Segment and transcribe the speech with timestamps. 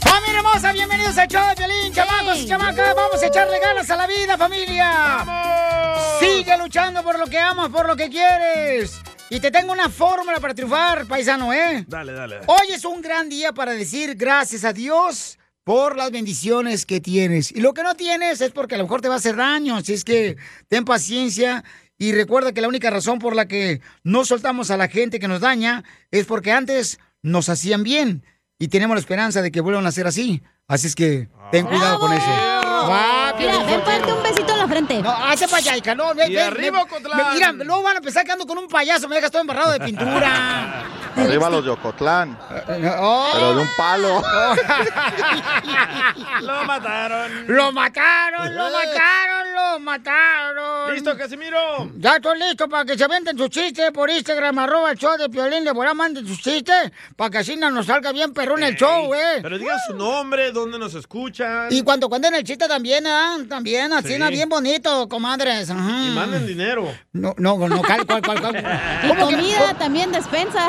[0.00, 0.72] ¡Familia hermosa!
[0.72, 2.94] Bienvenidos al show de Piolín, chamacos y chamacas.
[2.94, 5.24] Vamos a echarle ganas a la vida, familia.
[6.20, 9.00] Sigue luchando por lo que amas, por lo que quieres.
[9.28, 11.84] Y te tengo una fórmula para triunfar, paisano, ¿eh?
[11.88, 12.40] Dale, dale.
[12.46, 17.50] Hoy es un gran día para decir gracias a Dios por las bendiciones que tienes.
[17.50, 19.76] Y lo que no tienes es porque a lo mejor te va a hacer daño.
[19.76, 20.36] Así es que
[20.68, 21.64] ten paciencia
[21.98, 25.26] y recuerda que la única razón por la que no soltamos a la gente que
[25.26, 28.22] nos daña es porque antes nos hacían bien
[28.58, 30.42] y tenemos la esperanza de que vuelvan a ser así.
[30.68, 32.26] Así es que ten cuidado con eso.
[32.28, 35.02] Va, Mira, ven, ponte un besito en la frente.
[35.02, 37.26] No, hace para allá, hija, no, ven, Y ven, arriba, ven.
[37.34, 40.84] Mira, luego van a empezar quedando con un payaso, me dejas todo embarrado de pintura.
[41.16, 42.38] Arriba los de Ocotlán.
[42.98, 43.30] Oh.
[43.32, 44.22] Pero de un palo.
[46.42, 47.46] Lo mataron.
[47.48, 50.94] ¡Lo mataron, lo mataron, lo mataron!
[50.94, 51.90] ¿Listo, Casimiro?
[51.96, 55.28] Ya estoy listo para que se venden sus chistes por Instagram, arroba el show de
[55.28, 58.76] Piolín, de volá, manden sus chistes, para que así no nos salga bien perrón el
[58.76, 59.40] show, eh.
[59.42, 61.68] Pero digan su nombre, dónde nos escuchan.
[61.70, 63.38] Y cuando cuenten el chiste también, ¿ah?
[63.48, 64.22] También, así, Sí.
[64.30, 65.70] bien bonito, comadres.
[65.70, 66.04] Ajá.
[66.04, 66.86] Y manden dinero.
[67.12, 68.56] No, no, no, cal, cual, cual, cual.
[69.04, 70.68] Y ¿Cómo que- comida también, despensa.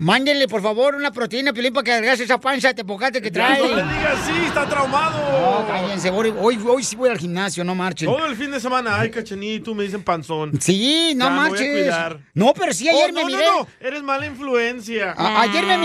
[0.00, 3.58] Mándenle, por favor, una proteína, Piolín, para que adelgace esa panza de tepocate que trae.
[3.58, 5.18] no le digas así, está traumado.
[5.60, 8.06] No, cállense, hoy, hoy, hoy sí voy al gimnasio, no marchen.
[8.08, 10.52] Todo el fin de semana, ay, cachanito, me dicen panzón.
[10.60, 11.72] Sí, no Ya, me voy a marches.
[11.72, 12.18] cuidar.
[12.32, 13.44] No, pero sí, ayer Oh, me no, miré.
[13.44, 15.14] No, no, eres mala influencia.
[15.18, 15.78] A- ayer me Ah.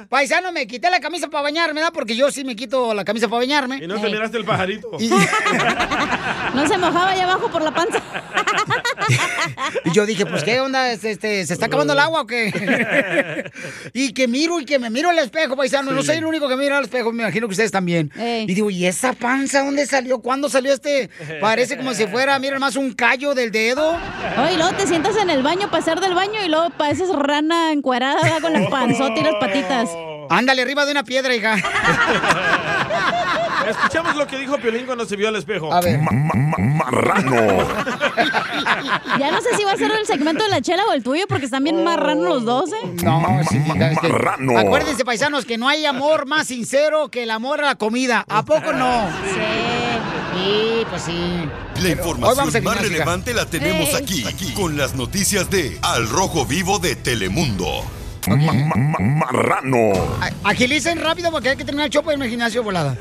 [0.00, 0.06] miré.
[0.08, 1.92] Paisano, me quité la camisa para bañarme, ¿verdad?
[1.94, 3.76] Porque yo sí me quito la camisa para bañarme.
[3.76, 4.90] Y no te miraste el pajarito.
[4.98, 5.08] Y,
[6.54, 8.02] No se mojaba allá abajo por la panza.
[9.84, 10.90] y yo dije, pues, ¿qué onda?
[10.90, 12.50] Este, este, ¿Se está acabando el agua o qué?
[13.92, 15.92] y que miro y que me miro al espejo, paisano.
[15.92, 16.08] No Sí.
[16.08, 18.10] soy el único que mira al espejo, me imagino que ustedes también.
[18.16, 18.44] Ey.
[18.48, 20.20] Y digo, ¿y esa panza dónde salió?
[20.20, 21.10] ¿Cuándo salió este?
[21.40, 23.96] Parece como si fuera, miren más, un callo del dedo.
[24.42, 27.72] Oye, y luego te sientas en el baño, pasar del baño y luego pareces rana
[27.72, 29.88] encuerada con la panzota y las patitas.
[30.28, 31.54] Ándale, arriba de una piedra, hija.
[33.68, 35.72] Escuchamos lo que dijo Piolín cuando se vio al espejo.
[35.72, 35.98] A ver.
[35.98, 37.36] Ma- ma- ma- marrano.
[39.18, 41.24] Ya no sé si va a ser el segmento de la chela o el tuyo
[41.28, 42.86] porque están bien marranos los dos, ¿eh?
[43.02, 44.58] No, sí, marrano.
[44.58, 48.24] Acuérdense, paisanos, que no hay amor más sincero que el amor a la comida.
[48.28, 49.08] ¿A poco no?
[49.24, 49.40] Sí.
[50.36, 51.48] Sí, pues sí.
[51.82, 56.78] La información más relevante la tenemos aquí, aquí, con las noticias de Al Rojo Vivo
[56.78, 57.84] de Telemundo.
[58.28, 59.92] Ma- ma- ma- marrano.
[60.44, 62.96] Agilicen rápido porque hay que terminar el chopo en el gimnasio volada.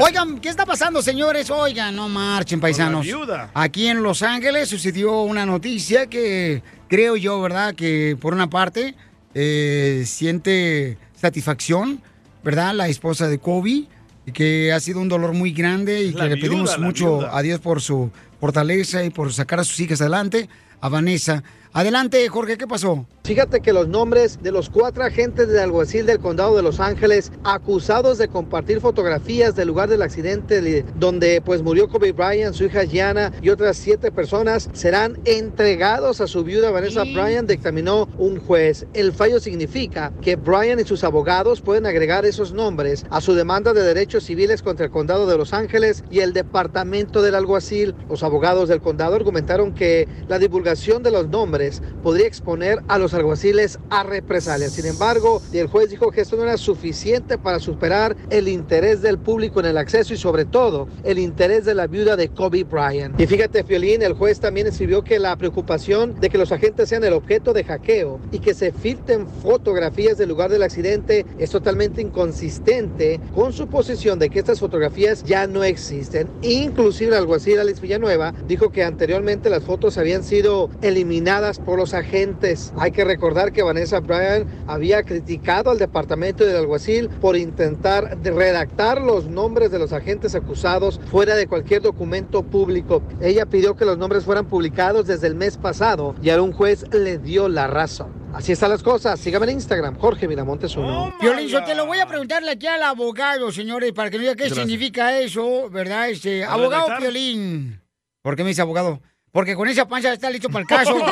[0.00, 1.50] Oigan, ¿qué está pasando, señores?
[1.50, 3.04] Oigan, no marchen, paisanos.
[3.04, 3.50] viuda.
[3.54, 7.74] Aquí en Los Ángeles sucedió una noticia que creo yo, ¿verdad?
[7.74, 8.94] Que por una parte
[9.34, 12.00] eh, siente satisfacción,
[12.42, 12.74] ¿verdad?
[12.74, 13.84] La esposa de Kobe,
[14.26, 16.70] y que ha sido un dolor muy grande y Es que la le viuda, pedimos
[16.72, 17.36] la mucho viuda.
[17.38, 18.10] a Dios por su
[18.40, 20.48] fortaleza y por sacar a sus hijas adelante.
[20.80, 21.42] A Vanessa.
[21.72, 23.06] Adelante, Jorge, ¿qué pasó?
[23.26, 27.32] Fíjate que los nombres de los cuatro agentes del alguacil del condado de Los Ángeles
[27.42, 32.64] acusados de compartir fotografías del lugar del accidente de- donde pues murió Kobe Bryant, su
[32.64, 38.38] hija Gianna y otras siete personas serán entregados a su viuda Vanessa Bryant, dictaminó un
[38.40, 38.84] juez.
[38.92, 43.72] El fallo significa que Bryant y sus abogados pueden agregar esos nombres a su demanda
[43.72, 47.94] de derechos civiles contra el condado de Los Ángeles y el departamento del alguacil.
[48.10, 53.13] Los abogados del condado argumentaron que la divulgación de los nombres podría exponer a los
[53.14, 54.72] alguaciles a represalias.
[54.72, 59.18] Sin embargo, el juez dijo que esto no era suficiente para superar el interés del
[59.18, 63.18] público en el acceso y sobre todo el interés de la viuda de Kobe Bryant.
[63.20, 67.04] Y fíjate, Fiolín, el juez también escribió que la preocupación de que los agentes sean
[67.04, 72.02] el objeto de hackeo y que se filtren fotografías del lugar del accidente es totalmente
[72.02, 76.28] inconsistente con su posición de que estas fotografías ya no existen.
[76.42, 81.94] Inclusive el alguacil Alex Villanueva dijo que anteriormente las fotos habían sido eliminadas por los
[81.94, 82.72] agentes.
[82.76, 89.00] Hay que recordar que Vanessa Bryan había criticado al departamento del alguacil por intentar redactar
[89.00, 93.02] los nombres de los agentes acusados fuera de cualquier documento público.
[93.20, 96.86] Ella pidió que los nombres fueran publicados desde el mes pasado y ahora un juez
[96.92, 98.24] le dio la razón.
[98.34, 99.20] Así están las cosas.
[99.20, 101.14] Sígame en Instagram, Jorge Miramontes uno.
[101.20, 104.34] Piolín, yo te lo voy a preguntarle aquí al abogado, señores, para que me diga
[104.34, 104.58] qué Gracias.
[104.58, 106.08] significa eso, ¿verdad?
[106.10, 106.86] Este, ¿Para abogado?
[106.98, 107.80] Piolín.
[108.22, 109.00] ¿Por qué me dice abogado?
[109.34, 110.96] Porque con esa panza está listo para el caso.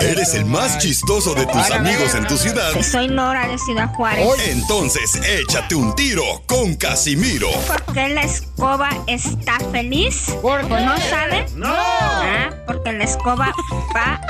[0.00, 2.72] Eres el más chistoso de tus amigos en tu ciudad.
[2.82, 4.26] Soy Nora de Ciudad Juárez.
[4.48, 7.48] Entonces, échate un tiro con Casimiro.
[7.68, 10.34] ¿Por qué la escoba está feliz?
[10.42, 11.46] ¿O no sabe?
[11.54, 11.72] No.
[11.72, 13.54] Ah, porque la escoba
[13.94, 14.20] va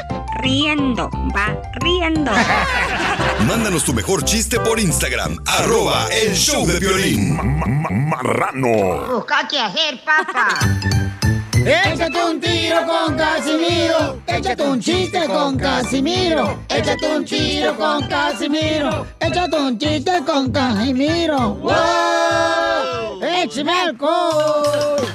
[0.42, 2.32] riendo, va riendo.
[3.46, 7.36] Mándanos tu mejor chiste por Instagram, arroba el show de violín.
[8.08, 9.06] Marrano.
[9.14, 10.48] Busca qué hacer, papá.
[11.64, 14.22] Échate un tiro con Casimiro.
[14.26, 16.58] Échate un chiste con Casimiro.
[16.68, 19.06] Échate un tiro con Casimiro.
[19.20, 21.54] Échate un chiste con Casimiro.
[21.56, 23.22] ¡Wow!
[23.22, 25.06] ¡Échame alcohol!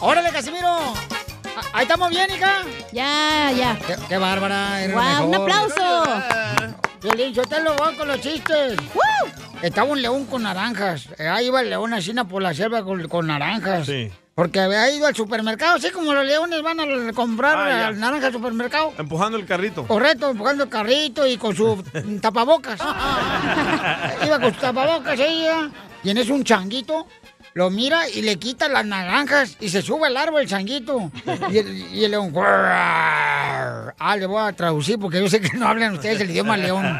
[0.00, 0.68] ¡Órale, Casimiro!
[1.54, 2.62] Ah, ¿Ahí estamos bien, hija?
[2.92, 3.78] Ya, ya.
[3.86, 4.82] Qué, qué bárbara.
[4.82, 6.02] eres Guau, un aplauso.
[7.02, 8.76] Violín, yo te lo voy con los chistes.
[9.60, 11.08] Estaba un león con naranjas.
[11.18, 13.86] Eh, Ahí iba el león así por la selva con, con naranjas.
[13.86, 14.10] Sí.
[14.34, 18.28] Porque había ido al supermercado, así como los leones van a comprar Ah, al naranja
[18.28, 18.92] al supermercado.
[18.96, 19.86] Empujando el carrito.
[19.86, 21.82] Correcto, empujando el carrito y con su
[22.22, 22.80] tapabocas.
[24.26, 25.70] Iba con su tapabocas ella.
[26.02, 27.06] Y en eso un changuito
[27.54, 31.10] lo mira y le quita las naranjas y se sube al árbol el changuito.
[31.50, 32.32] Y el, y el león.
[32.34, 36.98] Ah, le voy a traducir porque yo sé que no hablan ustedes el idioma león.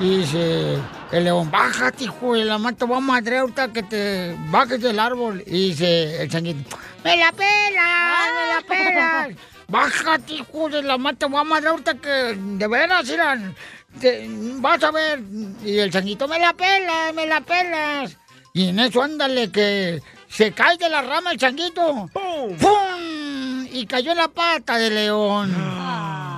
[0.00, 0.78] Y dice
[1.12, 4.98] el león, bájate, hijo de la mata, voy a madre ahorita que te bajes del
[4.98, 5.42] árbol.
[5.46, 9.28] Y dice el changuito, me la pelas, me la pelas.
[9.70, 13.54] Bájate, hijo de la mata, voy a madre ahorita que de veras, irán,
[14.00, 14.26] te-
[14.60, 15.20] vas a ver.
[15.62, 18.16] Y el changuito, me la pelas, me la pelas.
[18.58, 22.10] Y en eso, ándale, que se cae de la rama el changuito.
[22.12, 23.68] ¡Pum!
[23.70, 25.54] Y cayó en la pata del león.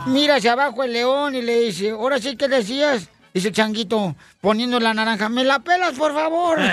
[0.05, 3.09] Mira hacia abajo el león y le dice, ahora sí que decías.
[3.33, 6.59] Dice el changuito, poniendo la naranja, ¿me la pelas, por favor?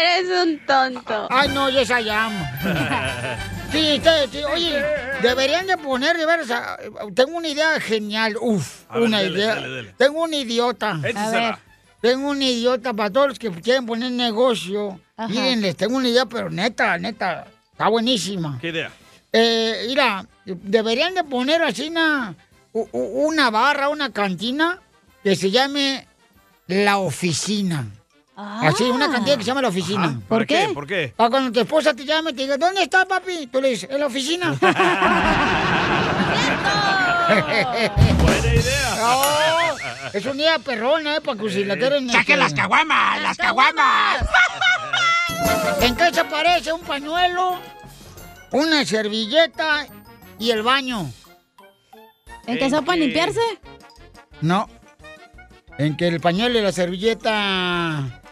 [0.00, 1.26] Eres un tonto.
[1.28, 2.38] Ay, no, yo esa llamo.
[3.76, 4.00] Sí,
[4.32, 4.82] sí, oye,
[5.22, 6.48] deberían de poner, de veras,
[7.14, 9.54] tengo una idea genial, uf, A ver, una dele, idea.
[9.56, 9.94] dele, dele.
[9.98, 10.90] Tengo un idiota.
[10.92, 11.56] A ver.
[12.00, 15.00] Tengo un idiota para todos los que quieren poner negocio.
[15.16, 15.28] Ajá.
[15.28, 18.58] Miren, les tengo una idea, pero neta, neta, está buenísima.
[18.60, 18.90] ¿Qué idea?
[19.32, 22.34] Eh, mira, deberían de poner así una,
[22.92, 24.80] una barra, una cantina
[25.22, 26.06] que se llame
[26.66, 27.86] La Oficina.
[28.36, 30.08] Así, una cantina que se llama La Oficina.
[30.28, 30.66] ¿Por ¿Por qué?
[30.68, 30.74] qué?
[30.74, 31.14] ¿Por qué?
[31.16, 33.46] Para cuando tu esposa te llame y te diga, ¿dónde está, papi?
[33.46, 34.50] Tú le dices, en la oficina.
[38.22, 38.94] Buena idea.
[38.96, 39.22] No,
[40.12, 41.20] es una idea perrona, ¿eh?
[41.22, 42.10] Para que si la quieren...
[42.10, 43.22] ¡Saquen las caguamas!
[43.22, 44.26] ¡Las caguamas!
[45.80, 47.58] ¿En qué se parece un pañuelo,
[48.52, 49.86] una servilleta
[50.38, 51.10] y el baño?
[52.46, 53.40] ¿En qué son para limpiarse?
[54.42, 54.68] No.
[55.78, 58.22] En que el pañuelo y la servilleta...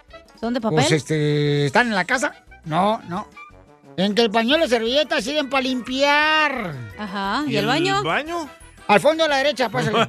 [0.45, 0.77] ¿Son de papel?
[0.77, 2.35] Pues este, ¿están en la casa?
[2.67, 3.27] No, no.
[3.97, 6.75] En que el pañuelo y la servilleta sirven para limpiar.
[6.99, 7.45] Ajá.
[7.49, 8.01] ¿Y el baño?
[8.01, 8.51] ¿El baño?
[8.87, 10.03] Al fondo a la derecha, pásale.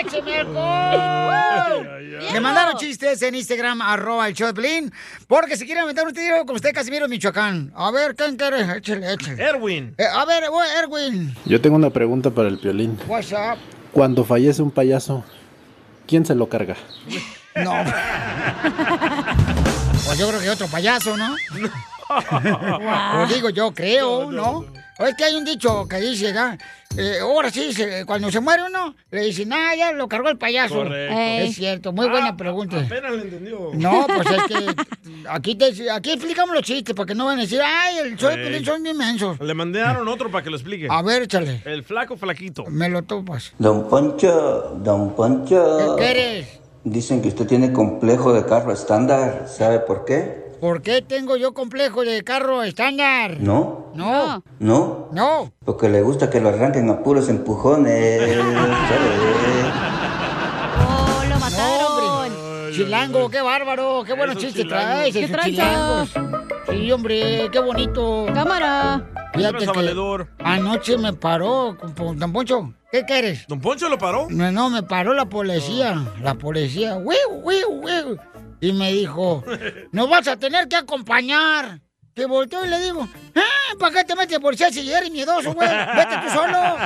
[0.00, 1.88] ¡Écheme alcohol!
[2.32, 4.90] Me mandaron chistes en Instagram, arroba el show de
[5.26, 7.70] porque si quieren meter un tiro con usted, Casimiro, Michoacán.
[7.76, 8.78] A ver, ¿quién quiere?
[8.78, 9.42] Échale, échale.
[9.42, 9.94] Erwin.
[9.98, 10.44] Eh, a ver,
[10.82, 12.98] Erwin, Yo tengo una pregunta para el piolín.
[13.06, 13.58] what's up?
[13.96, 15.24] Cuando fallece un payaso,
[16.06, 16.76] ¿quién se lo carga?
[17.54, 17.72] No.
[20.04, 21.34] Pues yo creo que otro payaso, ¿no?
[23.16, 24.66] Pues digo, yo creo, ¿no?
[24.98, 26.56] Es que hay un dicho que dice, ¿no?
[26.96, 30.38] Eh, ahora sí, se- cuando se muere uno, le dicen, ah, ya lo cargó el
[30.38, 30.76] payaso.
[30.76, 31.14] Correcto.
[31.18, 32.78] Es cierto, muy buena pregunta.
[32.80, 33.70] Apenas le entendió.
[33.74, 34.74] No, pues es que
[35.28, 38.30] aquí, te, aquí explicamos los chistes, para que no van a decir, ay, el show
[38.30, 39.38] de son bien mensos.
[39.40, 40.86] Le mandaron otro para que lo explique.
[40.90, 41.60] A ver, échale.
[41.66, 42.64] El flaco flaquito.
[42.68, 43.52] Me lo topas.
[43.58, 45.96] Don Poncho, don Poncho.
[45.96, 46.60] ¿Qué quieres?
[46.84, 49.46] Dicen que usted tiene complejo de carro estándar.
[49.48, 50.45] ¿Sabe por qué?
[50.60, 53.38] ¿Por qué tengo yo complejo de carro estándar?
[53.40, 53.92] ¿No?
[53.94, 54.42] No.
[54.58, 55.08] ¿No?
[55.12, 55.52] No.
[55.64, 58.38] Porque le gusta que lo arranquen a puros empujones.
[60.78, 62.72] ¡Oh, lo mataron!
[62.72, 66.12] Chilango, qué bárbaro, qué buenos chistes traes, ¿Qué chilangos.
[66.70, 68.26] Sí, hombre, qué bonito.
[68.34, 69.06] Cámara.
[69.34, 72.72] Fíjate que anoche me paró, con- don Poncho.
[72.90, 73.46] ¿Qué quieres?
[73.48, 74.26] ¿Don Poncho lo paró?
[74.30, 76.02] No, no, me paró la policía.
[76.22, 76.96] La policía.
[76.96, 78.18] ¡Wiu, wiu, wiu!
[78.60, 79.44] Y me dijo,
[79.92, 81.80] nos vas a tener que acompañar.
[82.14, 85.68] Que volteo y le digo, "Ah, ¿para qué te metes policía si eres miedoso, güey?
[85.68, 86.56] Vete tú solo.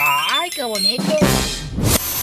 [0.00, 1.02] ¡Ay, qué bonito!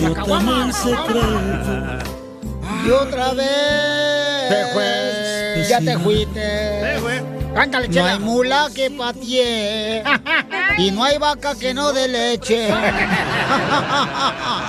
[0.00, 1.20] Tan secreto.
[2.86, 4.48] Y otra vez.
[4.48, 5.66] Te fue.
[5.68, 7.19] Ya te fuiste.
[7.54, 10.02] Cántale, No hay mula que patee.
[10.78, 12.72] y no hay vaca que no dé leche.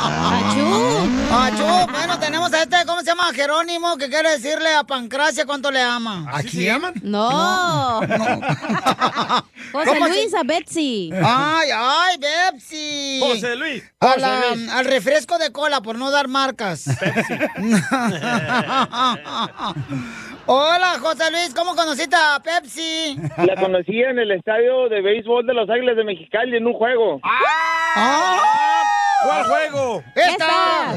[0.04, 1.10] Achú.
[1.32, 1.92] Achú.
[1.92, 3.32] Bueno, tenemos a este, ¿cómo se llama?
[3.34, 6.26] Jerónimo, que quiere decirle a Pancracia cuánto le ama.
[6.34, 6.82] ¿A quién?
[7.04, 8.02] No.
[9.72, 11.12] José ¿Cómo se- Luis a Betsy.
[11.24, 13.20] Ay, ay, Betsy.
[13.22, 13.84] José Luis.
[14.02, 14.70] José la- Luis.
[14.72, 16.86] al refresco de cola, por no dar marcas.
[20.48, 22.71] Hola, José Luis, ¿cómo conociste a Pepsi?
[23.38, 27.20] La conocí en el estadio de béisbol de Los Águiles de Mexicali en un juego.
[29.24, 30.04] ¿Cuál juego?
[30.16, 30.96] ¡Esta!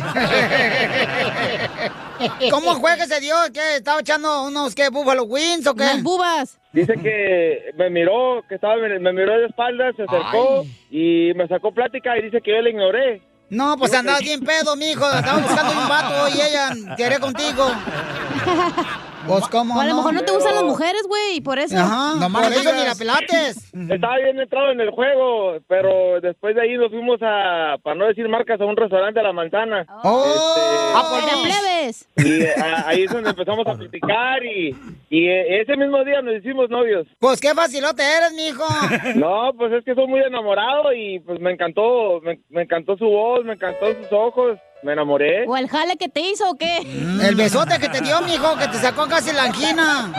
[2.51, 3.35] ¿Cómo fue que se dio?
[3.53, 3.77] ¿Qué?
[3.77, 5.85] ¿Estaba echando unos, qué, Buffalo Wings o qué?
[5.85, 6.59] Las bubas.
[6.73, 11.73] Dice que me miró, que estaba, me miró de espaldas, se acercó y me sacó
[11.73, 13.21] plática y dice que yo le ignoré.
[13.51, 15.05] No, pues andabas bien pedo, mijo.
[15.05, 17.67] Estaba buscando un vato y ella quería contigo.
[19.27, 19.97] Pues, ¿cómo O a lo no?
[19.97, 21.77] mejor no te gustan las mujeres, güey, y por eso.
[21.79, 23.73] Ajá, nomás por eso ni la pelates.
[23.91, 28.07] Estaba bien entrado en el juego, pero después de ahí nos fuimos a, para no
[28.07, 29.87] decir marcas, a un restaurante a la manzana.
[30.03, 30.93] ¡Oh!
[30.95, 32.09] ¡Ah, por la plebes!
[32.17, 34.75] Y a- ahí es donde empezamos a platicar y,
[35.11, 37.07] y eh, ese mismo día nos hicimos novios.
[37.19, 38.65] Pues qué facilote eres, mijo.
[39.17, 43.07] No, pues es que soy muy enamorado y pues me encantó, me, me encantó su
[43.07, 45.47] voz, me encantó sus ojos, me enamoré.
[45.47, 46.79] ¿O el jale que te hizo o qué?
[47.27, 50.13] El besote que te dio, mijo, que te sacó casi la angina.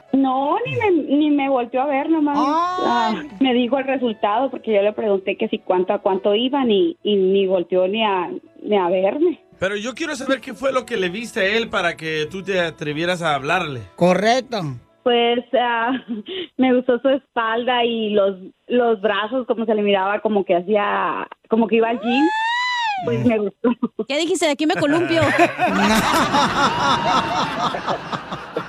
[0.16, 2.38] No, ni me, ni me volteó a ver nomás.
[2.40, 6.70] Ah, me dijo el resultado porque yo le pregunté que si cuánto a cuánto iban
[6.70, 8.30] y, y ni volteó ni a,
[8.62, 9.40] ni a verme.
[9.58, 12.42] Pero yo quiero saber qué fue lo que le viste a él para que tú
[12.42, 13.82] te atrevieras a hablarle.
[13.94, 14.62] Correcto.
[15.02, 15.92] Pues ah,
[16.56, 18.38] me gustó su espalda y los,
[18.68, 22.24] los brazos, como se le miraba, como que hacía, como que iba al gym.
[23.04, 23.70] Pues me gustó.
[24.08, 24.46] ¿Qué dijiste?
[24.46, 25.22] De aquí me columpio.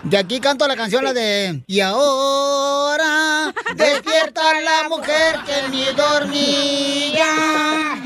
[0.04, 1.64] De aquí canto la canción, la de...
[1.68, 7.26] Y ahora despierta la mujer que ni dormía.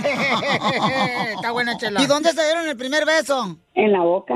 [1.35, 2.01] Está buena, chela.
[2.01, 3.57] ¿Y dónde se dieron el primer beso?
[3.73, 4.35] En la boca.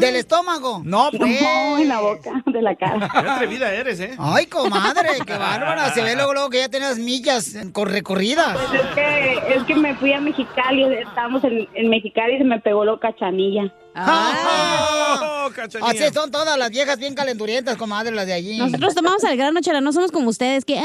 [0.00, 0.80] ¿Del estómago?
[0.84, 1.40] No, pues.
[1.42, 3.08] No, en la boca, de la cara.
[3.12, 4.14] Qué atrevida eres, ¿eh?
[4.18, 5.92] Ay, comadre, qué bárbara.
[5.92, 8.56] Se ve luego, luego que ya tenías millas con recorridas.
[8.56, 12.44] Pues es que, es que me fui a Mexicali, estábamos en, en Mexicali y se
[12.44, 13.72] me pegó lo cachanilla.
[13.94, 15.48] Ah.
[15.82, 18.56] Así son todas las viejas bien calenturientas, comadre, las de allí.
[18.56, 20.84] Nosotros tomamos al grano, chela, no somos como ustedes, que, ay,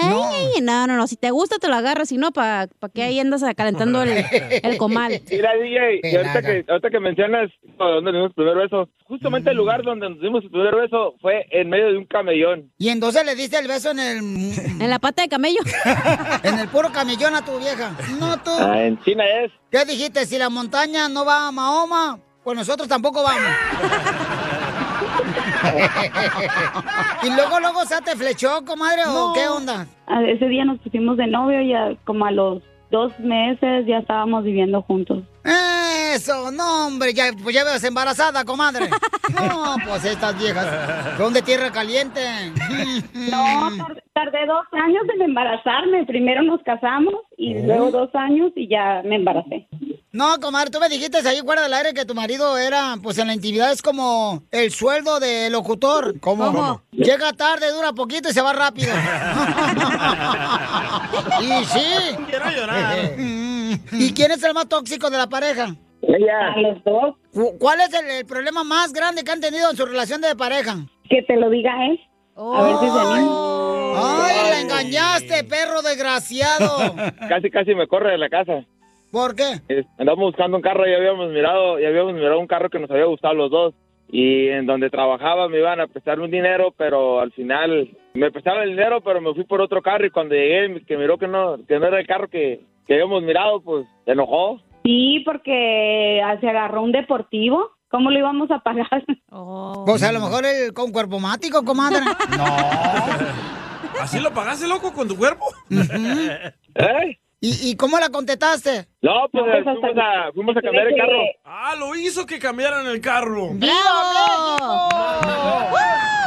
[0.56, 3.04] ay, no, no, no, si te gusta te lo agarras, si no, ¿para pa qué
[3.04, 4.26] ahí andas calentando el,
[4.64, 5.22] el comal?
[5.30, 8.90] Mira, DJ, y ahorita que, ahorita que mencionas a dónde nos dimos el primer beso,
[9.06, 12.72] justamente el lugar donde nos dimos el primer beso fue en medio de un camellón.
[12.78, 14.18] Y entonces le diste el beso en el...
[14.82, 15.60] En la pata de camello.
[16.44, 17.96] en el puro camellón a tu vieja.
[18.20, 18.52] No tú.
[18.60, 19.52] Ah, en China es.
[19.72, 20.26] ¿Qué dijiste?
[20.26, 23.42] Si la montaña no va a Mahoma, pues nosotros tampoco vamos.
[27.24, 29.34] y luego, luego, ¿se te flechó, comadre, o No.
[29.34, 29.88] qué onda?
[30.08, 33.98] A- Ese día nos pusimos de novio y ya como a los dos meses ya
[34.00, 35.24] estábamos viviendo juntos.
[36.14, 38.90] Eso, no, hombre, ya, pues ya ves embarazada, comadre.
[39.36, 42.22] No, pues estas viejas son de tierra caliente.
[43.32, 46.06] No, tar- tardé dos años en embarazarme.
[46.06, 49.68] Primero nos casamos y luego dos años y ya me embaracé.
[50.16, 53.28] No, comadre, tú me dijiste ahí fuera del aire que tu marido era, pues en
[53.28, 56.18] la intimidad es como el sueldo de locutor.
[56.22, 56.46] ¿Cómo?
[56.46, 56.82] ¿Cómo?
[56.94, 58.94] Llega tarde, dura poquito y se va rápido.
[61.42, 62.16] y sí.
[62.30, 62.98] Quiero llorar.
[63.92, 65.76] ¿Y quién es el más tóxico de la pareja?
[66.02, 66.54] Ella.
[66.56, 67.16] A los dos.
[67.34, 70.34] Cu- ¿Cuál es el, el problema más grande que han tenido en su relación de
[70.36, 70.78] pareja?
[71.10, 72.00] Que te lo diga él.
[72.38, 73.32] A ver si se anima.
[73.98, 76.96] ¡Ay, la engañaste, perro desgraciado!
[77.30, 78.66] Casi, casi me corre de la casa.
[79.12, 79.62] ¿Por qué?
[79.98, 83.06] Andamos buscando un carro y habíamos mirado, y habíamos mirado un carro que nos había
[83.06, 83.74] gustado los dos.
[84.08, 88.64] Y en donde trabajaba me iban a prestar un dinero, pero al final me prestaron
[88.64, 91.58] el dinero, pero me fui por otro carro y cuando llegué, que miró que no,
[91.68, 94.62] que no era el carro que, que habíamos mirado, pues se enojó.
[94.84, 97.72] Sí, porque ah, se agarró un deportivo.
[97.90, 99.04] ¿Cómo lo íbamos a pagar?
[99.86, 102.00] Pues a lo mejor el con cuerpo mático, comadre.
[104.02, 105.46] ¿Así lo pagaste, loco, con tu cuerpo?
[105.70, 107.18] ¿Eh?
[107.42, 108.88] ¿Y, ¿Y cómo la contestaste?
[109.02, 111.20] No, pues, fuimos, a, fuimos a cambiar el carro.
[111.44, 113.50] Ah, lo hizo que cambiaran el carro.
[113.54, 114.90] ¡Bravo, México!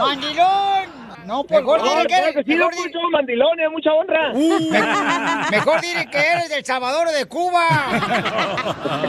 [0.01, 0.98] ¡Mandilón!
[1.29, 2.73] No, pues mejor No, dile que que mejor
[3.13, 4.33] mandilón, es mucha honra.
[4.33, 7.67] me- mejor dile que eres del Salvador o de Cuba.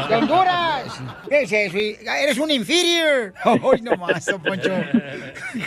[0.09, 1.01] De Honduras.
[1.29, 1.77] ¿Qué es eso?
[1.77, 3.33] Eres un inferior.
[3.41, 4.69] Ay, no más, Poncho.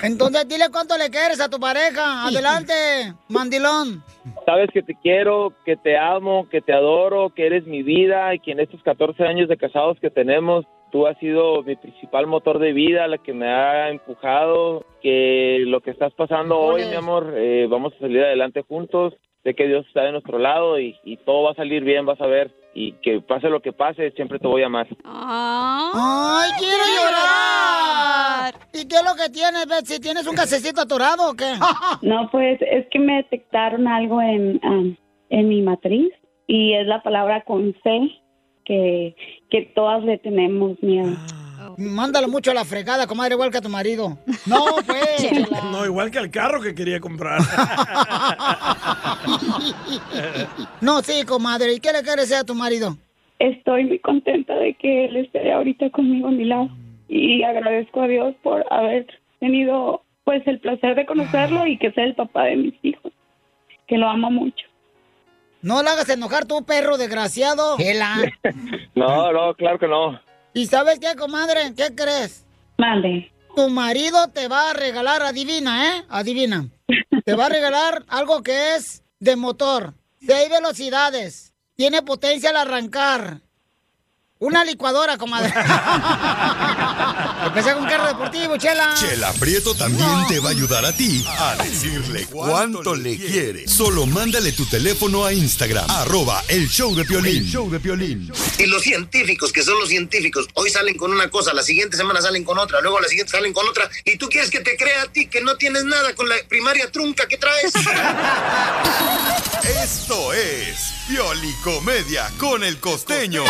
[0.03, 2.27] Entonces, dile cuánto le quieres a tu pareja.
[2.27, 4.05] Adelante, mandilón.
[4.45, 8.41] Sabes que te quiero, que te amo, que te adoro, que eres mi vida y
[8.41, 12.59] que en estos 14 años de casados que tenemos, tú has sido mi principal motor
[12.59, 17.33] de vida, la que me ha empujado, que lo que estás pasando hoy, mi amor,
[17.35, 19.15] eh, vamos a salir adelante juntos.
[19.43, 22.21] Sé que Dios está de nuestro lado y, y todo va a salir bien, vas
[22.21, 22.53] a ver.
[22.75, 24.87] Y que pase lo que pase, siempre te voy a amar.
[25.05, 28.55] ¡Ay, quiero llorar!
[28.73, 29.99] ¿Y qué es lo que tienes, Betsy?
[29.99, 31.53] ¿Tienes un casecito atorado o qué?
[32.03, 34.97] No, pues es que me detectaron algo en, am,
[35.31, 36.13] en mi matriz
[36.47, 38.23] y es la palabra con C
[38.65, 39.15] que,
[39.53, 41.15] que todas le tenemos miedo.
[41.77, 44.17] Mándalo mucho a la fregada, comadre, igual que a tu marido.
[44.47, 45.31] No, pues.
[45.71, 47.41] No, igual que el carro que quería comprar.
[50.81, 51.75] No, sí, comadre.
[51.75, 52.97] ¿Y qué le quieres decir a tu marido?
[53.39, 56.69] Estoy muy contenta de que él esté ahorita conmigo a mi lado
[57.09, 59.07] y agradezco a Dios por haber
[59.39, 63.13] tenido pues el placer de conocerlo y que sea el papá de mis hijos,
[63.87, 64.67] que lo amo mucho.
[65.63, 67.77] No le hagas enojar tú, perro desgraciado.
[67.77, 68.17] Chela.
[68.95, 70.21] No, no, claro que no.
[70.53, 71.73] ¿Y sabes qué, comadre?
[71.75, 72.45] ¿Qué crees?
[72.77, 73.33] Mande.
[73.57, 76.05] Tu marido te va a regalar, adivina, ¿eh?
[76.11, 76.69] Adivina.
[77.25, 79.95] Te va a regalar algo que es de motor.
[80.21, 81.55] Seis velocidades.
[81.75, 83.41] Tiene potencia al arrancar.
[84.39, 85.53] Una licuadora, comadre.
[87.45, 88.95] Empecé con carro deportivo, chela.
[88.95, 93.67] Chela Prieto también te va a ayudar a ti a decirle cuánto le quiere.
[93.67, 97.45] Solo mándale tu teléfono a Instagram, arroba el show de Piolín.
[97.45, 98.31] show de Piolín.
[98.59, 102.21] Y los científicos, que son los científicos, hoy salen con una cosa, la siguiente semana
[102.21, 105.03] salen con otra, luego la siguiente salen con otra, y tú quieres que te crea
[105.03, 107.73] a ti que no tienes nada con la primaria trunca que traes.
[109.83, 110.79] Esto es
[111.09, 113.45] Piolicomedia con el costeño.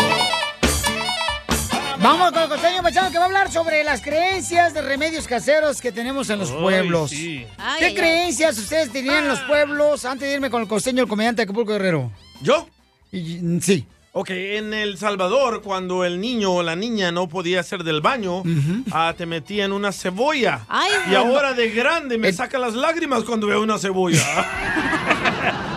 [2.03, 5.79] Vamos con el costeño paisano que va a hablar sobre las creencias de remedios caseros
[5.79, 7.09] que tenemos en los Ay, pueblos.
[7.09, 7.45] sí.
[7.57, 11.03] Ay, ¿Qué ay, creencias ustedes tenían en los pueblos antes de irme con el costeño,
[11.03, 12.11] el comediante de Acapulco Guerrero?
[12.41, 12.67] ¿Yo?
[13.11, 13.85] Y- sí.
[14.15, 18.43] Ok, en El Salvador, cuando el niño o la niña no podía hacer del baño,
[18.91, 20.65] ah, te metían una cebolla.
[20.69, 21.17] Ay, y no.
[21.19, 24.21] ahora de grande me saca las lágrimas cuando veo una cebolla.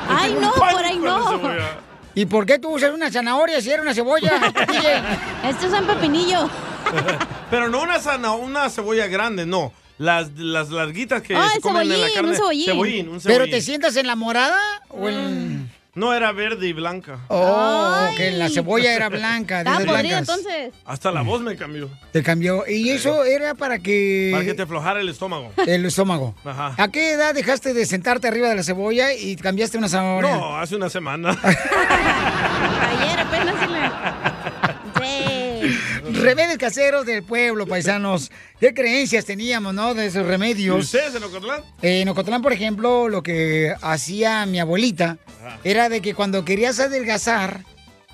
[0.08, 1.40] Ay, no, por ahí no.
[2.16, 4.32] ¿Y por qué tú usas una zanahoria si era una cebolla?
[4.68, 5.02] DJ?
[5.50, 6.48] Este es un pepinillo.
[7.50, 9.72] Pero no una, una cebolla grande, no.
[9.98, 12.30] Las, las larguitas que Ah, se comen en la cebollín, carne.
[12.30, 12.64] un cebollín.
[12.66, 13.50] Cebollín, un ¿Pero cebollín.
[13.50, 15.70] te sientas en la morada o en...?
[15.96, 17.20] No, era verde y blanca.
[17.28, 18.14] Oh, Ay.
[18.16, 20.74] que la cebolla era blanca, entonces.
[20.84, 21.88] Hasta la voz me cambió.
[22.12, 22.64] Te cambió.
[22.68, 24.28] Y eso era para que...
[24.30, 25.50] Para que te aflojara el estómago.
[25.66, 26.34] El estómago.
[26.44, 26.74] Ajá.
[26.76, 30.36] ¿A qué edad dejaste de sentarte arriba de la cebolla y cambiaste una zanahoria?
[30.36, 31.30] No, hace una semana.
[33.00, 33.80] Ayer apenas se le...
[35.00, 35.78] Sí.
[36.20, 38.30] Remedios caseros del pueblo, paisanos.
[38.60, 39.94] ¿Qué creencias teníamos, no?
[39.94, 40.84] De esos ¿Y remedios.
[40.84, 41.62] ustedes en Ocotlán?
[41.82, 45.18] Eh, en Ocotlán, por ejemplo, lo que hacía mi abuelita
[45.64, 47.64] era de que cuando querías adelgazar,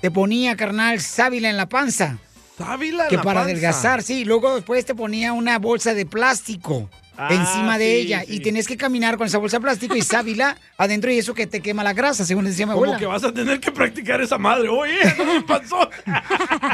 [0.01, 2.17] te ponía, carnal, sábila en la panza.
[2.57, 3.51] Sábila en Que la para panza.
[3.51, 4.25] adelgazar, sí.
[4.25, 8.21] Luego después te ponía una bolsa de plástico Ah, encima de sí, ella.
[8.21, 8.35] sí.
[8.35, 11.45] Y tenías que caminar con esa bolsa de plástico y sábila adentro y eso que
[11.47, 12.99] te quema la grasa, según decía mi Como abuela.
[12.99, 14.69] que vas a tener que practicar esa madre.
[14.69, 15.89] Oye, no me pasó.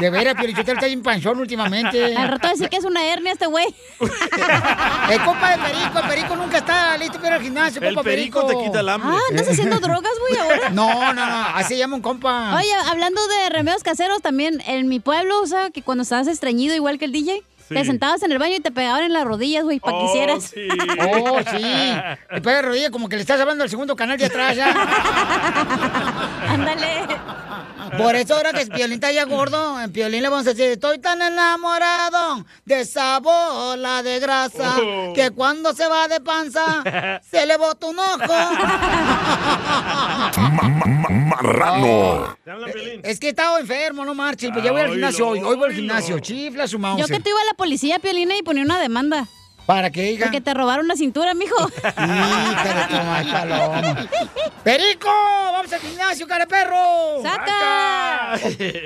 [0.00, 2.16] De veras, Piolichotel está bien panzón últimamente.
[2.16, 3.66] Al rato decir que es una hernia este güey.
[5.10, 8.02] El compa de Perico, el Perico nunca está listo para ir al gimnasio, El compa
[8.08, 9.10] perico te quita el hambre.
[9.16, 10.70] Ah, ¿andas haciendo drogas, güey, ahora?
[10.70, 12.54] No, no, no, así se llama un compa.
[12.56, 16.74] Oye, hablando de remedios caseros, también en mi pueblo, o sea, que cuando estabas estreñido
[16.74, 17.74] igual que el DJ, Sí.
[17.76, 20.10] te sentabas en el baño y te pegaban en las rodillas, güey, para que Oh,
[20.10, 20.42] hicieras.
[20.42, 20.68] sí.
[21.00, 21.62] Oh, sí.
[22.30, 24.70] El padre de rodilla como que le estás hablando al segundo canal de atrás ya.
[26.48, 27.06] Ándale.
[27.98, 30.98] Por eso ahora que Piolín está ya gordo, en Piolín le vamos a decir, estoy
[30.98, 35.12] tan enamorado de esa bola de grasa Oh.
[35.14, 38.18] que cuando se va de panza se le bota un ojo.
[41.10, 42.36] Marrano.
[43.02, 45.56] Es que he estado enfermo, no marches, pues ya voy al Ah, gimnasio hoy, hoy
[45.56, 47.00] voy al gimnasio, chifla su mouse.
[47.00, 49.26] Yo que te iba a la policía, Piolina, y ponía una demanda.
[49.66, 50.24] ¿Para qué, hija?
[50.24, 51.56] Porque te robaron la cintura, mijo.
[51.78, 54.08] Hija de.
[54.64, 55.08] ¡Perico!
[55.08, 57.22] ¡Vamos al gimnasio, cara perro!
[57.22, 58.38] ¡Saca!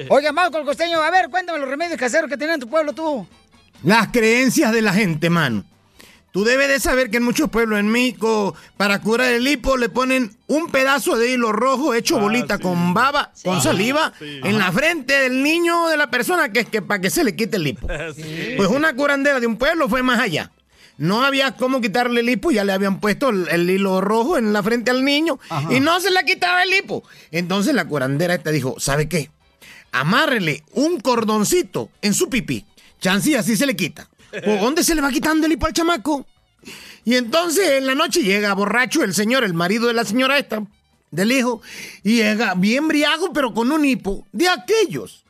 [0.08, 2.92] Oiga, Marco el costeño, a ver, cuéntame los remedios caseros que tienen en tu pueblo
[2.92, 3.26] tú.
[3.82, 5.64] Las creencias de la gente, mano.
[6.34, 9.88] Tú debes de saber que en muchos pueblos en México, para curar el hipo, le
[9.88, 15.12] ponen un pedazo de hilo rojo hecho bolita con baba, con saliva, en la frente
[15.20, 17.68] del niño o de la persona que es que para que se le quite el
[17.68, 17.86] hipo.
[18.56, 20.50] Pues una curandera de un pueblo fue más allá.
[20.96, 24.52] No había cómo quitarle el hipo, ya le habían puesto el, el hilo rojo en
[24.52, 27.02] la frente al niño y no se le quitaba el hipo.
[27.30, 29.30] Entonces la curandera esta dijo, ¿sabe qué?
[29.90, 32.64] Amárrele un cordoncito en su pipí.
[33.00, 34.08] Chance y así se le quita.
[34.44, 36.26] ¿Por dónde se le va quitando el hipo al chamaco?
[37.04, 40.64] Y entonces en la noche llega borracho el señor, el marido de la señora esta,
[41.10, 41.60] del hijo,
[42.02, 45.23] y llega bien briago, pero con un hipo de aquellos.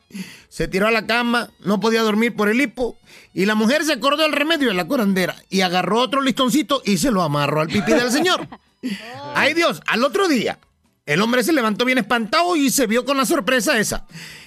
[0.48, 2.98] Se tiró a la cama, no podía dormir por el hipo,
[3.32, 6.98] y la mujer se acordó del remedio de la curandera y agarró otro listoncito y
[6.98, 8.46] se lo amarró al pipí del señor.
[9.34, 9.82] ¡Ay Dios!
[9.86, 10.58] Al otro día,
[11.06, 14.06] el hombre se levantó bien espantado y se vio con la sorpresa esa.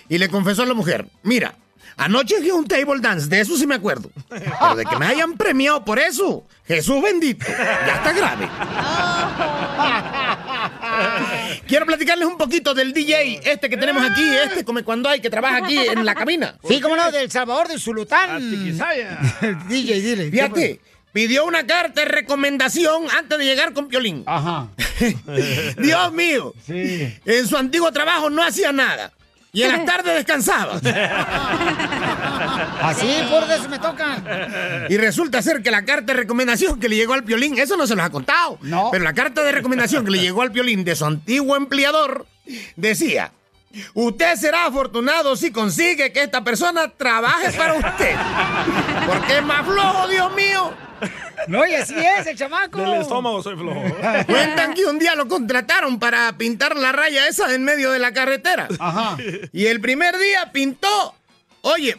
[0.10, 1.56] Y le confesó a la mujer, mira,
[1.98, 4.10] anoche fui a un table dance, de eso sí me acuerdo.
[4.30, 8.48] Pero de que me hayan premiado por eso, Jesús bendito, ya está grave.
[11.68, 15.30] Quiero platicarles un poquito del DJ, este que tenemos aquí, este come cuando hay, que
[15.30, 16.56] trabaja aquí en la cabina.
[16.68, 18.40] Sí, cómo no, del Salvador, de Zulután.
[19.68, 20.32] DJ, dile.
[20.32, 20.80] Fíjate,
[21.12, 24.24] pidió una carta de recomendación antes de llegar con Piolín.
[24.26, 24.70] Ajá.
[25.78, 26.54] Dios mío.
[26.68, 29.12] En su antiguo trabajo no hacía nada.
[29.54, 30.76] Y en las tardes descansaba.
[32.82, 34.88] Así, por eso me toca.
[34.90, 37.88] Y resulta ser que la carta de recomendación que le llegó al Piolín, eso no
[37.88, 38.58] se los ha contado.
[38.62, 38.90] No.
[38.92, 42.28] Pero la carta de recomendación que le llegó al Piolín de su antiguo empleador
[42.76, 43.32] decía:
[43.94, 48.16] Usted será afortunado si consigue que esta persona trabaje para usted.
[49.08, 50.74] Porque es más flojo, Dios mío.
[51.48, 52.80] No, y así es, el chamaco.
[52.80, 53.82] Del estómago soy flojo.
[54.26, 58.12] Cuentan que un día lo contrataron para pintar la raya esa en medio de la
[58.12, 58.68] carretera.
[58.80, 59.18] Ajá.
[59.54, 61.16] Y el primer día pintó,
[61.62, 61.98] oye,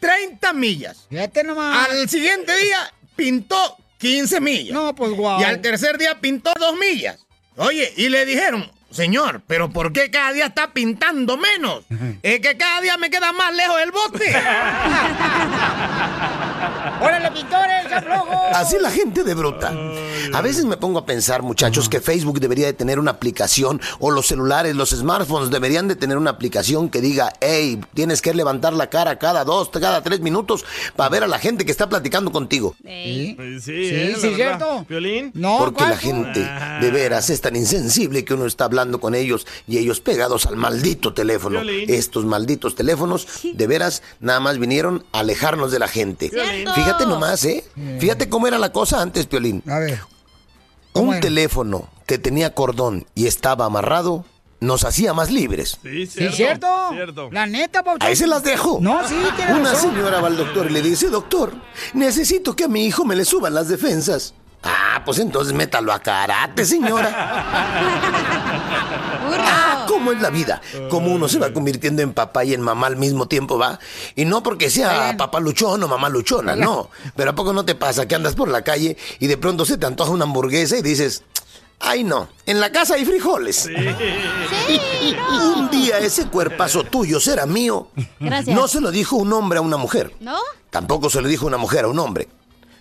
[0.00, 1.06] 30 millas.
[1.10, 1.88] Fíjate nomás.
[1.90, 4.72] Al siguiente día pintó 15 millas.
[4.72, 5.40] No, pues guau.
[5.40, 7.18] Y al tercer día pintó 2 millas.
[7.56, 11.84] Oye, y le dijeron, señor, pero ¿por qué cada día está pintando menos?
[12.22, 14.32] Es que cada día me queda más lejos el bote.
[17.02, 18.42] ¡Órale, pintores, ya flojo!
[18.54, 19.72] Así la gente de bruta.
[20.32, 24.10] A veces me pongo a pensar, muchachos, que Facebook debería de tener una aplicación o
[24.10, 28.72] los celulares, los smartphones deberían de tener una aplicación que diga, hey, tienes que levantar
[28.72, 30.64] la cara cada dos, cada tres minutos
[30.96, 32.74] para ver a la gente que está platicando contigo.
[32.84, 34.34] Sí, sí, Sí, verdad.
[34.36, 34.86] cierto.
[34.88, 35.30] ¿Violín?
[35.34, 36.48] No, Porque ¿cuál la gente
[36.80, 40.56] de veras es tan insensible que uno está hablando con ellos y ellos pegados al
[40.56, 41.60] maldito teléfono.
[41.60, 41.90] Violín.
[41.90, 46.30] Estos malditos teléfonos de veras nada más vinieron a alejarnos de la gente.
[46.56, 46.74] Cierto.
[46.74, 47.64] Fíjate nomás, ¿eh?
[48.00, 49.62] Fíjate cómo era la cosa antes, Piolín.
[49.68, 50.00] A ver.
[50.94, 54.24] Un teléfono que tenía cordón y estaba amarrado
[54.58, 55.78] nos hacía más libres.
[55.82, 56.66] Sí, Sí, cierto.
[57.30, 58.08] La neta, Pauchón.
[58.08, 58.78] Ahí se las dejo.
[58.80, 59.92] No, sí, tiene Una razón.
[59.94, 61.52] señora va al doctor y le dice, doctor,
[61.92, 64.32] necesito que a mi hijo me le suban las defensas.
[64.62, 67.10] Ah, pues entonces métalo a karate, señora.
[69.86, 70.60] ¿cómo es la vida?
[70.90, 73.78] Cómo uno se va convirtiendo en papá y en mamá al mismo tiempo, ¿va?
[74.14, 76.90] Y no porque sea papá luchón o mamá luchona, no.
[77.14, 79.78] Pero ¿a poco no te pasa que andas por la calle y de pronto se
[79.78, 81.22] te antoja una hamburguesa y dices...
[81.78, 83.68] Ay, no, en la casa hay frijoles.
[85.56, 87.88] Un día ese cuerpazo tuyo será mío.
[88.18, 88.56] Gracias.
[88.56, 90.14] No se lo dijo un hombre a una mujer.
[90.20, 90.38] ¿No?
[90.70, 92.28] Tampoco se lo dijo una mujer a un hombre.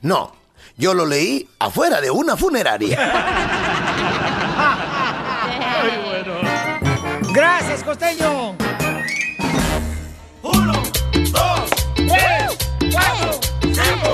[0.02, 0.34] No,
[0.78, 3.84] yo lo leí afuera de una funeraria.
[7.36, 8.56] Gracias, costeño.
[10.42, 10.74] Uno,
[11.34, 12.58] dos, tres,
[12.94, 14.14] cuatro, cinco,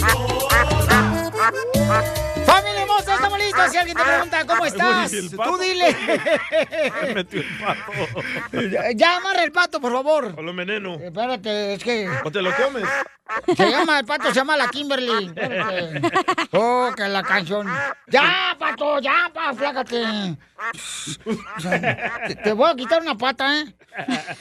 [0.00, 0.43] ¡Familia
[3.70, 5.96] Si alguien te pregunta cómo estás, el tú dile.
[7.02, 8.92] Me metió el pato.
[8.94, 10.34] Ya- amarra el pato, por favor.
[10.36, 10.94] O lo enveneno.
[10.94, 12.84] Espérate, es que ¿O te lo comes?
[13.56, 15.32] se llama el pato, se llama la Kimberly.
[16.52, 17.66] Oh, que la canción.
[18.08, 19.00] ¡Ya, pato!
[19.00, 19.52] ¡Ya, pa!
[19.54, 20.36] ¡Flácate!
[22.28, 23.74] Te, te voy a quitar una pata, ¿eh?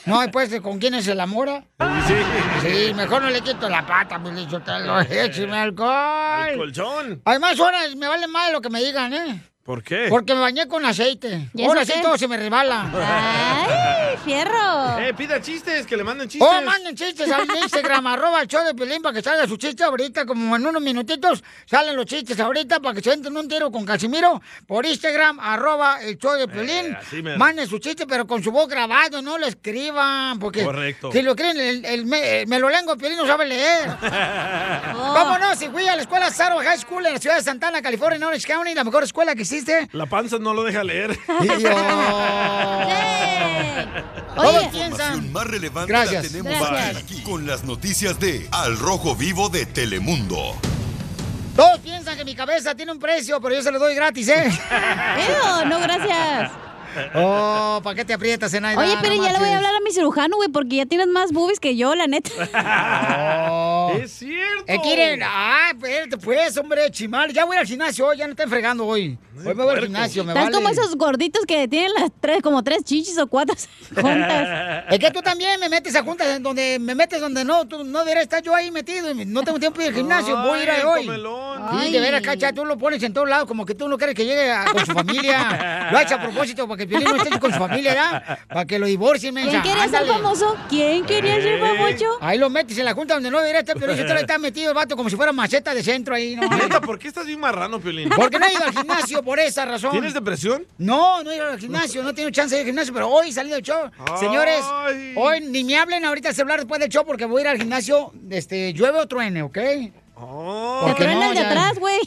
[0.06, 1.64] No, después, ¿con quién es el amor?
[2.08, 2.14] Sí.
[2.62, 6.48] Sí, mejor no le quito la pata, me dicho, te lo alcohol.
[6.50, 7.22] El colchón.
[7.26, 9.42] Además, ahora me vale mal lo que me digan, ¿eh?
[9.64, 10.08] ¿Por qué?
[10.10, 11.50] Porque me bañé con aceite.
[11.54, 14.13] ¿Y eso Ahora sí todo se me resbala.
[14.14, 15.00] ¡Ay, fierro!
[15.00, 16.48] Eh, pida chistes, que le manden chistes.
[16.50, 19.84] Oh, manden chistes al Instagram, arroba el show de Pelín para que salga su chiste
[19.84, 23.72] ahorita, como en unos minutitos salen los chistes ahorita para que se entren un tiro
[23.72, 26.96] con Casimiro por Instagram, arroba el show de Pelín.
[27.12, 27.36] Eh.
[27.38, 31.12] Manden su chiste, pero con su voz grabado, no lo escriban, porque Correcto.
[31.12, 33.88] si lo creen, el, el, me- el melolengo Pelín no sabe leer.
[34.94, 38.18] Vámonos, si fui a la escuela Saro High School en la ciudad de Santana, California,
[38.18, 39.88] en Orange County, la mejor escuela que existe.
[39.94, 41.18] La panza no lo deja leer.
[44.36, 44.92] Todos La piensan.
[44.92, 46.24] información más relevante Gracias.
[46.24, 47.04] la tenemos Gracias.
[47.04, 50.56] aquí con las noticias de Al Rojo Vivo de Telemundo.
[51.56, 54.46] Todos piensan que mi cabeza tiene un precio, pero yo se lo doy gratis, ¿eh?
[55.62, 56.52] Ew, no, gracias.
[57.16, 58.80] Oh, ¿para qué te aprietas, Zenaida?
[58.80, 61.08] Oye, pero No ya le voy a hablar a mi cirujano, güey, porque ya tienes
[61.08, 62.30] más boobies que yo, la neta.
[64.02, 64.64] Es cierto.
[64.68, 67.32] Eh, quieren, ah, espérate, pues, hombre, chimal.
[67.34, 69.18] Ya voy al gimnasio hoy, ya no están fregando hoy.
[69.38, 70.56] Hoy me voy al gimnasio, me Estás vale.
[70.56, 73.56] como esos gorditos que tienen las tres, como tres chichis o cuatro
[73.96, 74.84] juntas.
[74.90, 77.84] Es que tú también me metes a juntas en donde me metes donde no, tú
[77.84, 79.10] no deberías estar yo ahí metido.
[79.12, 81.06] y No tengo tiempo de ir al gimnasio, voy a ir a hoy.
[81.06, 81.82] comelón.
[81.82, 84.16] Sí, de veras, cacha, tú lo pones en todos lados, como que tú no quieres
[84.16, 85.90] que llegue a- con su familia.
[85.92, 88.40] Lo haces a propósito para que el Piolín no esté con su familia, ¿verdad?
[88.48, 89.62] Para que lo divorcien, mensa.
[89.62, 90.56] ¿Quién quería ser famoso?
[90.70, 92.06] ¿Quién quería ser famoso?
[92.22, 94.76] Ahí lo metes en la junta donde no debería estar, pero usted está metido el
[94.76, 96.48] vato como si fuera maceta de centro ahí, ¿no?
[96.50, 98.10] Neta, ¿por qué estás bien marrano, Piolín?
[98.10, 99.92] Porque no he ido al gimnasio por esa razón.
[99.92, 100.66] ¿Tienes depresión?
[100.78, 103.32] No, no he ido al gimnasio, no tengo chance de ir al gimnasio, pero hoy
[103.32, 103.90] salí del show.
[104.20, 104.64] Señores,
[105.16, 107.58] hoy ni me hablen ahorita al celular después del show porque voy a ir al
[107.58, 109.58] gimnasio, este, llueve o truene, ¿ok?
[110.16, 110.82] Oh.
[110.82, 112.00] Te Porque truena no, el de ya- atrás, güey.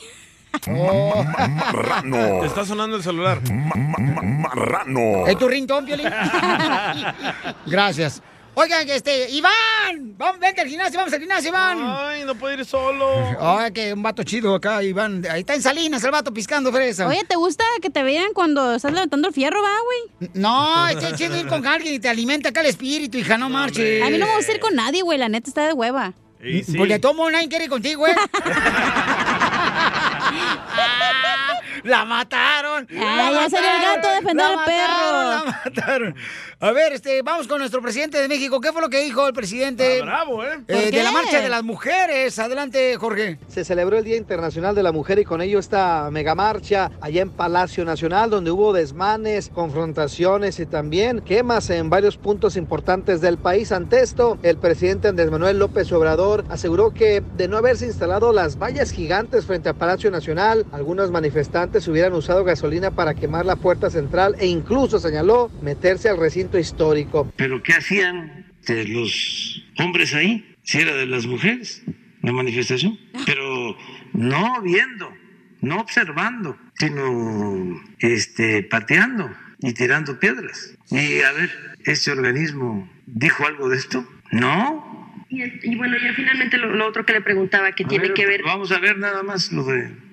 [0.70, 1.22] Oh.
[2.40, 3.40] Te está sonando el celular.
[3.50, 5.26] Marrano.
[5.26, 6.08] ¿Es tu ringtone, Piolín?
[7.66, 8.22] Gracias.
[8.58, 11.78] Oigan, este, Iván, vamos, vente al gimnasio, vamos al gimnasio, Iván.
[11.78, 13.06] Ay, no puedo ir solo.
[13.38, 15.26] Ay, que un vato chido acá, Iván.
[15.30, 17.06] Ahí está en Salinas el vato piscando fresa.
[17.06, 20.30] Oye, ¿te gusta que te vean cuando estás levantando el fierro, va, güey?
[20.32, 24.02] No, es chido ir con alguien y te alimenta acá el espíritu, hija, no marches.
[24.02, 26.14] A mí no me gusta ir con nadie, güey, la neta está de hueva.
[26.38, 28.16] Pues le tomo nadie quiere ir contigo, ¿eh?
[31.84, 32.88] ¡La mataron!
[32.98, 35.44] Ah, ya salió el gato a defender la al perro.
[35.46, 36.14] La mataron.
[36.58, 38.60] A ver, este, vamos con nuestro presidente de México.
[38.60, 40.00] ¿Qué fue lo que dijo el presidente?
[40.00, 40.60] bravo, ¿eh?
[40.68, 42.38] eh, de la marcha de las mujeres.
[42.38, 43.38] Adelante, Jorge.
[43.48, 47.30] Se celebró el Día Internacional de la Mujer y con ello esta megamarcha allá en
[47.30, 53.72] Palacio Nacional, donde hubo desmanes, confrontaciones y también quemas en varios puntos importantes del país.
[53.72, 58.58] Ante esto, el presidente Andrés Manuel López Obrador aseguró que de no haberse instalado las
[58.58, 63.90] vallas gigantes frente a Palacio Nacional, algunos manifestantes hubieran usado gasolina para quemar la puerta
[63.90, 67.32] central e incluso señaló meterse al recinto histórico.
[67.36, 70.54] Pero ¿qué hacían de los hombres ahí?
[70.62, 71.82] Si era de las mujeres,
[72.22, 72.98] la manifestación.
[73.24, 73.76] Pero
[74.12, 75.12] no viendo,
[75.60, 80.76] no observando, sino este, pateando y tirando piedras.
[80.90, 81.50] Y a ver,
[81.84, 84.06] ¿este organismo dijo algo de esto?
[84.32, 85.14] No.
[85.28, 88.14] Y, y bueno, ya finalmente lo, lo otro que le preguntaba, que A tiene ver,
[88.14, 88.42] que ver...
[88.42, 90.05] Vamos a ver nada más lo de...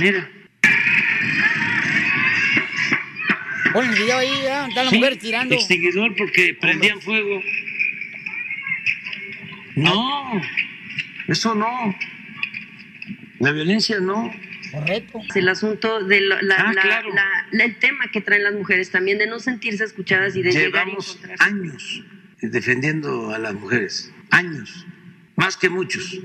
[0.00, 0.28] Mira.
[3.72, 4.66] Pon el video ahí, ¿eh?
[4.68, 5.54] Está la Sí, mujer tirando.
[5.54, 7.40] Extinguidor porque prendían fuego.
[9.76, 10.40] No,
[11.28, 11.96] eso no.
[13.38, 14.32] La violencia no.
[14.72, 15.20] Correcto.
[15.34, 17.08] El asunto de la, la- Ah, la- claro.
[17.14, 20.52] la- la- el tema que traen las mujeres también de no sentirse escuchadas y de
[20.52, 21.44] llegar Llevamos encontrarse.
[21.44, 22.04] años
[22.42, 24.12] defendiendo a las mujeres.
[24.30, 24.86] Años.
[25.36, 26.18] Más que muchos.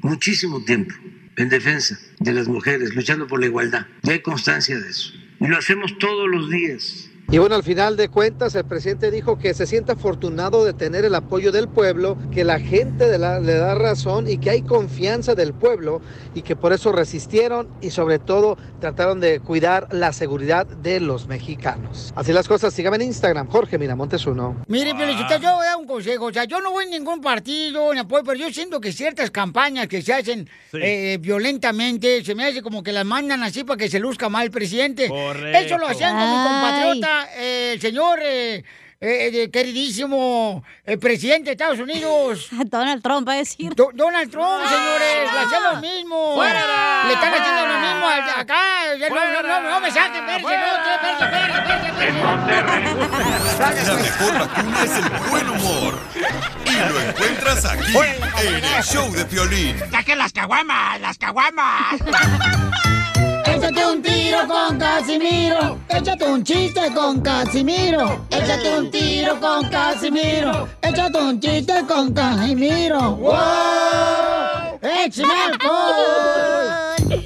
[0.00, 0.94] Muchísimo tiempo
[1.36, 3.86] en defensa de las mujeres, luchando por la igualdad.
[4.02, 5.12] Y hay constancia de eso.
[5.40, 7.10] Y lo hacemos todos los días.
[7.30, 11.04] Y bueno, al final de cuentas, el presidente dijo que se siente afortunado de tener
[11.04, 14.62] el apoyo del pueblo, que la gente de la- le da razón y que hay
[14.62, 16.00] confianza del pueblo
[16.34, 21.26] y que por eso resistieron y sobre todo trataron de cuidar la seguridad de los
[21.26, 22.12] mexicanos.
[22.14, 24.62] Así las cosas, síganme en Instagram, Jorge Miramontes uno.
[24.68, 26.26] Mire, Felicita, yo voy a dar un consejo.
[26.26, 29.30] O sea, yo no voy a ningún partido ni apoyo, pero yo siento que ciertas
[29.30, 30.78] campañas que se hacen Sí.
[30.80, 34.44] eh, violentamente, se me hace como que las mandan así para que se luzca mal
[34.44, 35.08] el presidente.
[35.08, 35.58] Correcto.
[35.58, 38.64] Eso lo hacían con mi compatriota, eh, el señor eh,
[39.00, 42.48] eh, queridísimo eh, presidente de Estados Unidos.
[42.66, 43.74] Donald Trump va a decir.
[43.74, 46.34] Do- Donald Trump, señores, le hacían lo mismo.
[46.36, 47.04] ¡Fuera!
[47.06, 48.62] Le están haciendo lo mismo al acá.
[48.98, 50.64] Ya No, no, no, no me saquen, verse, no, verse,
[51.02, 51.52] verse, verse,
[51.98, 52.14] verse.
[53.58, 55.98] La mejor vacuna es el buen humor.
[56.64, 57.92] Y lo encuentras aquí,
[58.42, 59.76] en el show de Piolín.
[59.90, 62.00] ¡Saquen las caguamas, las caguamas!
[63.64, 65.78] Échate un tiro con Casimiro.
[65.88, 68.26] Échate un chiste con Casimiro.
[68.28, 70.68] Échate un tiro con Casimiro.
[70.82, 73.16] Échate un chiste con Casimiro.
[73.16, 74.80] ¡Wow!
[74.82, 77.24] ¡Échame alcohol!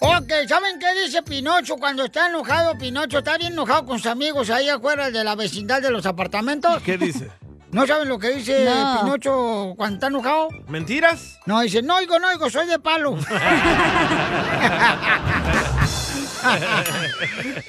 [0.00, 2.76] Ok, ¿saben qué dice Pinocho cuando está enojado?
[2.76, 6.82] Pinocho está bien enojado con sus amigos ahí afuera de la vecindad de los apartamentos.
[6.82, 7.30] ¿Qué dice?
[7.76, 9.00] ¿No saben lo que dice No.
[9.02, 10.48] Pinocho cuando está enojado?
[10.66, 11.38] ¿Mentiras?
[11.44, 13.18] No, dice, no oigo, no oigo, soy de palo.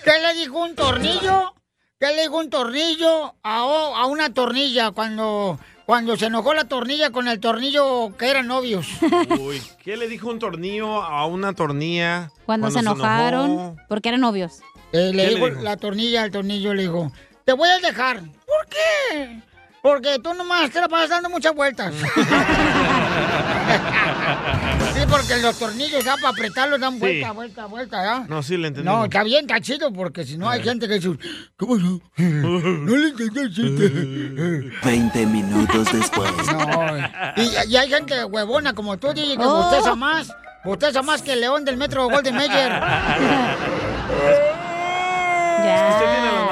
[0.05, 1.53] ¿Qué le dijo un tornillo?
[1.99, 7.09] ¿Qué le dijo un tornillo a, a una tornilla cuando, cuando se enojó la tornilla
[7.11, 8.87] con el tornillo que eran novios?
[9.41, 12.31] Uy, ¿qué le dijo un tornillo a una tornilla?
[12.45, 13.75] Cuando, se enojaron, enojó?
[13.89, 14.61] porque eran novios.
[14.93, 15.49] Eh, le ¿Qué le dijo?
[15.63, 17.11] la tornilla al tornillo, le dijo,
[17.43, 18.21] te voy a dejar.
[18.21, 19.41] ¿Por qué?
[19.87, 21.93] Porque tú nomás te la pasas dando muchas vueltas.
[24.93, 26.99] sí, porque los tornillos ya para apretarlos dan Sí.
[26.99, 28.25] vuelta, vuelta, vuelta, ¿ya?
[28.27, 28.85] No, sí le entendí.
[28.89, 31.17] No, está bien, está chido, porque si no hay gente que dice,
[31.57, 32.01] ¿qué pasó?
[32.17, 34.71] No le entendí el chiste.
[34.83, 36.31] 20 minutos después.
[36.51, 36.97] No,
[37.37, 39.55] y, y hay gente huevona como tú, DJ, que Oh.
[39.63, 40.27] bosteza más.
[40.65, 42.73] Bosteza más que el león del metro Golden Mayer.
[45.67, 46.05] Es que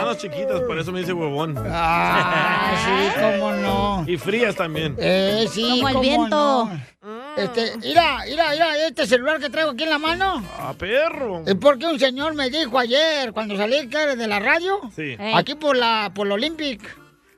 [0.05, 1.55] manos chiquitas, por eso me dice huevón.
[1.69, 4.03] Ah, sí, cómo no.
[4.07, 4.95] Y frías también.
[4.99, 6.65] Eh, sí, Como el viento.
[6.65, 6.95] no.
[7.37, 10.41] Este, mira, mira, mira, este celular que traigo aquí en la mano.
[10.57, 11.43] ¡Ah, perro!
[11.45, 15.17] Es porque un señor me dijo ayer, cuando salí que de la radio, Sí.
[15.19, 15.33] Ey.
[15.35, 16.81] aquí por la, por la Olympic,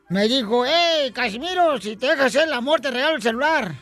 [0.10, 3.74] me dijo, hey, Casimiro, si te dejas hacer el amor, te regalo el celular.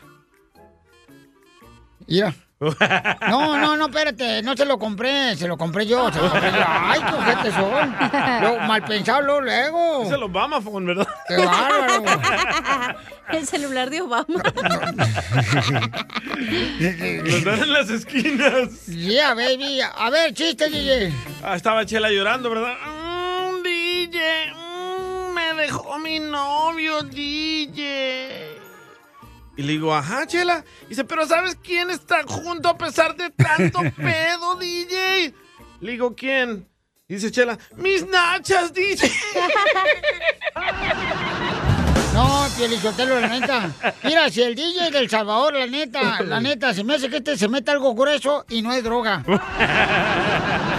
[2.06, 2.34] Mira.
[3.28, 6.52] No, no, no, espérate, no se lo compré, se lo compré yo, se lo compré
[6.52, 6.64] yo.
[6.66, 7.96] Ay, qué ojetes son.
[8.42, 10.02] Lo, mal pensado luego, luego.
[10.04, 11.06] Es el Obama phone, ¿verdad?
[11.28, 12.04] Qué bárbaro.
[13.32, 14.24] El celular de Obama.
[16.78, 18.86] Los dan en las esquinas.
[18.86, 19.80] Yeah, baby.
[19.80, 21.12] A ver, chiste, DJ.
[21.42, 22.74] Ah, estaba Chela llorando, ¿verdad?
[22.86, 28.55] Mm, DJ, mm, me dejó mi novio, DJ.
[29.56, 30.64] Y le digo, ajá, Chela.
[30.88, 35.34] Dice, pero ¿sabes quién está junto a pesar de tanto pedo, DJ?
[35.80, 36.68] Le digo, ¿quién?
[37.08, 39.10] Dice Chela, mis nachas, DJ.
[42.16, 43.70] No, Pielichotelo, la neta.
[44.02, 47.36] Mira, si el DJ del Salvador, la neta, la neta, se me hace que este
[47.36, 49.22] se mete algo grueso y no es droga.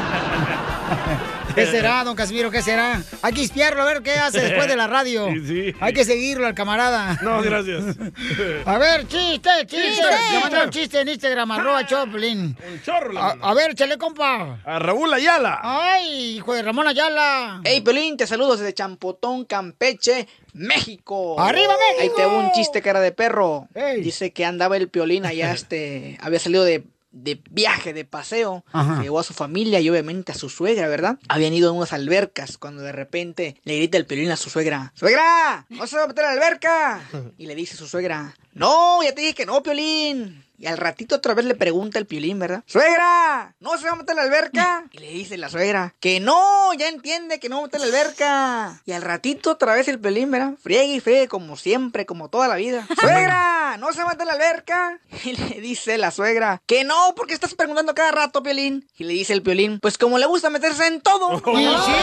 [1.58, 2.52] ¿Qué será, don Casimiro?
[2.52, 3.02] ¿Qué será?
[3.22, 5.28] Hay que espiarlo a ver qué hace después de la radio.
[5.38, 5.76] Sí, sí.
[5.80, 7.20] Hay que seguirlo al camarada.
[7.22, 7.84] No, gracias.
[8.66, 10.02] A ver, chiste, chiste.
[10.32, 12.56] Le mandaron chiste en Instagram, arroba Choplin.
[12.72, 13.46] Un chorro A, mandó.
[13.46, 14.60] a ver, échale, compa.
[14.64, 15.60] A Raúl Ayala.
[15.64, 17.62] Ay, hijo de Ramón Ayala.
[17.64, 21.40] Hey, Pelín, te saludo desde Champotón, Campeche, México.
[21.40, 22.02] ¡Arriba, México!
[22.02, 23.68] Ahí te hago un chiste, cara de perro.
[23.76, 24.02] Ey.
[24.02, 28.64] Dice que andaba el Piolín allá, este, había salido de, de viaje, de paseo.
[28.72, 29.02] Ajá.
[29.02, 31.20] Llegó a su familia y obviamente a su suegra, ¿verdad?
[31.28, 34.92] Habían ido a unas albercas cuando de repente le grita el Piolín a su suegra.
[34.96, 35.66] ¡Suegra!
[35.70, 37.02] ¡No se va a meter a la alberca!
[37.38, 40.44] Y le dice su suegra, no, ya te dije que no, Piolín.
[40.58, 42.64] Y al ratito otra vez le pregunta el Piolín, ¿verdad?
[42.66, 43.54] ¡Suegra!
[43.60, 44.84] ¿No se va a meter a la alberca?
[44.92, 47.86] Y le dice la suegra, que no, ya entiende que no va a meter a
[47.86, 48.82] la alberca.
[48.86, 50.54] Y al ratito otra vez el Piolín, ¿verdad?
[50.62, 52.88] Friegue y friegue como siempre, como toda la vida.
[53.00, 53.78] ¡Suegra!
[53.78, 55.00] ¿No se va a meter a la alberca?
[55.24, 58.88] Y le dice la suegra, que no, porque estás preguntando cada rato, Piolín.
[58.98, 61.34] Y le dice el Piolín, pues como le gusta meterse en todo.
[61.34, 61.94] Y sí.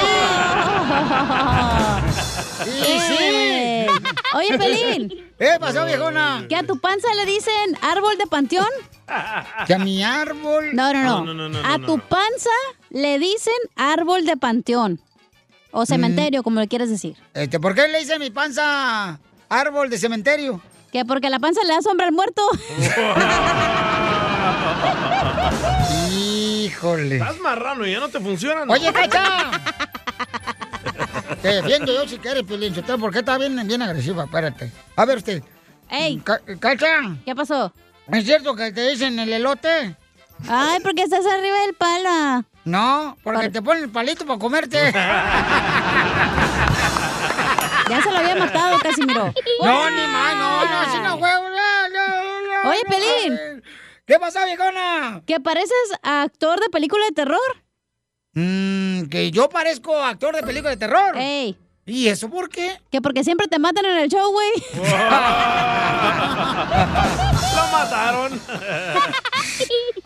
[2.86, 3.83] Y sí.
[4.34, 6.46] Oye, Pelín, ¿Qué pasó, viejona?
[6.48, 8.66] ¿que a tu panza le dicen árbol de panteón?
[9.66, 10.70] Que a mi árbol.
[10.74, 11.24] No, no, no.
[11.24, 12.08] No, no, no, no, a no, tu no.
[12.08, 12.50] panza
[12.90, 15.00] le dicen árbol de panteón.
[15.72, 17.16] O cementerio, como le quieres decir.
[17.34, 20.60] Este, ¿Por qué le dice a mi panza árbol de cementerio?
[20.92, 22.42] Que porque la panza le da sombra al muerto.
[26.12, 27.16] Híjole.
[27.16, 28.64] Estás marrano y ya no te funciona.
[28.64, 28.72] ¿no?
[28.72, 29.50] Oye, Cacha.
[31.42, 32.74] Te defiendo yo si quieres, Piolín.
[32.74, 34.24] Sotelo, porque está bien, bien agresiva.
[34.24, 34.70] Espérate.
[34.96, 35.42] A ver usted.
[35.90, 37.72] Ey, Ca- Cacha, ¿qué pasó?
[38.12, 39.96] ¿es cierto que te dicen el elote?
[40.48, 42.44] Ay, porque estás arriba del pala.
[42.64, 44.92] No, porque Por- te ponen el palito para comerte.
[47.90, 49.32] Ya se lo había matado, Casimiro.
[49.62, 51.42] No, ni más, no, no, así no juego.
[51.50, 53.62] no, no, no, Oye, Pelín.
[54.06, 55.20] ¿Qué pasa, viejona?
[55.26, 57.40] ¿Que pareces actor de película de terror?
[58.34, 61.16] Mm, que yo parezco actor de película de terror.
[61.16, 62.78] Ey, ¿Y eso por qué?
[62.90, 64.50] que porque siempre te matan en el show, güey.
[67.54, 68.40] Lo mataron.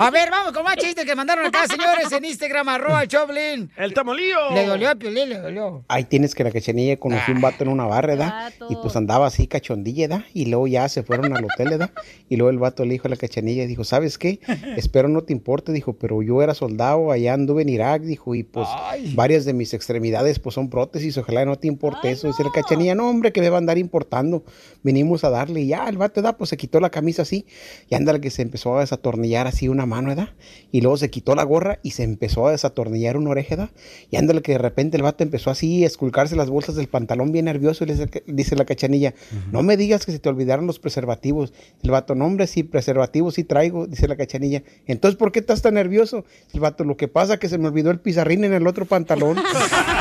[0.01, 3.71] A ver, vamos con más chistes que mandaron acá, señores, en Instagram, arroba el Choplin.
[3.77, 4.55] El tamolillo.
[4.55, 5.85] Le dolió a Piolín, le dolió.
[5.89, 8.53] Ahí tienes que la cachanilla conoció un vato en una barra, ¿verdad?
[8.71, 10.25] Y pues andaba así cachondilla, ¿verdad?
[10.35, 11.91] Y luego ya se fueron al hotel, ¿verdad?
[12.29, 14.41] Y luego el vato le dijo a la cachanilla, dijo, ¿sabes qué?
[14.77, 18.43] Espero no te importe, dijo, pero yo era soldado, allá anduve en Irak, dijo, y
[18.43, 18.69] pues
[19.15, 22.27] varias de mis extremidades pues son prótesis, ojalá no te te importa eso.
[22.27, 24.43] Dice la cachanilla, no, hombre, que me va a andar importando.
[24.83, 27.45] Venimos a darle y ya, el vato, da, pues se quitó la camisa así
[27.91, 30.31] y ándale que se empezó a desatornillar así una mano, ¿verdad?
[30.73, 33.71] Y luego se quitó la gorra y se empezó a desatornillar una oreja, ¿verdad?
[34.11, 37.33] Y ándale que de repente el vato empezó así a esculcarse las bolsas del pantalón
[37.33, 39.15] bien nervioso y le dice, dice la cachanilla,
[39.53, 41.53] no me digas que se te olvidaron los preservativos.
[41.83, 44.63] El vato, no, hombre, sí, preservativos sí traigo, dice la cachanilla.
[44.87, 46.25] Entonces, ¿por qué estás tan nervioso?
[46.55, 48.87] El vato, lo que pasa es que se me olvidó el pizarrín en el otro
[48.87, 49.37] pantalón.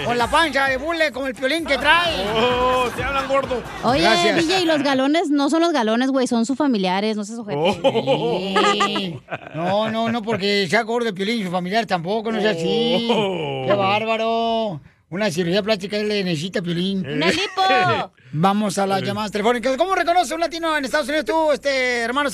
[0.05, 2.27] Con la pancha de bule, como el piolín que trae.
[2.35, 3.63] Oh, te hablan gordo.
[3.85, 4.37] Oye, Gracias.
[4.37, 7.81] DJ, los galones no son los galones, güey, son sus familiares, no se sujete.
[7.83, 9.21] Sí.
[9.55, 13.09] No, no, no, porque sea gordo el piolín y su familiar tampoco, no sea así.
[13.11, 13.65] Oh.
[13.67, 14.81] ¡Qué bárbaro!
[15.09, 17.07] Una cirugía plástica él le necesita piolín.
[17.09, 18.13] ¡Una lipo!
[18.33, 19.77] Vamos a las llamadas telefónicas.
[19.77, 22.29] ¿Cómo reconoce un latino en Estados Unidos tú, este hermano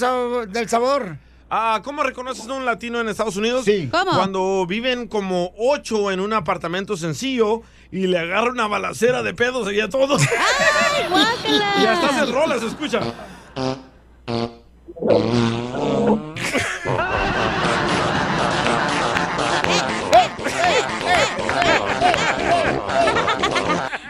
[0.46, 1.18] del sabor?
[1.48, 3.64] Ah, ¿Cómo reconoces a un latino en Estados Unidos?
[3.64, 3.88] Sí.
[3.90, 4.10] ¿Cómo?
[4.12, 9.68] Cuando viven como ocho en un apartamento sencillo y le agarra una balacera de pedos
[9.68, 10.22] ahí a todos.
[10.96, 11.74] ¡Ay, guácala!
[11.80, 13.00] y hasta se rola, se escucha.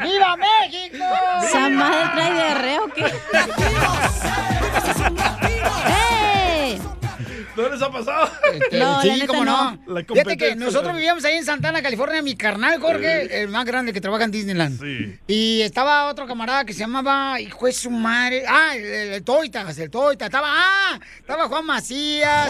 [0.02, 1.04] ¡Viva México!
[1.44, 3.04] ¿Esa madre trae diarrea o qué?
[7.76, 8.30] les ha pasado?
[8.56, 9.76] Este, No, la sí, cómo no.
[9.86, 9.94] no.
[9.94, 12.22] La Fíjate que nosotros vivíamos ahí en Santana, California.
[12.22, 14.80] Mi carnal, Jorge, el más grande que trabaja en Disneyland.
[14.80, 15.18] Sí.
[15.26, 18.44] Y estaba otro camarada que se llamaba, hijo de su madre.
[18.48, 20.26] Ah, el, el, el Toitas, el Toita.
[20.26, 22.48] Estaba, ah, estaba Juan Macías.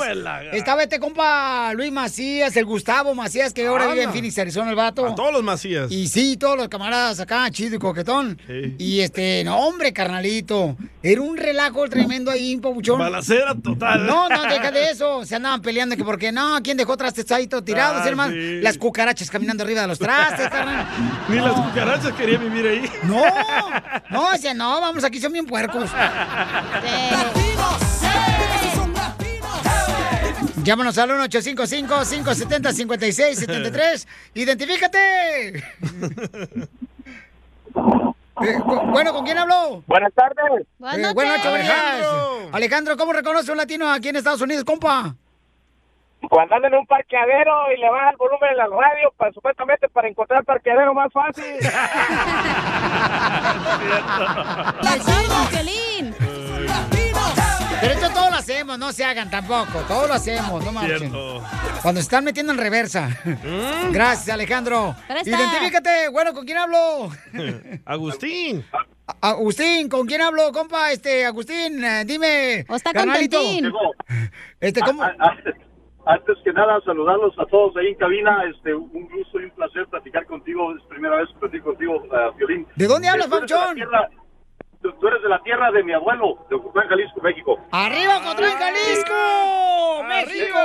[0.53, 4.77] Estaba este compa Luis Macías, el Gustavo Macías, que ahora vive en Phoenix, Arizona, el
[4.77, 5.07] vato.
[5.07, 5.91] A todos los Macías.
[5.91, 8.39] Y sí, todos los camaradas acá, chido y coquetón.
[8.47, 8.74] Sí.
[8.79, 10.77] Y este, no, hombre, carnalito.
[11.03, 12.99] Era un relajo tremendo ahí, papuchón.
[12.99, 14.07] Balacera total.
[14.07, 15.16] No, no, deja de eso.
[15.25, 18.33] Se andaban peleando que porque no, ¿quién dejó trastes ahí todo tirados, Ah, hermano?
[18.33, 18.61] sí.
[18.61, 20.87] Las cucarachas caminando arriba de los trastes, carnal.
[21.29, 22.91] Ni las cucarachas querían vivir ahí.
[23.05, 23.23] No,
[24.11, 25.91] no, decía, no, vamos, aquí son bien puercos.
[30.62, 34.07] Llámanos al 1-855-570-5673.
[34.35, 35.64] ¡Identifícate!
[38.43, 39.82] Eh, bu- bueno, ¿con quién habló?
[39.87, 40.66] Buenas tardes.
[40.78, 41.14] Buenas Eh, noches.
[41.14, 41.70] buenas noches, buenas
[42.53, 42.97] Alejandro.
[42.97, 45.14] ¿cómo reconoce un latino aquí en Estados Unidos, compa?
[46.28, 49.89] Cuando anda en un parqueadero y le baja el volumen en la radio, para, supuestamente
[49.89, 51.45] para encontrar parqueadero más fácil.
[54.82, 56.14] ¡Latino, Piolín!
[57.81, 59.81] Pero esto todo lo hacemos, no se hagan tampoco.
[59.87, 60.99] Todo lo hacemos, no marchen.
[60.99, 61.43] Cierto.
[61.83, 63.09] Cuando se están metiendo en reversa.
[63.93, 64.95] Gracias, Alejandro.
[65.24, 66.09] Identifícate.
[66.09, 67.11] Bueno, ¿con quién hablo?
[67.85, 68.64] Agustín.
[68.72, 70.91] A- Agustín, ¿con quién hablo, compa?
[70.91, 72.64] Este, Agustín, eh, dime.
[72.68, 72.91] ¿O está?
[74.61, 75.03] Este, ¿cómo?
[76.09, 78.45] Antes que nada, saludarlos a todos ahí en cabina.
[78.55, 80.74] Este, un gusto y un placer platicar contigo.
[80.77, 82.66] Es primera vez que platico contigo, uh, Violín.
[82.77, 83.37] ¿De dónde hablas, Tú
[84.87, 87.59] Tú, tú eres de la tierra de mi abuelo, de Ocotlán, Jalisco, México.
[87.72, 90.05] ¡Arriba, Cotlán, Jalisco!
[90.07, 90.59] ¡México!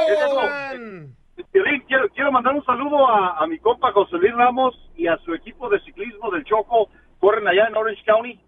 [1.52, 5.18] Violín, quiero, quiero mandar un saludo a, a mi compa José Luis Ramos y a
[5.26, 6.90] su equipo de ciclismo del Choco.
[7.20, 8.40] Corren allá en Orange County.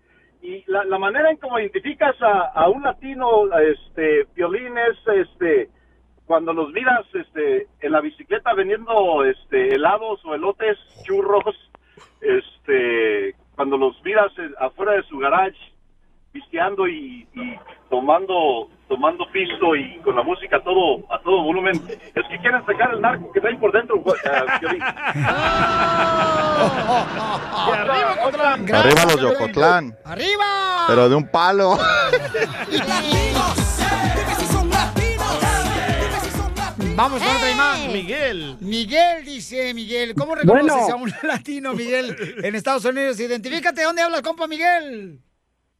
[0.44, 5.70] Y la, la manera en cómo identificas a, a un latino, este, Violín, es este,
[6.28, 11.56] cuando los miras este, en la bicicleta vendiendo este, helados o elotes, churros,
[12.22, 15.58] este, cuando los miras eh, afuera de su garage,
[16.32, 21.76] pisteando y, y tomando tomando pisto y con la música a todo a todo volumen
[21.88, 24.04] es que quieren sacar el narco que traen por dentro
[27.74, 28.76] arriba, Cotlán.
[28.76, 29.96] Arriba los de Ocotlán.
[30.06, 30.86] ¡Arriba!
[30.88, 31.78] Pero de un palo.
[36.96, 37.88] Vamos con otra más.
[37.92, 38.56] Miguel.
[38.62, 40.94] Miguel dice, Miguel, ¿cómo reconoces Bueno.
[40.94, 43.20] a un latino, Miguel, en Estados Unidos?
[43.20, 45.20] Identifícate, ¿dónde hablas, compa Miguel?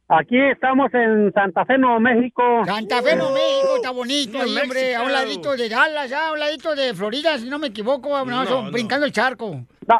[0.08, 2.42] Aquí estamos en Santa Fe, Nuevo México.
[2.66, 6.32] Santa Fe, Nuevo México, está bonito ahí, hombre, a un ladito de Dallas, ya, a
[6.32, 8.70] un ladito de Florida, si no me equivoco, no, No, son no.
[8.72, 9.64] brincando el charco.
[9.86, 9.98] No,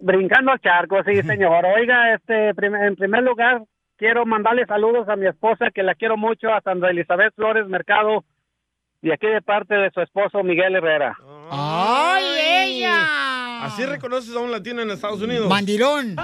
[0.00, 1.64] brincando al charco, sí, señor.
[1.66, 3.62] Oiga, este, prim- en primer lugar,
[3.96, 8.24] quiero mandarle saludos a mi esposa, que la quiero mucho, a Sandra Elizabeth Flores Mercado,
[9.00, 11.16] Y aquí de parte de su esposo Miguel Herrera.
[11.50, 12.24] ¡Ay,
[12.82, 13.64] ella!
[13.64, 15.48] Así reconoces a un latino en Estados Unidos.
[15.48, 16.16] Mandilón.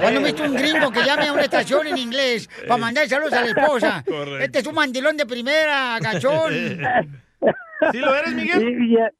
[0.00, 3.42] ¿Cuándo viste un gringo que llame a una estación en inglés para mandar saludos a
[3.42, 4.02] la esposa?
[4.06, 4.44] Correcto.
[4.44, 6.52] Este es un mandilón de primera, gachón.
[7.92, 9.10] ¿Sí lo eres, Miguel?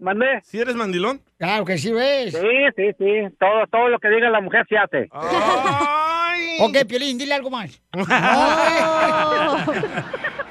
[0.00, 0.40] ¿Mandé?
[0.42, 1.22] ¿Sí eres mandilón?
[1.38, 2.32] Claro que sí ves.
[2.32, 3.36] Sí, sí, sí.
[3.38, 5.08] Todo, todo lo que diga la mujer se hace.
[6.60, 7.80] Ok, Piolín, dile algo más.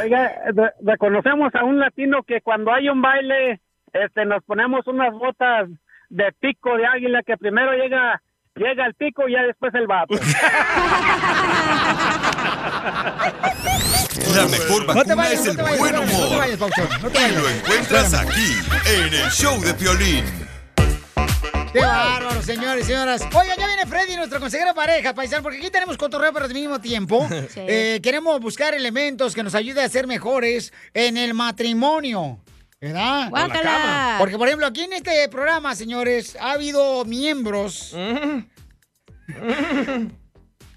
[0.00, 3.60] Oiga, re- reconocemos a un latino que cuando hay un baile,
[3.92, 5.68] este, nos ponemos unas botas
[6.10, 8.20] de pico de águila que primero llega,
[8.54, 10.14] llega el pico y ya después el vato.
[14.34, 16.18] La mejor No te vacuna vayas, es no el te vayas, buen no te vayas,
[16.18, 16.38] no te humor.
[16.38, 18.52] vayas, Pauchón, no te Y lo encuentras aquí,
[18.96, 20.24] en el show de Piolín.
[21.74, 23.20] ¡Qué bárbaro, señores y señoras!
[23.22, 26.54] Oigan, ya viene Freddy, nuestro consejero de pareja, paisano, porque aquí tenemos cotorreo, pero al
[26.54, 27.60] mismo tiempo Sí.
[27.66, 32.38] eh, queremos buscar elementos que nos ayuden a ser mejores en el matrimonio.
[32.80, 33.28] ¿Verdad?
[33.30, 34.16] Guácala.
[34.18, 37.92] Porque, por ejemplo, aquí en este programa, señores, ha habido miembros.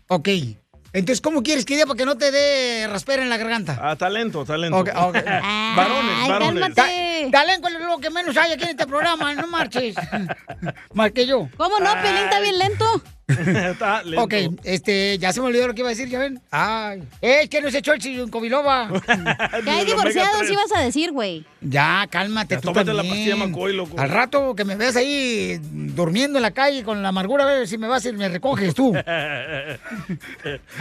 [0.08, 0.30] ok.
[0.98, 3.78] Entonces, ¿cómo quieres que diga para que no te dé raspera en la garganta?
[3.80, 4.78] Ah, talento, talento.
[4.80, 5.14] Ok, ok.
[5.76, 6.74] varones, varones.
[6.74, 6.90] Ta-
[7.32, 9.94] talento es lo que menos hay aquí en este programa, no marches.
[10.96, 11.50] Más que yo.
[11.56, 11.94] ¿Cómo no?
[12.02, 12.86] Pelín está bien lento.
[14.18, 16.40] Ok, este, ya se me olvidó lo que iba a decir, ¿ya ven?
[16.50, 18.90] Ay, es que no se echó el Covilova.
[19.64, 21.46] Que hay divorciados ibas a decir, güey.
[21.60, 24.00] Ya, cálmate Ya, tú tómate la pastilla McCoy, loco.
[24.00, 27.68] Al rato que me veas ahí durmiendo en la calle con la amargura, a ver
[27.68, 28.94] si me vas y me recoges tú.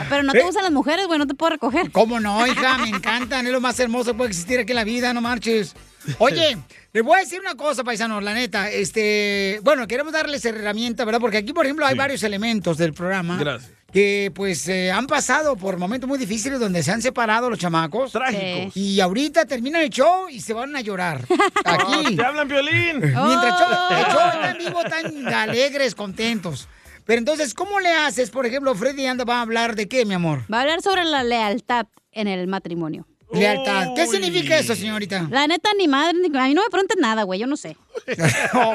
[0.08, 1.90] Pero no te gustan las mujeres, güey, no te puedo recoger.
[1.90, 2.78] ¿Cómo no, hija?
[2.78, 5.74] Me encantan, es lo más hermoso que puede existir aquí en la vida, no marches.
[6.18, 6.56] Oye,
[6.96, 8.70] les voy a decir una cosa, paisanos, la neta.
[8.70, 11.20] Este, bueno, queremos darles herramienta, ¿verdad?
[11.20, 13.36] Porque aquí, por ejemplo, hay varios elementos del programa.
[13.36, 13.70] Gracias.
[13.92, 18.12] Que pues eh, han pasado por momentos muy difíciles donde se han separado los chamacos.
[18.12, 18.74] Trágicos.
[18.74, 21.20] Y ahorita terminan el show y se van a llorar.
[21.66, 22.16] Aquí.
[22.16, 22.98] ¡Te hablan violín!
[23.00, 24.10] Mientras el show, el Oh.
[24.10, 26.66] show está en vivo, tan alegres, contentos.
[27.04, 28.30] Pero entonces, ¿cómo le haces?
[28.30, 30.44] Por ejemplo, Freddy anda va a hablar de qué, mi amor.
[30.52, 33.06] Va a hablar sobre la lealtad en el matrimonio.
[33.32, 33.94] Lealtad.
[33.94, 35.26] ¿Qué significa eso, señorita?
[35.30, 36.38] La neta, ni madre, ni...
[36.38, 37.76] a mí no me pregunten nada, güey, yo no sé.
[38.54, 38.74] Oh.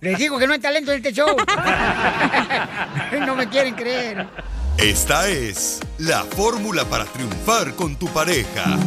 [0.00, 1.36] Les digo que no hay talento en este show.
[3.26, 4.26] no me quieren creer.
[4.76, 8.78] Esta es la fórmula para triunfar con tu pareja.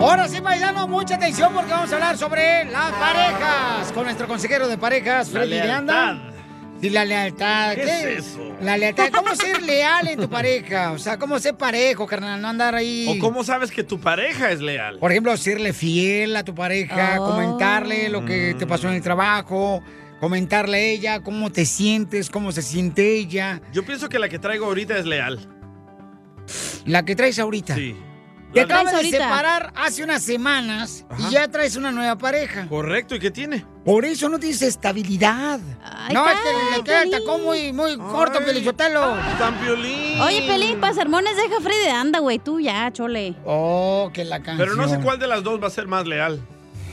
[0.00, 4.68] Ahora sí, paisanos, mucha atención porque vamos a hablar sobre las parejas con nuestro consejero
[4.68, 6.37] de parejas, Freddy de
[6.80, 7.74] Y la lealtad.
[7.74, 8.54] ¿Qué es eso?
[8.62, 9.08] La lealtad.
[9.12, 10.92] ¿Cómo ser leal en tu pareja?
[10.92, 12.40] O sea, ¿cómo ser parejo, carnal?
[12.40, 13.06] No andar ahí.
[13.08, 14.98] ¿O cómo sabes que tu pareja es leal?
[14.98, 17.30] Por ejemplo, serle fiel a tu pareja, Oh.
[17.30, 19.82] comentarle lo que te pasó en el trabajo,
[20.20, 24.38] comentarle a ella cómo te sientes, cómo se siente ella, Yo pienso que la que
[24.38, 25.38] traigo ahorita es leal.
[26.86, 27.74] la que traes ahorita.
[27.74, 27.96] Sí.
[28.66, 29.18] Te acabas de ahorita?
[29.18, 31.28] separar hace unas semanas Ajá.
[31.28, 32.66] y ya traes una nueva pareja.
[32.68, 33.64] Correcto, ¿y qué tiene?
[33.84, 35.60] Por eso no tienes estabilidad.
[35.82, 39.16] Ay, no, es que le queda el tacón muy, muy corto, Pelichotelo.
[39.38, 40.20] San Piolín.
[40.20, 43.34] Oye, Pelín, pa' sermones deja Freddy de anda, güey, tú ya, chole.
[43.44, 44.58] Oh, que la canción.
[44.58, 46.40] Pero no sé cuál de las dos va a ser más leal.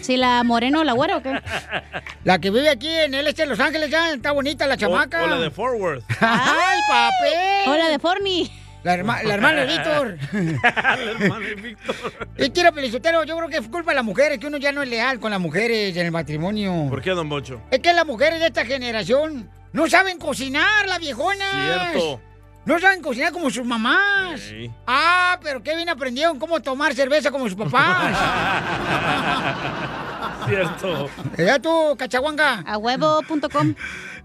[0.02, 1.42] Si la moreno o la güera o qué.
[2.24, 5.22] La que vive aquí en el este de Los Ángeles ya está bonita la chamaca.
[5.22, 6.04] O, o la de Fort Worth.
[6.22, 7.70] ¡Ay, papel!
[7.74, 8.52] O la de Forni.
[8.86, 10.18] La, herma- la hermana de Víctor.
[10.64, 11.96] la hermana de Víctor.
[12.38, 14.84] Y quiero, Pelizotero, yo creo que es culpa de las mujeres, que uno ya no
[14.84, 16.86] es leal con las mujeres en el matrimonio.
[16.88, 17.60] ¿Por qué, don Bocho?
[17.72, 21.92] Es que las mujeres de esta generación no saben cocinar, las viejonas.
[21.94, 22.22] Cierto.
[22.66, 24.40] No saben cocinar como sus mamás.
[24.40, 24.70] Sí.
[24.86, 28.16] Ah, pero qué bien aprendieron cómo tomar cerveza como sus papás.
[30.48, 31.10] Cierto.
[31.38, 32.64] ya tú, cachaguanga.
[32.66, 33.76] A huevo.com.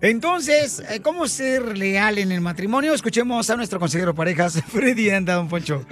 [0.00, 2.94] Entonces, eh, ¿cómo ser leal en el matrimonio?
[2.94, 5.84] Escuchemos a nuestro consejero de parejas, Freddy Anda, don Poncho.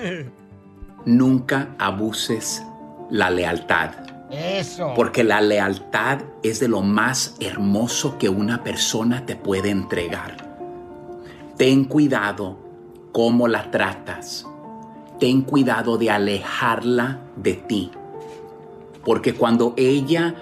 [1.04, 2.62] Nunca abuses
[3.10, 3.90] la lealtad,
[4.30, 4.92] Eso.
[4.94, 10.36] porque la lealtad es de lo más hermoso que una persona te puede entregar.
[11.56, 12.58] Ten cuidado
[13.12, 14.46] cómo la tratas.
[15.18, 17.90] Ten cuidado de alejarla de ti.
[19.04, 20.34] Porque cuando ella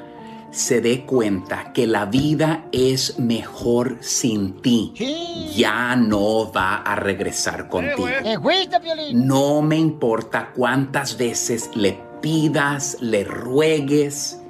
[0.51, 4.93] se dé cuenta que la vida es mejor sin ti,
[5.55, 8.09] ya no va a regresar contigo.
[9.13, 14.41] No me importa cuántas veces le pidas, le ruegues.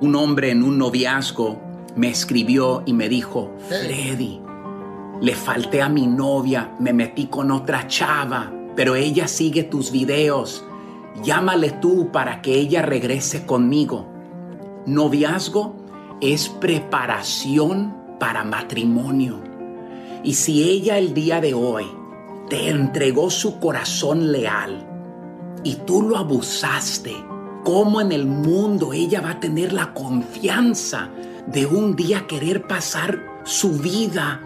[0.00, 1.60] Un hombre en un noviazgo
[1.96, 4.40] me escribió y me dijo, Freddy,
[5.20, 10.64] le falté a mi novia, me metí con otra chava, pero ella sigue tus videos.
[11.22, 14.06] Llámale tú para que ella regrese conmigo.
[14.86, 15.76] Noviazgo
[16.20, 19.40] es preparación para matrimonio.
[20.22, 21.86] Y si ella el día de hoy
[22.48, 24.90] te entregó su corazón leal,
[25.64, 27.14] y tú lo abusaste,
[27.64, 31.08] ¿cómo en el mundo ella va a tener la confianza
[31.46, 34.40] de un día querer pasar su vida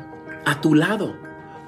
[0.44, 1.16] a tu lado?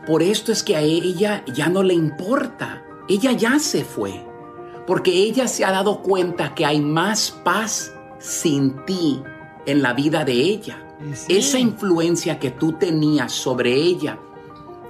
[0.07, 2.83] Por esto es que a ella ya no le importa.
[3.09, 4.30] Ella ya se fue.
[4.87, 9.23] Porque ella se ha dado cuenta que hay más paz sin ti
[9.67, 10.87] en la vida de ella.
[11.29, 14.19] Esa influencia que tú tenías sobre ella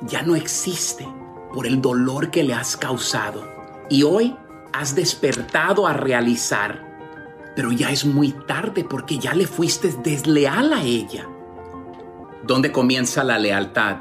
[0.03, 1.07] ya no existe
[1.53, 3.47] por el dolor que le has causado.
[3.88, 4.36] Y hoy
[4.72, 10.82] has despertado a realizar, pero ya es muy tarde porque ya le fuiste desleal a
[10.82, 11.28] ella.
[12.43, 13.99] ¿Dónde comienza la lealtad?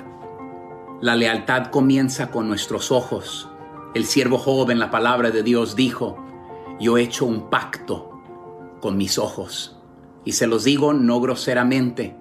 [1.01, 3.48] La lealtad comienza con nuestros ojos.
[3.95, 6.17] El siervo joven, la palabra de Dios, dijo,
[6.79, 8.21] yo he hecho un pacto
[8.79, 9.77] con mis ojos.
[10.25, 12.15] Y se los digo no groseramente,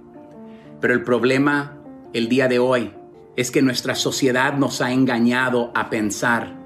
[0.81, 1.79] pero el problema
[2.12, 2.95] el día de hoy
[3.37, 6.57] es que nuestra sociedad nos ha engañado a pensar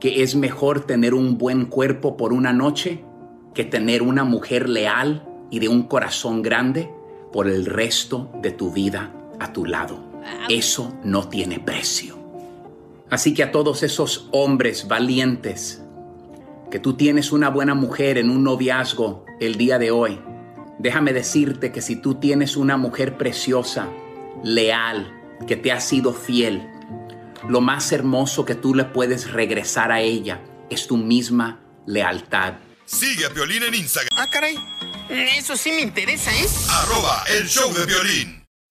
[0.00, 3.04] que es mejor tener un buen cuerpo por una noche
[3.54, 6.90] que tener una mujer leal y de un corazón grande
[7.32, 10.02] por el resto de tu vida a tu lado.
[10.48, 12.25] Eso no tiene precio.
[13.10, 15.82] Así que a todos esos hombres valientes,
[16.70, 20.20] que tú tienes una buena mujer en un noviazgo el día de hoy,
[20.78, 23.88] déjame decirte que si tú tienes una mujer preciosa,
[24.42, 25.12] leal,
[25.46, 26.68] que te ha sido fiel,
[27.48, 32.54] lo más hermoso que tú le puedes regresar a ella es tu misma lealtad.
[32.84, 34.10] Sigue a Piolín en Instagram.
[34.16, 34.56] Ah, caray.
[35.08, 36.46] Eso sí me interesa, ¿eh?
[36.70, 38.35] Arroba el show de violín.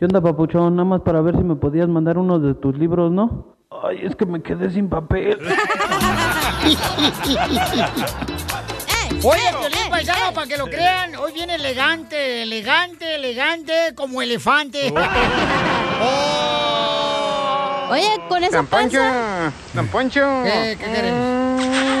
[0.00, 0.74] ¿Qué onda, papuchón?
[0.76, 3.58] Nada más para ver si me podías mandar uno de tus libros, ¿no?
[3.84, 5.38] Ay, es que me quedé sin papel.
[9.22, 14.90] Oye, Piolín Paisano, para que lo crean, hoy viene elegante, elegante, elegante, como elefante.
[16.02, 17.88] Oh.
[17.90, 19.52] Oye, con esa Don Poncho, panza...
[19.74, 20.42] Don Poncho.
[20.44, 21.99] ¿Qué, qué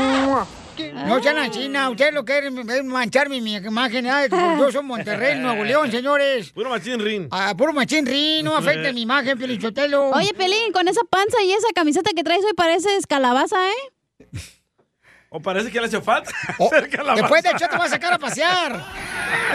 [1.06, 1.90] No sean así, no.
[1.90, 4.06] Ustedes lo quieren es manchar mi, mi imagen.
[4.06, 4.26] ah,
[4.58, 6.50] Yo soy Monterrey, Nuevo León, señores.
[6.50, 7.28] Puro machín rin.
[7.30, 10.10] Ah, puro machín rin, no afecte mi imagen, Piolichotelo.
[10.10, 14.28] Oye, Pelín, con esa panza y esa camiseta que traes hoy pareces calabaza, ¿eh?
[15.32, 16.28] O parece que le hace falta.
[16.58, 16.68] Oh,
[17.14, 18.84] Después de hecho te voy a sacar a pasear.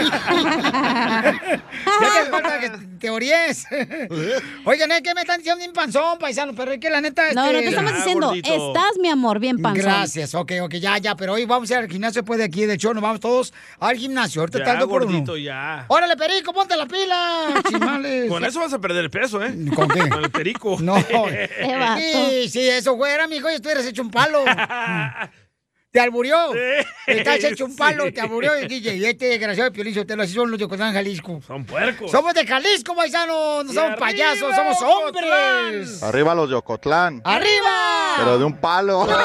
[0.00, 0.10] ya
[2.24, 3.66] te falta que te oríes.
[4.64, 5.02] Oigan, ¿eh?
[5.02, 6.54] ¿qué me están diciendo bien panzón, paisano?
[6.54, 7.30] Pero es que la neta...
[7.34, 9.82] No, no este- te estamos diciendo, estás, mi amor, bien panzón.
[9.84, 12.64] Gracias, ok, ok, ya, ya, pero hoy vamos a ir al gimnasio después de aquí,
[12.64, 14.40] de hecho, nos vamos todos al gimnasio.
[14.40, 15.12] Ahorita está Ya, el por uno.
[15.12, 15.84] gordito, ya.
[15.88, 18.30] Órale, Perico, ponte la pila, chimales.
[18.30, 19.54] Con eso vas a perder peso, ¿eh?
[19.74, 20.08] ¿Con qué?
[20.08, 20.78] Con el perico.
[20.80, 20.96] No.
[21.98, 24.42] Sí, sí, eso fuera, mijo, y tú eres hecho un palo.
[25.90, 26.52] Te alburió.
[27.06, 28.12] Estás hecho un palo, sí.
[28.12, 28.96] te alburió el DJ.
[28.96, 31.40] Y este desgraciado de Piolín te lo así son los de Ocotlán, Jalisco.
[31.46, 32.10] Son puercos.
[32.10, 33.64] Somos de Jalisco, paisanos.
[33.64, 36.02] No Y somos arriba, payasos, somos hombres.
[36.02, 37.22] Arriba los de Ocotlán.
[37.24, 38.14] ¡Arriba!
[38.18, 39.06] Pero de un palo.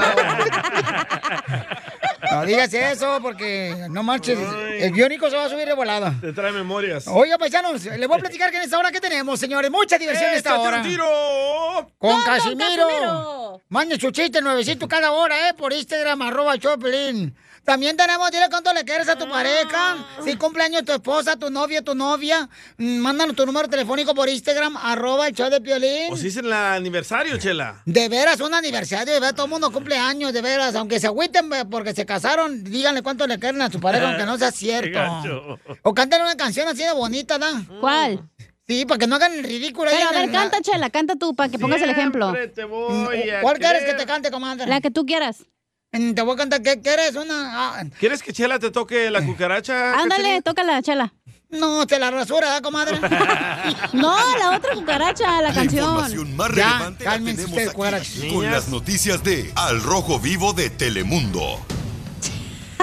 [2.31, 4.37] No digas eso, porque no marches.
[4.79, 6.13] El biónico se va a subir de volada.
[6.21, 7.07] Te trae memorias.
[7.07, 10.29] Oiga, paisanos, les voy a platicar que en esta hora que tenemos, señores, mucha diversión
[10.31, 10.81] en esta ¡Échate un hora.
[10.83, 11.91] tiro!
[11.97, 12.87] Con ¡Con Casimiro.
[12.87, 13.61] Casimiro!
[13.69, 15.53] Mande su chiste nuevecito cada hora, ¿eh?
[15.53, 17.33] Por Instagram, arroba Choplin.
[17.63, 19.97] También tenemos, dile cuánto le quieres a tu pareja.
[20.25, 22.49] Si cumpleaños tu esposa, tu novio, tu novia.
[22.77, 26.11] mm, Mándanos tu número telefónico por Instagram, arroba el show de Piolín.
[26.11, 27.81] O si es el aniversario, Chela.
[27.85, 30.73] De veras, un aniversario, de veras, todo el mundo cumple años, de veras.
[30.75, 34.37] Aunque se agüiten porque se casaron, díganle cuánto le quieren a su pareja, aunque no
[34.39, 35.59] sea cierto.
[35.83, 37.51] O canten una canción así de bonita, ¿da?
[37.79, 38.27] ¿Cuál?
[38.67, 41.35] Sí, para que no hagan el ridículo ahí Pero a ver, canta, Chela, canta tú
[41.35, 42.33] para que pongas el ejemplo.
[42.55, 44.65] Te voy a ¿Cuál quieres que te cante, comadre?
[44.65, 45.43] La que tú quieras.
[45.91, 47.15] Te voy a cantar, ¿qué quieres?
[47.17, 47.33] Una...
[47.79, 49.99] ah, ¿Quieres que Chela te toque la cucaracha?
[49.99, 51.13] Ándale, tócala, Chela.
[51.49, 52.97] No, te la rasura, ¿verdad, comadre?
[53.93, 55.83] No, la otra cucaracha, la La canción.
[55.83, 58.51] información más Ya, relevante la cálmense tenemos ustedes, aquí con Niñas.
[58.53, 61.59] las noticias de Al Rojo Vivo de Telemundo.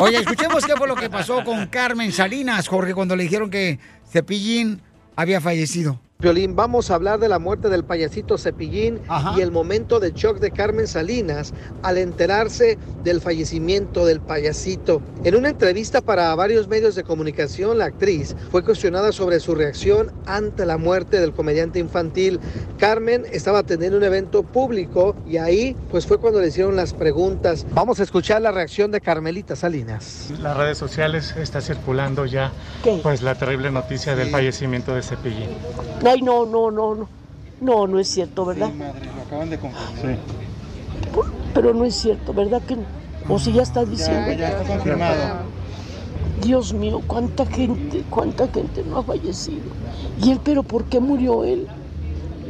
[0.00, 3.78] Oye, escuchemos qué fue lo que pasó con Carmen Salinas, Jorge, cuando le dijeron que
[4.12, 4.82] Cepillín
[5.16, 5.98] había fallecido.
[6.20, 8.98] Violín, vamos a hablar de la muerte del payasito Cepillín
[9.36, 11.54] y el momento de shock de Carmen Salinas
[11.84, 15.00] al enterarse del fallecimiento del payasito.
[15.22, 20.10] En una entrevista para varios medios de comunicación, la actriz fue cuestionada sobre su reacción
[20.26, 22.40] ante la muerte del comediante infantil.
[22.78, 27.64] Carmen estaba teniendo un evento público y ahí pues fue cuando le hicieron las preguntas.
[27.70, 30.32] Vamos a escuchar la reacción de Carmelita Salinas.
[30.40, 32.50] las redes sociales está circulando ya
[33.04, 35.50] pues la terrible noticia del fallecimiento de Cepillín.
[36.08, 37.08] Ay, no, no, no, no.
[37.60, 38.70] No, no es cierto, ¿verdad?
[38.72, 40.18] lo acaban de confirmar.
[41.54, 42.84] Pero no es cierto, ¿verdad que no?
[43.28, 44.32] O si ya estás diciendo.
[44.32, 45.18] ya está confirmado.
[46.40, 49.64] Dios mío, cuánta gente, cuánta gente no ha fallecido.
[50.22, 51.66] Y él, pero ¿por qué murió él?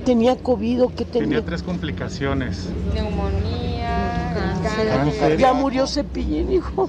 [0.04, 1.28] Tenía COVID o qué tenía.
[1.28, 2.68] Tenía tres complicaciones.
[2.94, 5.38] Neumonía, cáncer.
[5.38, 6.88] Ya murió Cepillín, hijo.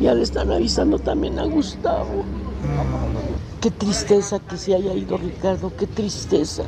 [0.00, 2.24] Ya le están avisando también a Gustavo.
[3.64, 6.64] Qué tristeza que se haya ido Ricardo, qué tristeza.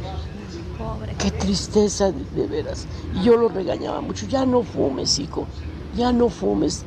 [1.18, 2.86] Qué tristeza, de, de veras.
[3.14, 4.24] Y yo lo regañaba mucho.
[4.26, 5.46] Ya no fumes, hijo.
[5.94, 6.84] Ya no fumes.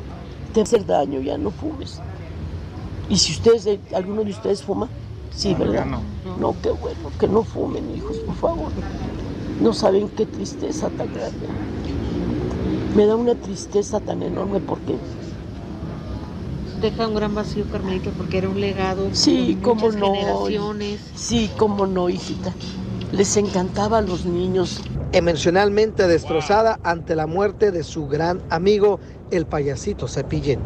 [0.51, 2.01] Te va a hacer daño, ya no fumes.
[3.07, 4.89] Y si ustedes, eh, alguno de ustedes fuma,
[5.29, 5.73] sí, ¿verdad?
[5.73, 6.01] ya no.
[6.39, 8.71] No, qué bueno, que no fumen, hijos, por favor.
[9.61, 11.47] No saben qué tristeza tan grande.
[12.95, 14.95] Me da una tristeza tan enorme porque
[16.81, 20.13] Deja un gran vacío, Carmelita, porque era un legado Sí, de cómo muchas no.
[20.13, 20.99] generaciones.
[21.15, 22.53] Sí, cómo no, hijita.
[23.11, 24.81] Les encantaba a los niños.
[25.11, 28.99] Emocionalmente destrozada ante la muerte de su gran amigo,
[29.31, 30.59] el payasito Cepillín.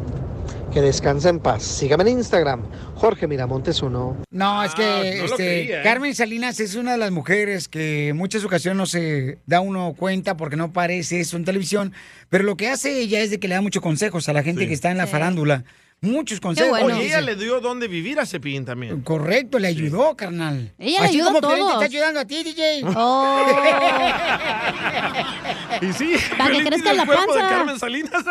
[0.72, 1.64] Que descansa en paz.
[1.64, 2.64] Sígame en Instagram,
[2.96, 4.18] Jorge Miramontes uno.
[4.32, 5.84] No, es que no lo este, creía, ¿eh?
[5.84, 9.94] Carmen Salinas es una de las mujeres que en muchas ocasiones no se da uno
[9.98, 11.94] cuenta porque no parece eso en televisión,
[12.30, 14.62] pero lo que hace ella es de que le da muchos consejos a la gente
[14.62, 14.68] Sí.
[14.68, 15.12] que está en la Sí.
[15.12, 15.64] farándula.
[16.04, 16.78] Muchos consejos.
[16.82, 19.02] Oye, Dice, ella le dio dónde vivir a Cepillín también.
[19.04, 20.74] Correcto, le ayudó, carnal.
[20.78, 22.84] Ella le Así ayudó a como Piolín te está ayudando a ti, DJ.
[22.94, 23.48] Oh.
[25.82, 27.56] Y sí, Para que crezca la el cuerpo de panza.
[27.56, 28.24] Carmen Salinas.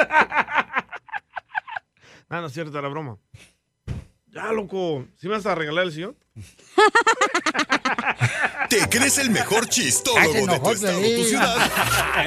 [2.28, 3.16] ah, no es cierto, era broma.
[4.34, 5.04] Ya, loco.
[5.18, 6.16] ¿Sí me vas a regalar el sillón?
[8.70, 11.56] ¿Te crees el mejor chistólogo de tu estado o tu ciudad?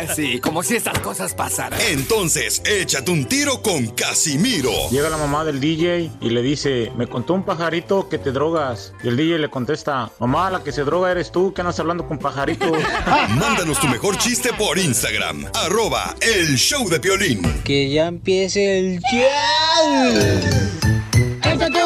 [0.16, 1.80] Sí, como si estas cosas pasaran.
[1.82, 4.72] Entonces, échate un tiro con Casimiro.
[4.92, 8.94] Llega la mamá del DJ y le dice, me contó un pajarito que te drogas.
[9.04, 12.08] Y el DJ le contesta, mamá, la que se droga eres tú, que andas hablando
[12.08, 12.72] con pajarito.
[13.30, 17.42] Mándanos tu mejor chiste por Instagram, arroba el show de Piolín.
[17.64, 20.85] Que ya empiece el show.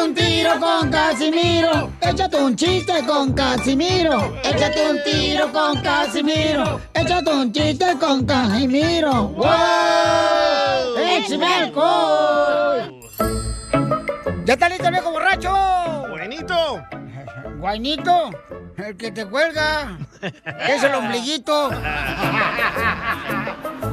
[0.10, 1.92] Un tiro con Casimiro.
[2.02, 4.36] Échate un chiste con Casimiro.
[4.44, 6.82] Échate un tiro con Casimiro.
[6.96, 9.28] Échate un chiste con Casimiro.
[9.28, 10.98] ¡Wow!
[10.98, 13.02] ¡Échame alcohol!
[14.46, 15.54] ¿Ya está listo el viejo borracho?
[16.10, 16.82] ¡Buenito!
[17.60, 18.32] ¿Guainito?
[18.78, 19.96] El que te cuelga.
[20.68, 21.70] Es el ombliguito.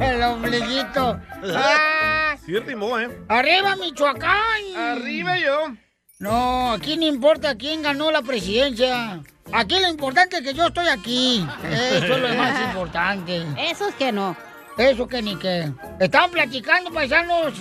[0.01, 1.19] El ombliguito.
[1.55, 2.35] ¡Ah!
[2.43, 3.15] Sí rimó, ¿eh?
[3.27, 4.75] ¡Arriba, Michoacán!
[4.75, 5.73] ¡Arriba yo!
[6.19, 9.21] No, aquí no importa quién ganó la presidencia.
[9.53, 11.45] Aquí lo importante es que yo estoy aquí.
[11.69, 13.45] Eso es lo más importante.
[13.55, 14.35] Eso es que no.
[14.79, 15.71] Eso que ni que.
[15.99, 17.53] Estaban platicando, paisanos,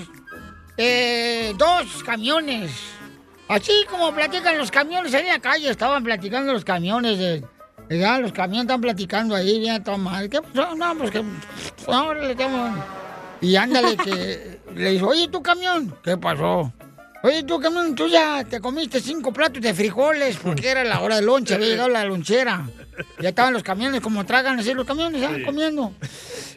[0.78, 2.72] eh, dos camiones.
[3.48, 7.44] Así como platican los camiones en la calle, estaban platicando los camiones de...
[7.90, 10.26] Ya, los camiones están platicando ahí, bien, toma.
[10.28, 10.74] ¿Qué pasó?
[10.74, 11.22] No, pues que...
[11.86, 12.70] Ahora le tengo...
[13.40, 16.72] Y ándale, que le dice, oye, tu camión, ¿qué pasó?
[17.26, 21.16] Oye, tu camión, tú ya te comiste cinco platos de frijoles porque era la hora
[21.16, 22.70] de lonche, había llegado la lonchera.
[23.20, 25.92] Ya estaban los camiones, como tragan así los camiones, ya, comiendo.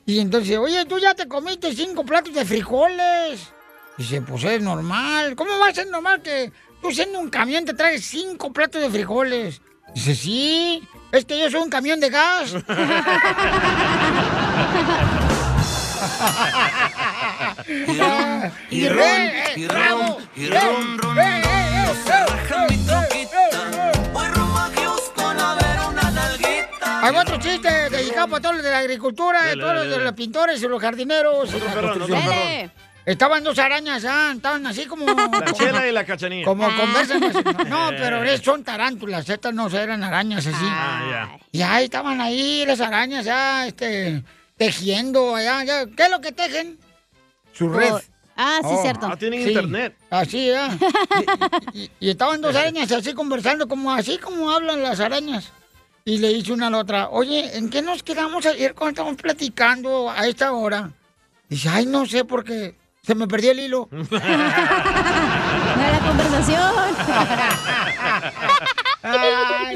[0.05, 3.51] Y entonces, oye, tú ya te comiste cinco platos de frijoles.
[3.97, 5.35] Dice, pues es normal.
[5.35, 6.51] ¿Cómo va a ser normal que
[6.83, 9.63] tú siendo un camión te traes cinco platos de frijoles?
[9.95, 12.53] Dice, sí, es que yo soy un camión de gas.
[18.69, 19.21] Y ron,
[19.55, 23.91] y ron, y ron, ron, no se raja mi troquita.
[24.13, 27.01] Voy rumbo a Houston a ver una nalguita.
[27.07, 30.13] Hay otro chiste dedicado para todos los de la agricultura, Dale, todos los de los
[30.13, 31.51] pintores y los jardineros.
[31.51, 32.19] y Otro la perrón, construcción.
[32.27, 32.71] otro perrón.
[33.05, 35.05] Estaban dos arañas, ah, estaban así como...
[35.05, 36.45] La chela y la cachanilla.
[36.45, 37.23] Como conversan.
[37.23, 37.37] así.
[37.67, 40.55] No, pero es- son tarántulas, estas no eran arañas así.
[40.61, 41.39] Ah, ya.
[41.51, 44.21] Y ahí estaban ahí las arañas, ya, este,
[44.57, 45.85] tejiendo, allá, ya.
[45.87, 46.77] ¿Qué es lo que tejen?
[47.53, 47.93] Su red.
[48.39, 49.05] Oh, ah, sí, cierto.
[49.11, 49.97] Ah, tienen Sí, internet.
[50.09, 50.69] Así, ¿ya?
[51.73, 55.51] Y, y- y estaban dos arañas así conversando, como así como hablan las arañas.
[56.05, 59.21] Y le dice una a la otra, oye, ¿en qué nos quedamos ayer cuando estábamos
[59.21, 60.91] platicando a esta hora?
[61.49, 63.89] Dice, ay, no sé, porque Se me perdió el hilo.
[63.91, 66.73] De la conversación.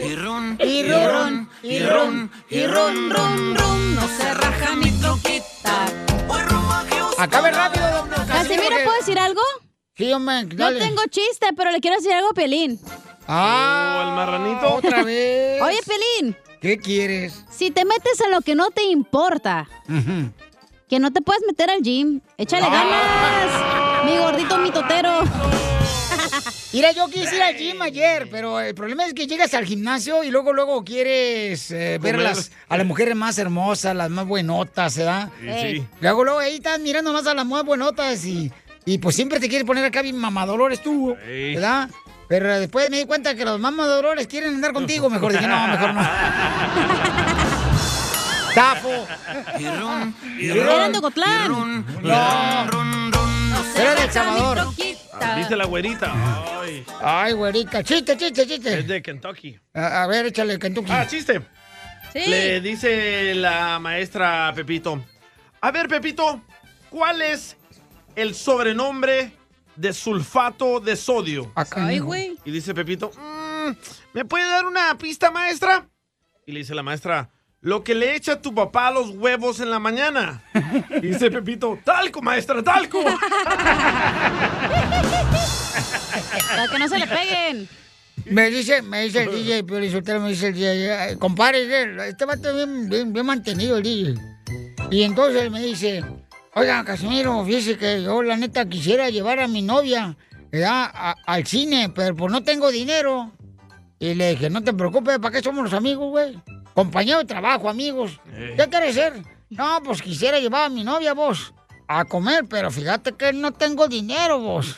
[0.04, 5.86] Y ron, y ron, y ron, y ron, ron, ron, no se raja mi troquita.
[7.18, 8.10] Acabe rápido, don
[9.96, 12.80] Sí, hombre, No tengo chiste, pero le quiero decir algo a Pelín.
[13.28, 14.76] Ah, el marranito.
[14.76, 15.62] Otra vez.
[15.62, 17.44] Oye, Pelín, ¿Qué quieres?
[17.52, 19.68] si te metes en lo que no te importa,
[20.90, 25.20] que no te puedes meter al gym, échale ganas, mi gordito mitotero.
[26.74, 30.24] Mira, yo quise ir al gym ayer, pero el problema es que llegas al gimnasio
[30.24, 32.22] y luego, luego quieres eh, ver Comer.
[32.36, 35.30] las, a las mujeres más hermosas, las más buenotas, ¿verdad?
[35.40, 35.88] Sí, sí.
[36.02, 38.52] Luego, luego ahí estás mirando más a las más buenotas y,
[38.86, 41.16] y pues siempre te quieres poner acá bien mamadolores tú.
[41.26, 41.90] ¿verdad?
[42.28, 45.94] Pero después me di cuenta que los mamadolores quieren andar contigo, mejor dije, no, mejor
[45.94, 46.02] no.
[48.56, 49.08] ¡Tafo!
[49.60, 51.46] Y ron, y Era ron, en Docotlán.
[51.46, 52.68] y ron, y No.
[52.68, 54.58] ron, ron, ron, no se Era de El raja mi Salvador.
[54.60, 55.36] troquita.
[55.38, 56.14] Dice la güerita.
[56.62, 58.84] Ay, Ay, güerita, chiste, chiste, es chiste.
[58.84, 59.60] de Kentucky.
[59.74, 60.92] A, a ver, échale, Kentucky.
[60.92, 61.42] Ah, chiste.
[62.14, 62.20] Sí.
[62.28, 65.04] Le dice la maestra a Pepito.
[65.62, 66.42] A ver, Pepito,
[66.92, 67.58] ¿cuál es
[68.16, 69.32] el sobrenombre
[69.76, 71.52] de sulfato de sodio?
[71.56, 72.38] Acá, Ay, güey.
[72.46, 73.72] Y dice Pepito, "Mm,
[74.14, 75.88] ¿me puede dar una pista, maestra?
[76.46, 77.30] Y le dice la maestra,
[77.62, 80.44] lo que le echa tu papá a los huevos en la mañana.
[81.02, 83.02] Y dice Pepito, talco, maestra, talco.
[86.50, 87.70] Para que no se le peguen.
[88.26, 92.10] Me dice, me dice el DJ, Pio Lizotero, me dice el DJ, eh, compadre, eh,
[92.10, 94.16] este vato es bien, bien, bien mantenido el DJ.
[94.92, 96.04] Y entonces me dice,
[96.56, 100.18] oiga, Casimiro, fíjese que yo la neta quisiera llevar a mi novia.
[100.66, 103.32] A- al cine, pero pues no tengo dinero.
[104.00, 106.40] Y le dije, no te preocupes, ¿para qué somos los amigos, güey?
[106.76, 108.20] Compañero de trabajo, amigos.
[108.56, 109.14] ¿Qué quieres ser?
[109.50, 111.54] No, pues quisiera llevar a mi novia, vos,
[111.88, 114.76] a comer, pero fíjate que no tengo dinero, vos.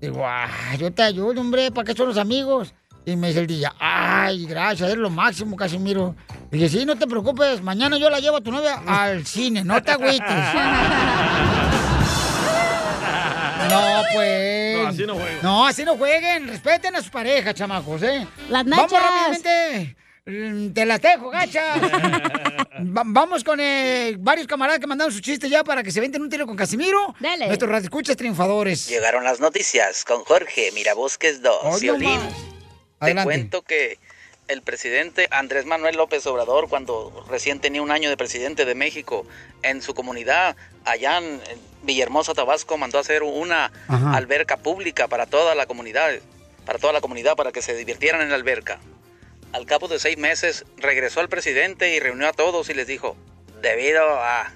[0.00, 0.48] Digo, ah,
[0.78, 2.72] yo te ayudo, hombre, ¿para qué son los amigos?
[3.04, 6.14] Y me dice el día, ay, gracias, es lo máximo, Casimiro.
[6.50, 9.82] Dije, sí, no te preocupes, mañana yo la llevo a tu novia al cine, no
[9.82, 10.22] te agüites.
[13.70, 14.78] No, pues.
[14.78, 15.38] No, así no juego.
[15.42, 16.48] No, así no jueguen.
[16.48, 18.26] Respeten a sus parejas, chamacos, ¿eh?
[18.48, 19.02] Las Vamos nachas.
[19.04, 19.96] rápidamente.
[20.24, 21.74] Mm, Te las dejo, gacha.
[22.80, 26.22] Va- vamos con eh, varios camaradas que mandaron sus chistes ya para que se venten
[26.22, 27.14] un tiro con Casimiro.
[27.20, 27.46] Dale.
[27.48, 28.88] Nuestros radioescuchas triunfadores.
[28.88, 31.54] Llegaron las noticias con Jorge Mirabosques 2.
[31.64, 32.20] Hoy no Violín.
[33.00, 33.98] Te cuento que
[34.48, 39.26] el presidente Andrés Manuel López Obrador, cuando recién tenía un año de presidente de México,
[39.62, 41.40] en su comunidad, allá en
[41.82, 44.16] Villahermosa, Tabasco, mandó a hacer una Ajá.
[44.16, 46.10] alberca pública para toda la comunidad,
[46.64, 48.80] para toda la comunidad, para que se divirtieran en la alberca.
[49.52, 53.16] Al cabo de seis meses, regresó el presidente y reunió a todos y les dijo,
[53.60, 54.52] debido a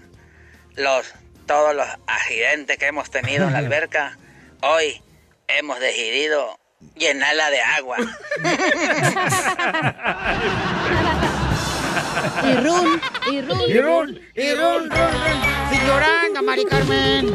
[0.74, 1.12] los
[1.46, 4.18] todos los accidentes que hemos tenido en la alberca,
[4.62, 5.02] hoy
[5.48, 6.58] hemos decidido
[6.96, 7.96] llenarla de agua.
[12.44, 13.60] Y run, y run.
[13.68, 15.70] Y run, y run, run, run.
[15.70, 17.34] Sin lloranga, Mari Carmen.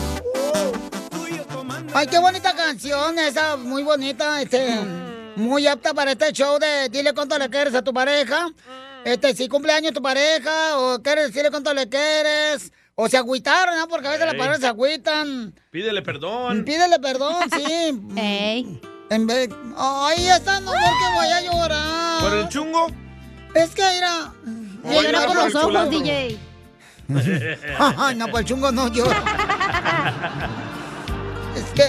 [1.93, 4.79] Ay, qué bonita canción, esa muy bonita, este,
[5.35, 8.47] muy apta para este show de dile cuánto le quieres a tu pareja.
[9.03, 13.87] Este, si cumpleaños tu pareja o quieres decirle cuánto le quieres, O se agüitaron, ¿no?
[13.87, 14.39] Porque a veces las Ey.
[14.39, 15.55] parejas se agüitan.
[15.71, 16.63] Pídele perdón.
[16.65, 18.07] Pídele perdón, sí.
[19.09, 19.49] En vez...
[19.75, 22.21] Ay, esta no, porque voy a llorar.
[22.21, 22.87] ¿Por el chungo?
[23.53, 24.33] Es que mira...
[24.83, 26.39] Voy a llorar por los ojos, DJ.
[27.97, 29.21] Ay, no, pues el chungo no llora.
[31.55, 31.87] Es que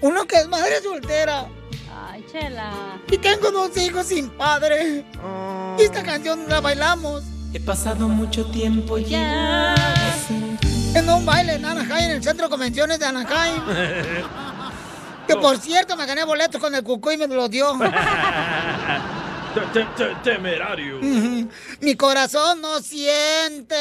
[0.00, 1.46] uno que es madre soltera
[2.10, 2.70] Ay, chela.
[3.10, 5.04] y tengo dos hijos sin padre.
[5.78, 7.22] Y esta canción la bailamos
[7.52, 9.74] He pasado mucho tiempo ya.
[10.94, 13.62] en un baile en Anaheim, en el centro de convenciones de Anaheim.
[15.26, 17.72] Que por cierto me gané boletos con el cucú y me los dio.
[19.54, 20.98] Te- te- te- Temerario.
[21.80, 23.74] Mi corazón no siente.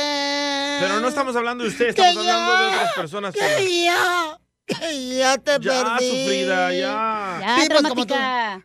[0.80, 3.34] Pero no estamos hablando de usted, estamos ya, hablando de otras personas.
[3.34, 4.39] Que ya,
[5.20, 6.09] ya te Ya, perdí.
[6.09, 7.39] sufrida, ya.
[7.41, 8.16] Ya, Sí, pues, como, tú,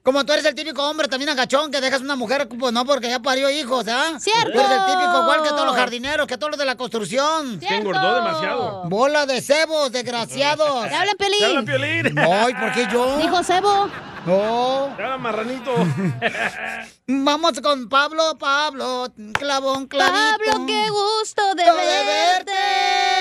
[0.02, 3.08] como tú eres el típico hombre también agachón que dejas una mujer, pues no, porque
[3.08, 4.12] ya parió hijos, ¿ah?
[4.20, 4.52] ¡Cierto!
[4.52, 7.58] Tú eres el típico igual que todos los jardineros, que todos los de la construcción.
[7.58, 8.84] Que engordó demasiado.
[8.88, 10.88] Bola de cebos, desgraciados.
[10.88, 11.38] ¡Te hablan, Pelín!
[11.40, 12.18] ¡Te habla Piolín!
[12.18, 13.18] Ay, ¿por qué yo?
[13.18, 13.88] Dijo Sebo.
[14.26, 14.94] No.
[14.96, 15.72] ¡Te marranito!
[17.06, 20.14] Vamos con Pablo, Pablo, clavón, clavito.
[20.46, 22.04] Pablo, qué gusto de de verte.
[22.04, 23.17] verte.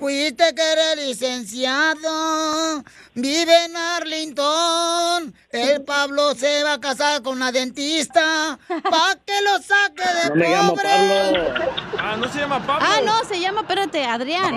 [0.00, 2.82] Fuiste que eres licenciado,
[3.14, 5.34] vive en Arlington.
[5.52, 10.34] El Pablo se va a casar con una dentista, pa' que lo saque de No
[10.36, 10.88] me llamo pobre.
[10.88, 11.70] Pablo.
[11.98, 12.86] Ah, no se llama Pablo.
[12.88, 14.54] Ah, no, se llama, espérate, Adrián.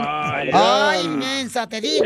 [0.53, 2.05] Ay, mensa, te digo.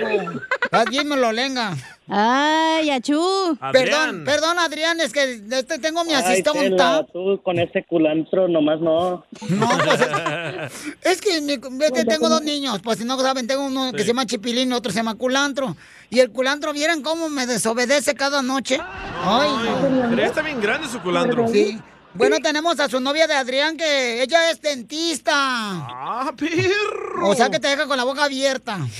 [0.72, 1.76] Alguien me lo lenga.
[2.10, 3.58] Ay, achú.
[3.74, 6.82] Perdón, perdón, Adrián, es que este, tengo mi Ay, asistente.
[7.12, 9.26] Tú con ese culantro nomás no.
[11.02, 14.08] Es que mi- vete, tengo dos niños, pues si no saben, tengo uno que se
[14.08, 15.76] llama Chipilín y otro se llama Culantro.
[16.10, 18.77] Y el culantro, ¿vieran cómo me desobedece cada noche?
[19.24, 20.10] Ay, no.
[20.10, 21.48] Pero ya está bien grande su culantro.
[21.48, 21.80] Sí.
[22.14, 25.32] Bueno, tenemos a su novia de Adrián, que ella es dentista.
[25.36, 27.30] ¡Ah, perro!
[27.30, 28.80] O sea que te deja con la boca abierta.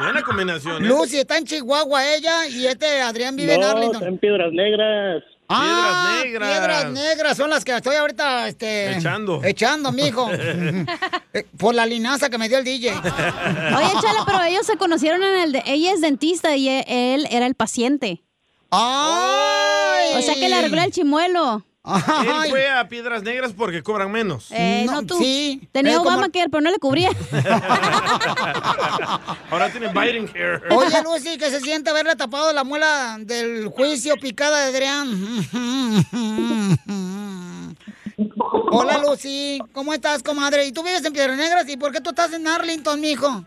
[0.00, 0.88] Buena combinación, ¿eh?
[0.88, 3.96] Lucy está en Chihuahua ella y este Adrián vive en Arlington.
[3.96, 5.22] está en Piedras Negras.
[5.48, 6.50] Ah, Piedras negras.
[6.50, 9.42] Piedras negras son las que estoy ahorita este, Echando.
[9.44, 10.28] Echando, mijo.
[11.36, 12.90] Eh, Por la linaza que me dio el DJ.
[12.94, 13.02] Oye,
[14.00, 15.62] Chala, pero ellos se conocieron en el de...
[15.66, 16.84] Ella es dentista y e-
[17.14, 18.22] él era el paciente.
[18.70, 20.16] ¡Ay!
[20.16, 21.64] O sea que le arregló el chimuelo.
[21.86, 24.50] Él fue a Piedras Negras porque cobran menos.
[24.52, 25.18] Eh, no, tú.
[25.18, 25.60] Sí.
[25.70, 27.10] Tenía como- Obamacare, pero no le cubría.
[29.50, 30.62] Ahora tiene Biden Care.
[30.74, 35.08] Oye, Lucy, que se siente haberle tapado la muela del juicio picada de Adrián.
[38.70, 39.58] Hola, Lucy.
[39.72, 40.66] ¿Cómo estás, comadre?
[40.66, 41.68] ¿Y tú vives en Piedras Negras?
[41.68, 43.44] ¿Y por qué tú estás en Arlington, mijo?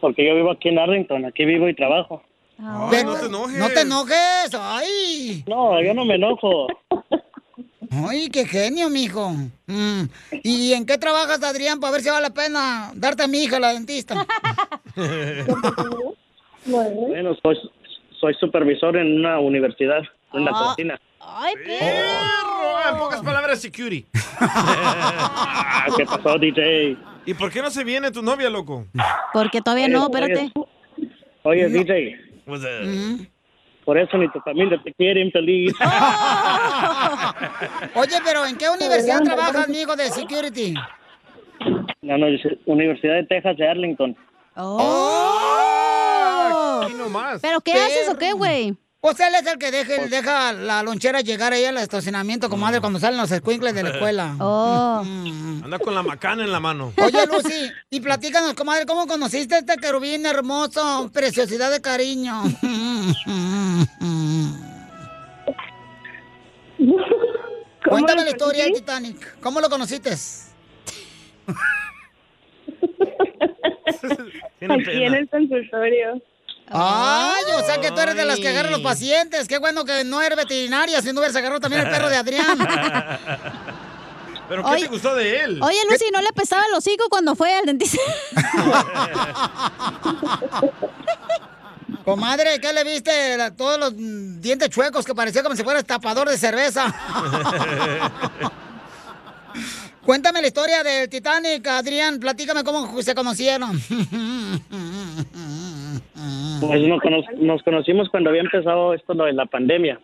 [0.00, 2.24] Porque yo vivo aquí en Arlington, aquí vivo y trabajo.
[2.90, 3.58] Ven, no te enojes.
[3.58, 4.54] No te enojes.
[4.58, 5.44] Ay.
[5.48, 6.68] No, yo no me enojo.
[8.08, 9.30] Ay, qué genio, mijo.
[9.66, 10.04] Mm.
[10.42, 13.58] ¿Y en qué trabajas, Adrián, para ver si vale la pena darte a mi hija,
[13.60, 14.26] la dentista?
[16.64, 17.56] Bueno, soy,
[18.20, 20.00] soy supervisor en una universidad,
[20.32, 20.64] en la Ah.
[20.68, 21.00] cocina.
[21.20, 24.06] Ay, Perro, en pocas palabras, security.
[24.40, 26.96] Ah, ¿Qué pasó, DJ?
[27.26, 28.86] ¿Y por qué no se viene tu novia, loco?
[29.32, 30.52] Porque todavía no, espérate.
[31.42, 33.26] Oye, DJ, Pues, eh, Mm.
[33.84, 35.72] por eso ni tu familia te quiere infeliz.
[37.94, 40.74] Oye, pero ¿en qué universidad trabajas, mijo, de security?
[42.02, 44.16] La Univers- Universidad de Texas de Arlington.
[44.56, 46.80] ¡Oh!
[46.84, 47.40] aquí nomás.
[47.40, 48.74] ¿Pero qué haces o qué, güey?
[49.02, 53.00] Pues él es el que deja, deja la lonchera llegar ahí al estacionamiento, comadre, cuando
[53.00, 54.36] salen los escuincles de la escuela.
[54.40, 55.02] Oh.
[55.64, 56.92] Anda con la macana en la mano.
[57.04, 61.10] Oye, Lucy, y platícanos, comadre, ¿cómo conociste a este querubín hermoso?
[61.12, 62.44] Preciosidad de cariño.
[67.88, 69.40] Cuéntame la historia del Titanic.
[69.40, 70.10] ¿Cómo lo conociste?
[74.68, 76.22] Aquí en el consultorio.
[76.68, 79.46] Ay, o sea que tú eres de las que agarran los pacientes.
[79.48, 82.58] Qué bueno que no eres veterinaria, si no hubieras agarrado también el perro de Adrián.
[84.48, 85.60] ¿Pero qué Oye- te gustó de él?
[85.62, 87.98] Oye, Lucy, ¿no le pesaba el hocico cuando fue al dentista?
[92.04, 93.36] Comadre, ¿qué le viste?
[93.36, 96.86] La- todos los dientes chuecos que parecía como si fuera tapador de cerveza.
[100.04, 102.18] Cuéntame la historia del Titanic, Adrián.
[102.18, 103.80] Platícame cómo se conocieron.
[106.60, 109.98] Pues nos, cono- nos conocimos cuando había empezado esto lo de la pandemia.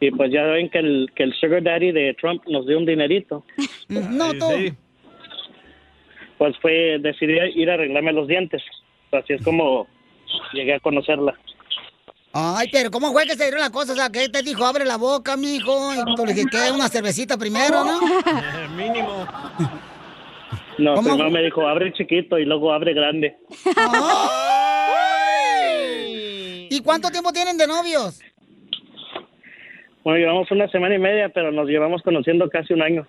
[0.00, 2.86] Y pues ya ven que el, que el sugar daddy de Trump nos dio un
[2.86, 3.44] dinerito.
[3.88, 4.46] No, tú.
[6.38, 8.62] Pues fue, decidí ir a arreglarme los dientes.
[9.12, 9.86] Así es como
[10.52, 11.34] llegué a conocerla.
[12.32, 13.90] Ay, pero ¿cómo fue que se dieron las cosas?
[13.90, 14.64] O sea, ¿qué te dijo?
[14.66, 15.92] Abre la boca, mijo.
[15.94, 16.72] Y tú le dijiste, ¿qué?
[16.72, 18.00] Una cervecita primero, ¿no?
[18.76, 19.24] Mínimo.
[20.78, 21.10] No, ¿Cómo?
[21.10, 23.36] primero me dijo, abre chiquito y luego abre grande.
[23.64, 23.70] ¿Y
[26.84, 28.20] cuánto tiempo tienen de novios?
[30.04, 33.06] Bueno, llevamos una semana y media, pero nos llevamos conociendo casi un año.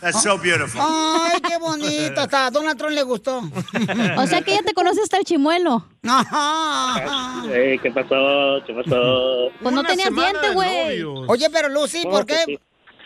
[0.00, 0.80] That's so beautiful.
[0.82, 2.22] Ay, qué bonito.
[2.22, 3.40] Hasta a Donald Trump le gustó.
[4.18, 5.86] O sea que ya te conoces hasta el chimuelo.
[6.02, 7.44] Ajá.
[7.54, 8.62] Ey, ¿Qué pasó?
[8.66, 9.50] ¿Qué pasó?
[9.62, 11.02] Pues no tenías diente, güey.
[11.28, 12.44] Oye, pero Lucy, ¿por pues qué?
[12.46, 12.58] sí.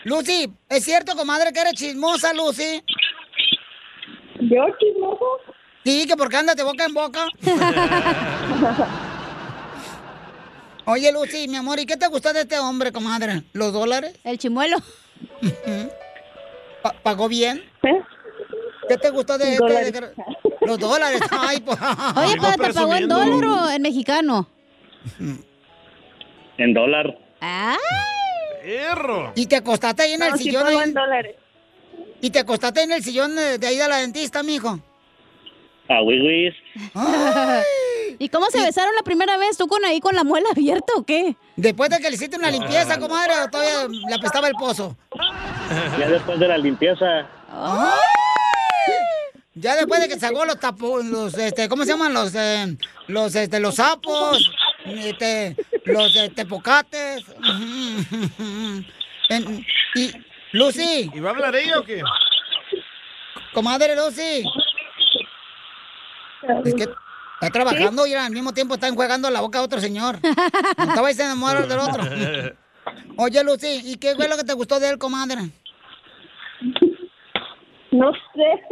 [0.05, 2.81] Lucy, ¿es cierto, comadre, que eres chismosa, Lucy?
[4.39, 5.25] ¿Yo chismoso?
[5.83, 7.25] Sí, que porque andas de boca en boca.
[10.89, 13.43] Oye, Lucy, mi amor, ¿y qué te gustó de este hombre, comadre?
[13.53, 14.17] ¿Los dólares?
[14.23, 14.77] El chimuelo.
[16.81, 17.61] Pa- ¿Pagó bien?
[17.83, 18.01] ¿Eh?
[18.87, 19.91] ¿Qué te gustó de este?
[19.91, 20.13] De-
[20.61, 21.19] Los dólares.
[21.31, 21.77] Ay, pues.
[22.15, 24.47] Oye, pero ¿te pagó en dólar o en mexicano?
[26.59, 27.15] En dólar.
[27.39, 27.77] ¡Ay!
[28.63, 29.31] ¡Perro!
[29.35, 30.67] ¿Y te acostaste ahí en el No, sillón?
[30.81, 31.35] en dólares.
[32.19, 34.79] ¿Y te acostaste en el sillón de, de ahí de la dentista, mijo?
[35.87, 36.55] A Wiwis.
[38.19, 39.57] ¿Y cómo se besaron la primera vez?
[39.57, 41.35] ¿Tú con ahí con la muela abierta o qué?
[41.55, 44.95] Después de que le hiciste una limpieza, comadre, ¿o todavía le apestaba el pozo?
[45.99, 47.27] Ya después de la limpieza,
[49.53, 52.13] Ya después de que sacó los tapos, los, este, ¿cómo se llaman?
[52.13, 54.51] Los, eh, los, este, los sapos,
[54.85, 55.55] este,
[55.85, 57.23] los, este, pocates.
[59.29, 59.65] En-
[59.95, 60.11] y,
[60.53, 61.11] Lucy.
[61.13, 62.01] ¿Y va a hablar ella o qué?
[63.53, 64.45] Comadre Lucy.
[66.63, 66.87] Es que
[67.39, 70.19] está trabajando y al mismo tiempo está enjuagando la boca a otro señor.
[70.23, 72.03] No estaba a enamorar del otro.
[73.17, 75.49] Oye, Lucy, ¿y qué fue lo que te gustó de él, comadre?
[77.91, 78.63] No sé.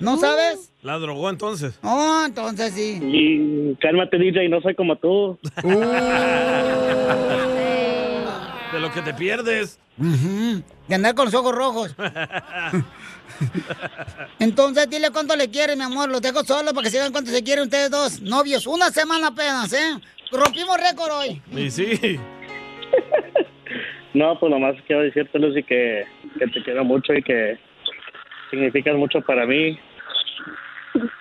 [0.00, 0.72] ¿No sabes?
[0.82, 1.78] La drogó entonces.
[1.82, 2.98] Oh, entonces sí.
[3.02, 5.38] y cálmate DJ, no soy como tú.
[8.72, 9.78] De lo que te pierdes.
[9.96, 11.94] De andar con los ojos rojos.
[14.38, 16.10] Entonces, dile cuánto le quiere, mi amor.
[16.10, 18.20] Los dejo solos para que se vean cuánto se quieren ustedes dos.
[18.20, 18.66] Novios.
[18.66, 20.00] Una semana apenas, ¿eh?
[20.32, 21.42] Rompimos récord hoy.
[21.56, 22.18] Y sí.
[24.14, 26.06] No, pues nomás quiero decirte, Lucy, que,
[26.38, 27.58] que te quiero mucho y que
[28.48, 29.76] significas mucho para mí.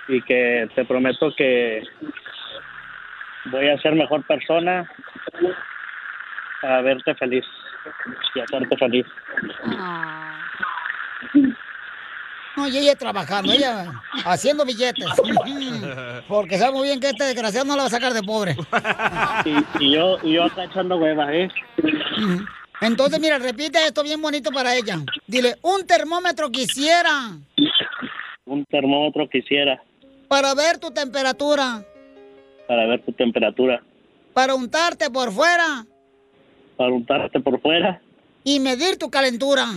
[0.07, 1.81] Y que te prometo que
[3.45, 4.87] voy a ser mejor persona
[6.61, 7.43] para verte feliz
[8.35, 9.05] y hacerte feliz.
[12.55, 15.05] No, y ella trabajando, ella haciendo billetes.
[16.27, 18.55] Porque sabe muy bien que este desgraciado no la va a sacar de pobre.
[19.45, 21.49] Y, y yo y yo acá echando huevas, ¿eh?
[22.81, 24.99] Entonces, mira, repite esto bien bonito para ella.
[25.25, 27.31] Dile, un termómetro quisiera
[28.45, 29.81] Un termómetro quisiera
[30.27, 31.85] para ver tu temperatura,
[32.67, 33.83] para ver tu temperatura,
[34.33, 35.85] para untarte por fuera
[36.77, 38.01] para untarte por fuera.
[38.43, 39.73] Y medir tu calentura.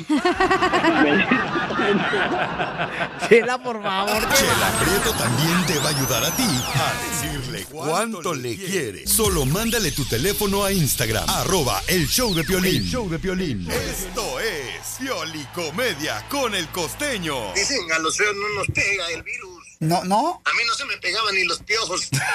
[3.29, 4.23] Chela, por favor.
[4.35, 9.07] Chela Prieto también te va a ayudar a ti a decirle cuánto le quiere.
[9.07, 12.83] Solo mándale tu teléfono a Instagram, arroba el show de Piolín.
[12.83, 13.69] El show de Piolín.
[13.71, 17.53] Esto es Piolicomedia con el costeño.
[17.55, 19.56] Dicen, a los feos no nos pega el virus.
[19.79, 20.41] No, no.
[20.45, 22.09] A mí no se me pegaban ni los piojos.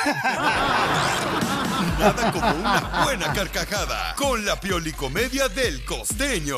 [1.99, 6.57] Nada como una buena carcajada con la Piolicomedia del costeño.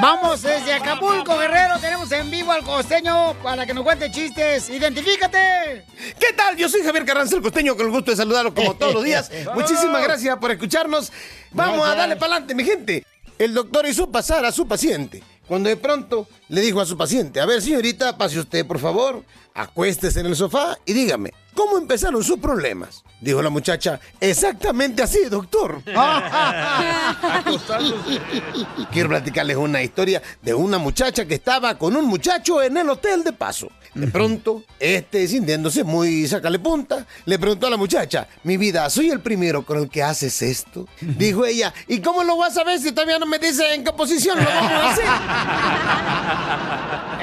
[0.00, 1.78] Vamos desde Acapulco, Guerrero.
[1.78, 4.70] Tenemos en vivo al costeño para que nos cuente chistes.
[4.70, 5.84] ¡Identifícate!
[6.18, 6.56] ¿Qué tal?
[6.56, 9.30] Yo soy Javier Carranza, el costeño, con el gusto de saludarlo como todos los días.
[9.54, 11.12] Muchísimas gracias por escucharnos.
[11.52, 13.04] Vamos a darle para adelante, mi gente.
[13.38, 15.22] El doctor hizo pasar a su paciente.
[15.46, 19.22] Cuando de pronto le dijo a su paciente, a ver señorita, pase usted por favor,
[19.52, 23.02] acuéstese en el sofá y dígame, ¿cómo empezaron sus problemas?
[23.20, 25.80] Dijo la muchacha, exactamente así, doctor.
[28.92, 33.24] Quiero platicarles una historia de una muchacha que estaba con un muchacho en el hotel
[33.24, 33.70] de paso.
[33.94, 39.10] De pronto, este, sintiéndose muy sacale punta, le preguntó a la muchacha, mi vida, ¿soy
[39.10, 40.88] el primero con el que haces esto?
[41.00, 43.92] Dijo ella, ¿y cómo lo vas a ver si todavía no me dice en qué
[43.92, 45.04] posición lo vamos a hacer?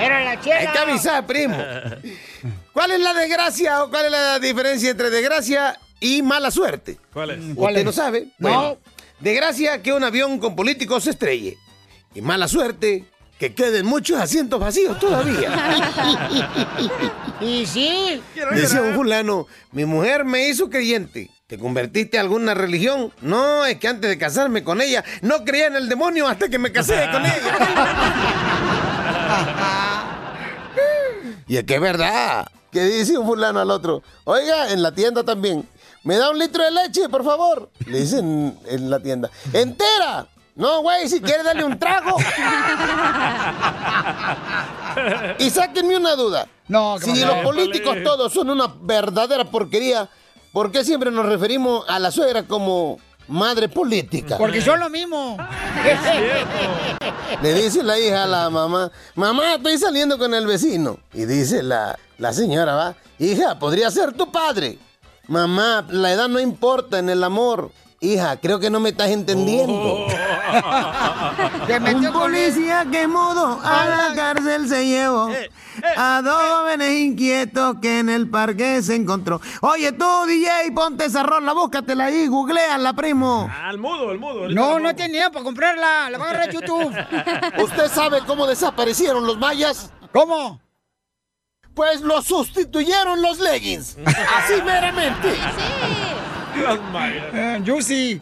[0.05, 0.59] Era la chela.
[0.59, 1.57] Hay que avisar, primo.
[2.73, 6.97] ¿Cuál es la desgracia o cuál es la diferencia entre desgracia y mala suerte?
[7.11, 7.39] ¿Cuál es?
[7.55, 8.27] ¿Usted no sabe?
[8.37, 8.49] No.
[8.49, 8.77] Bueno,
[9.19, 11.57] desgracia que un avión con políticos se estrelle.
[12.15, 13.05] Y mala suerte
[13.37, 15.51] que queden muchos asientos vacíos todavía.
[17.41, 18.21] y sí.
[18.51, 21.29] Decía un fulano, mi mujer me hizo creyente.
[21.47, 23.11] ¿Te convertiste a alguna religión?
[23.21, 26.57] No, es que antes de casarme con ella, no creía en el demonio hasta que
[26.57, 27.57] me casé con ella.
[31.47, 32.47] y es que es verdad.
[32.71, 35.67] Que dice un fulano al otro, oiga, en la tienda también.
[36.03, 37.69] ¿me da un litro de leche, por favor?
[37.85, 39.29] Le dicen en la tienda.
[39.53, 40.27] ¿Entera?
[40.55, 42.17] No, güey, si quieres darle un trago.
[45.39, 46.47] y sáquenme una duda.
[46.67, 50.09] No, Si ¿qué los políticos todos son una verdadera porquería,
[50.51, 52.99] ¿por qué siempre nos referimos a la suegra como
[53.31, 54.37] madre política?
[54.37, 55.37] Porque son lo mismo.
[57.41, 60.99] Le dice la hija a la mamá, mamá, estoy saliendo con el vecino.
[61.13, 64.77] Y dice la, la señora, va, hija, podría ser tu padre.
[65.27, 67.71] Mamá, la edad no importa en el amor.
[68.01, 70.07] Hija, creo que no me estás entendiendo.
[71.95, 75.29] Un policía que mudo a la cárcel se llevó
[75.95, 79.41] a dos jóvenes inquietos que en el parque se encontró.
[79.61, 83.49] Oye tú, DJ, ponte esa rola, búscatela ahí, googleala, primo.
[83.63, 84.49] Al mudo, al mudo.
[84.49, 86.09] No, no tenía para comprarla.
[86.09, 86.93] La va a agarrar YouTube.
[87.63, 89.91] ¿Usted sabe cómo desaparecieron los mayas?
[90.13, 90.61] ¿Cómo?
[91.73, 93.97] Pues los sustituyeron los leggings.
[94.05, 95.29] Así meramente.
[97.33, 98.21] Eh, Juicy.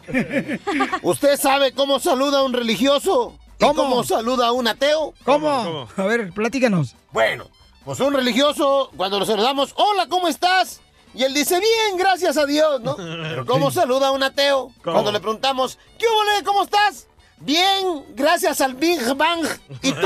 [1.02, 3.40] ¿Usted sabe cómo saluda a un religioso?
[3.58, 3.74] ¿Y ¿Cómo?
[3.82, 5.14] cómo saluda a un ateo?
[5.26, 5.88] ¿Cómo?
[5.98, 6.96] A ver, platícanos.
[7.12, 7.46] Bueno,
[7.90, 10.80] pues un religioso, cuando lo saludamos, hola, ¿cómo estás?
[11.16, 12.96] Y él dice, bien, gracias a Dios, ¿no?
[12.98, 14.72] Pero ¿cómo saluda a un ateo?
[14.84, 14.94] ¿Cómo?
[14.94, 17.08] Cuando le preguntamos, ¿qué hubo, ¿Cómo estás?
[17.40, 19.44] Bien, gracias al Big Bang.
[19.82, 20.06] ¿Y tú?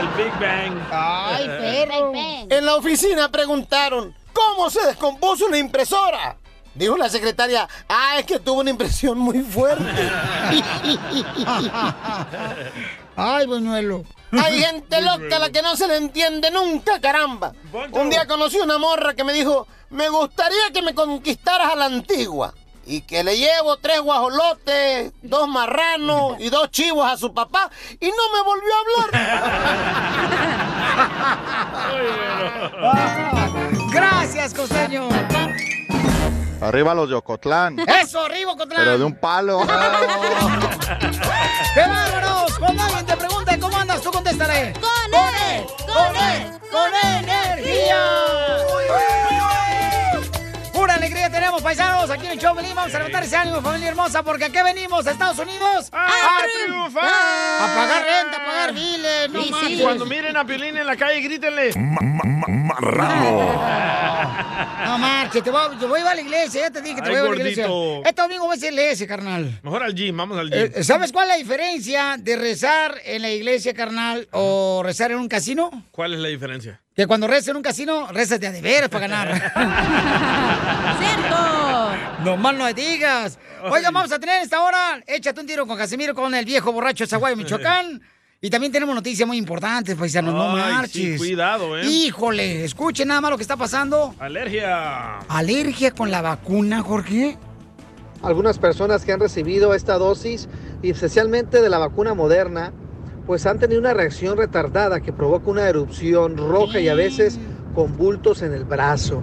[0.00, 0.76] El Big Bang.
[0.90, 2.12] Ay, perro.
[2.50, 6.36] En la oficina preguntaron, ¿cómo se descompuso la impresora?
[6.74, 9.84] Dijo la secretaria, ah, es que tuvo una impresión muy fuerte.
[13.16, 14.04] Ay, buñuelo.
[14.32, 17.54] Hay gente loca a la que no se le entiende nunca, caramba.
[17.92, 21.86] Un día conocí una morra que me dijo, me gustaría que me conquistaras a la
[21.86, 22.52] antigua.
[22.88, 27.68] Y que le llevo tres guajolotes, dos marranos y dos chivos a su papá.
[27.98, 29.10] Y no me volvió a hablar.
[33.92, 35.08] Gracias, costeño.
[36.60, 37.78] Arriba los de Ocotlán.
[37.80, 38.82] Eso, arriba, Cotlán.
[38.84, 39.60] Pero de un palo.
[41.74, 42.58] ¡Qué bárbaros!
[42.58, 44.72] Cuando alguien te pregunte cómo andas, tú contéstale.
[44.74, 45.66] ¡Con él!
[45.86, 46.52] ¡Con él!
[46.70, 47.96] ¡Con energía!
[48.68, 49.45] Pura alegría
[51.46, 52.74] tenemos, paisanos, aquí en el show Pelín.
[52.74, 56.08] Vamos a levantar ese ánimo, familia hermosa, porque aquí venimos a Estados Unidos ¡A
[56.64, 57.04] triunfar!
[57.04, 59.80] A pagar renta, a pagar biles, no Y marches.
[59.80, 61.70] cuando miren a Piolín en la calle, grítenle.
[64.86, 67.02] No marches, te voy, te voy a ir a la iglesia, ya te dije que
[67.02, 67.66] te Ay, voy a ir a la iglesia.
[68.04, 69.60] Este domingo voy a ser iglesia, carnal.
[69.62, 70.70] Mejor al gym, vamos al gym.
[70.74, 75.18] Eh, ¿Sabes cuál es la diferencia de rezar en la iglesia, carnal, o rezar en
[75.18, 75.70] un casino?
[75.90, 76.80] ¿Cuál es la diferencia?
[76.96, 79.28] Que cuando rezas en un casino, rezas de a de veras para ganar.
[80.98, 82.24] ¡Cierto!
[82.24, 83.38] No más no digas.
[83.70, 87.04] Oigan, vamos a tener esta hora, échate un tiro con Casimiro, con el viejo borracho
[87.04, 88.00] de Zaguayo, Michoacán.
[88.40, 90.92] Y también tenemos noticias muy importantes, paisanos, no Ay, marches.
[90.92, 91.84] sí, cuidado, ¿eh?
[91.84, 94.14] Híjole, escuchen nada más lo que está pasando.
[94.18, 95.18] Alergia.
[95.28, 97.36] ¿Alergia con la vacuna, Jorge?
[98.22, 100.48] Algunas personas que han recibido esta dosis,
[100.82, 102.72] y especialmente de la vacuna moderna,
[103.26, 107.38] pues han tenido una reacción retardada que provoca una erupción roja y a veces
[107.74, 109.22] con bultos en el brazo.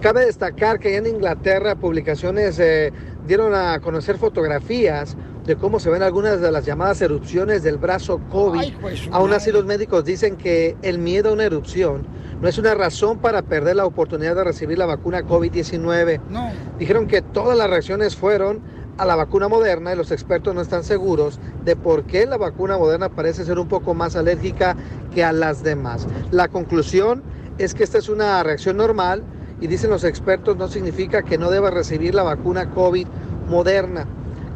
[0.00, 2.92] Cabe destacar que allá en Inglaterra publicaciones eh,
[3.26, 8.20] dieron a conocer fotografías de cómo se ven algunas de las llamadas erupciones del brazo
[8.30, 8.72] COVID.
[9.10, 12.06] Aún así los médicos dicen que el miedo a una erupción
[12.40, 16.20] no es una razón para perder la oportunidad de recibir la vacuna COVID-19.
[16.28, 16.52] No.
[16.78, 18.60] Dijeron que todas las reacciones fueron
[18.98, 22.76] a la vacuna moderna y los expertos no están seguros de por qué la vacuna
[22.76, 24.76] moderna parece ser un poco más alérgica
[25.14, 26.06] que a las demás.
[26.32, 27.22] La conclusión
[27.58, 29.22] es que esta es una reacción normal
[29.60, 33.06] y dicen los expertos no significa que no deba recibir la vacuna COVID
[33.48, 34.06] moderna.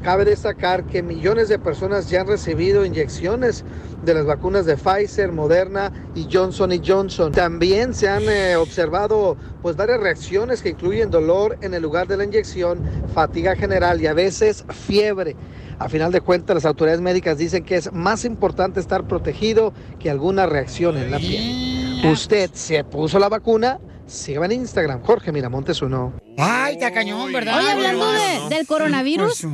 [0.03, 3.65] Cabe destacar que millones de personas ya han recibido inyecciones
[4.05, 7.31] de las vacunas de Pfizer, Moderna y Johnson Johnson.
[7.31, 12.17] También se han eh, observado pues varias reacciones que incluyen dolor en el lugar de
[12.17, 12.81] la inyección,
[13.15, 15.37] fatiga general y a veces fiebre.
[15.79, 20.11] A final de cuentas, las autoridades médicas dicen que es más importante estar protegido que
[20.11, 22.05] alguna reacción en la piel.
[22.11, 23.79] ¿Usted se puso la vacuna?
[24.13, 26.13] Sígame en Instagram, Jorge Miramontes uno.
[26.37, 27.59] Ay, está cañón, ¿verdad?
[27.59, 29.47] Oye, hablando de- del coronavirus,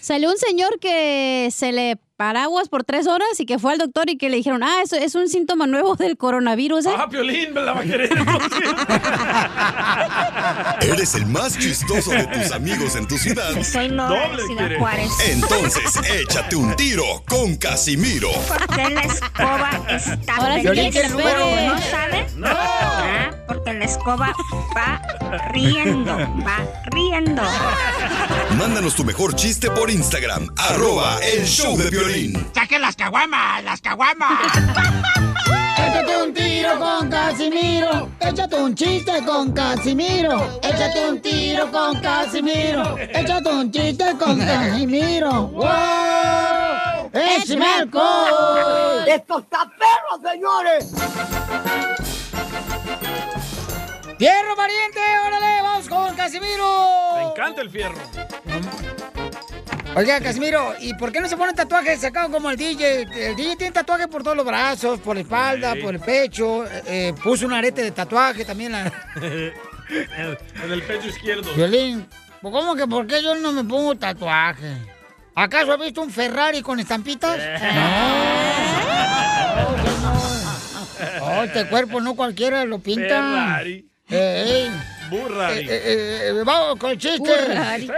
[0.00, 4.10] salió un señor que se le paraguas por tres horas y que fue al doctor
[4.10, 6.90] y que le dijeron, ah, eso es un síntoma nuevo del coronavirus, ¿eh?
[6.98, 8.10] Ah, Piolín, me la va a querer.
[10.92, 13.50] Eres el más chistoso de tus amigos en tu ciudad.
[13.62, 15.12] Soy Nora de Ciudad Juárez.
[15.30, 18.30] Entonces, échate un tiro con Casimiro.
[18.48, 21.68] Porque la escoba está Ahora sí que pegue.
[21.68, 22.26] ¿no sabe?
[22.34, 22.48] No.
[22.50, 24.34] Ah, porque la escoba
[24.76, 25.00] va
[25.52, 27.42] riendo, va riendo.
[28.58, 32.50] Mándanos tu mejor chiste por Instagram, arroba el show de violín.
[32.54, 33.64] ¡Saquen las caguamas!
[33.64, 34.40] ¡Las caguamas!
[35.78, 38.08] Échate un tiro con Casimiro.
[38.20, 40.60] Échate un chiste con Casimiro.
[40.62, 42.98] Échate un tiro con Casimiro.
[42.98, 45.48] Échate un chiste con Casimiro.
[45.48, 47.10] ¡Wow!
[47.12, 49.06] ¡Échame alcohol!
[49.06, 50.92] ¡Esto está perro, señores!
[54.18, 55.00] ¡Fierro, pariente!
[55.26, 55.62] ¡Órale!
[55.62, 57.14] ¡Vamos con Casimiro!
[57.16, 57.94] Me encanta el fierro.
[59.98, 63.02] Oiga, Casimiro, ¿y por qué no se pone tatuajes sacados como el DJ?
[63.30, 65.80] El DJ tiene tatuajes por todos los brazos, por la espalda, Sí.
[65.80, 66.64] por el pecho.
[66.66, 68.70] eh, eh, puso un arete de tatuaje también.
[68.70, 68.92] La...
[69.16, 69.52] en,
[70.72, 71.52] el pecho izquierdo.
[71.52, 72.06] Violín,
[72.40, 74.72] pues, ¿cómo que por qué yo no me pongo tatuaje?
[75.34, 77.36] ¿Acaso has visto un Ferrari con estampitas?
[77.74, 77.88] No.
[81.26, 83.08] Oh, este cuerpo no cualquiera lo pinta.
[83.08, 83.84] Ferrari.
[84.10, 84.70] Eh.
[85.10, 85.60] Burrari.
[85.60, 87.18] Eh, eh, eh, vamos con el chiste.
[87.20, 87.90] Burrari.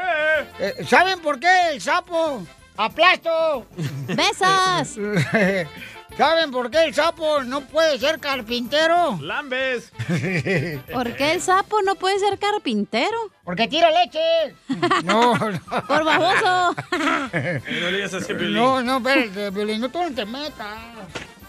[0.58, 2.42] Eh, ¿Saben por qué el sapo
[2.76, 3.66] aplasto?
[4.08, 4.96] ¡Besas!
[6.16, 9.18] ¿Saben por qué el sapo no puede ser carpintero?
[9.22, 9.92] ¡Lambes!
[10.92, 13.30] ¿Por qué el sapo no puede ser carpintero?
[13.44, 14.54] Porque tira leche.
[15.04, 15.60] No, no.
[15.86, 16.74] Por baboso.
[17.32, 18.54] Y no le digas así a Piolín.
[18.54, 20.76] No, no, espérate, Violín, no tú no te metas.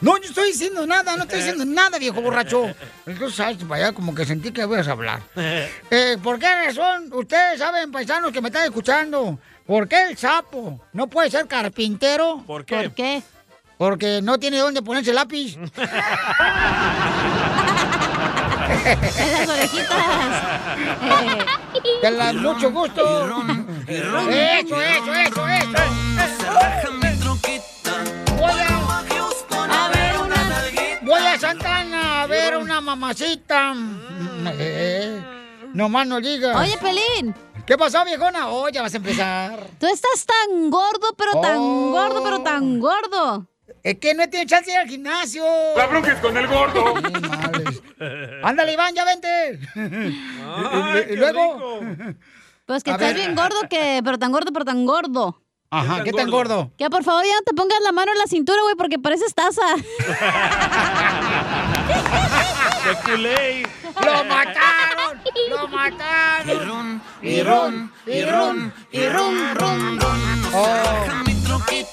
[0.02, 2.74] No, yo estoy diciendo nada, no estoy diciendo nada, viejo borracho.
[3.06, 5.22] Entonces, sabes, para allá como que sentí que ibas a hablar.
[5.94, 7.10] Eh, ¿Por qué razón?
[7.12, 12.44] Ustedes saben, paisanos que me están escuchando, ¿por qué el sapo no puede ser carpintero?
[12.48, 12.84] ¿Por qué?
[12.84, 13.22] ¿Por qué?
[13.78, 15.56] Porque no tiene dónde ponerse lápiz.
[15.58, 15.70] En
[19.40, 19.98] las orejitas.
[22.02, 23.28] Te las mucho gusto.
[23.88, 26.54] Eso, eso, eso, eso.
[26.54, 26.81] Voy
[32.82, 33.74] mamacita.
[34.60, 35.22] Eh,
[35.74, 36.56] no más no digas.
[36.58, 37.34] Oye, Pelín.
[37.66, 38.50] ¿Qué pasó, viejona?
[38.50, 39.68] Oh, ya vas a empezar.
[39.80, 41.92] Tú estás tan gordo, pero tan Oh.
[41.92, 43.48] gordo, pero tan gordo.
[43.84, 45.44] Es que no he tenido chance de ir al gimnasio.
[45.78, 46.94] La bronca es con el gordo.
[48.44, 49.60] Ándale, Iván, ya vente.
[49.76, 51.80] Ay, y qué luego.
[52.66, 53.16] Pues que A estás ver.
[53.18, 55.42] bien gordo, que, pero tan gordo, pero tan gordo.
[55.74, 56.70] Ajá, ¿qué tan gordo?
[56.78, 59.34] Que por favor ya no te pongas la mano en la cintura, güey, porque pareces
[59.34, 59.62] taza.
[62.84, 63.68] De culé.
[63.84, 65.22] ¡Lo mataron!
[65.50, 67.02] ¡Lo mataron!
[67.22, 70.42] Y ron, y ron, y ron, ron, ron.
[70.54, 71.31] Oh.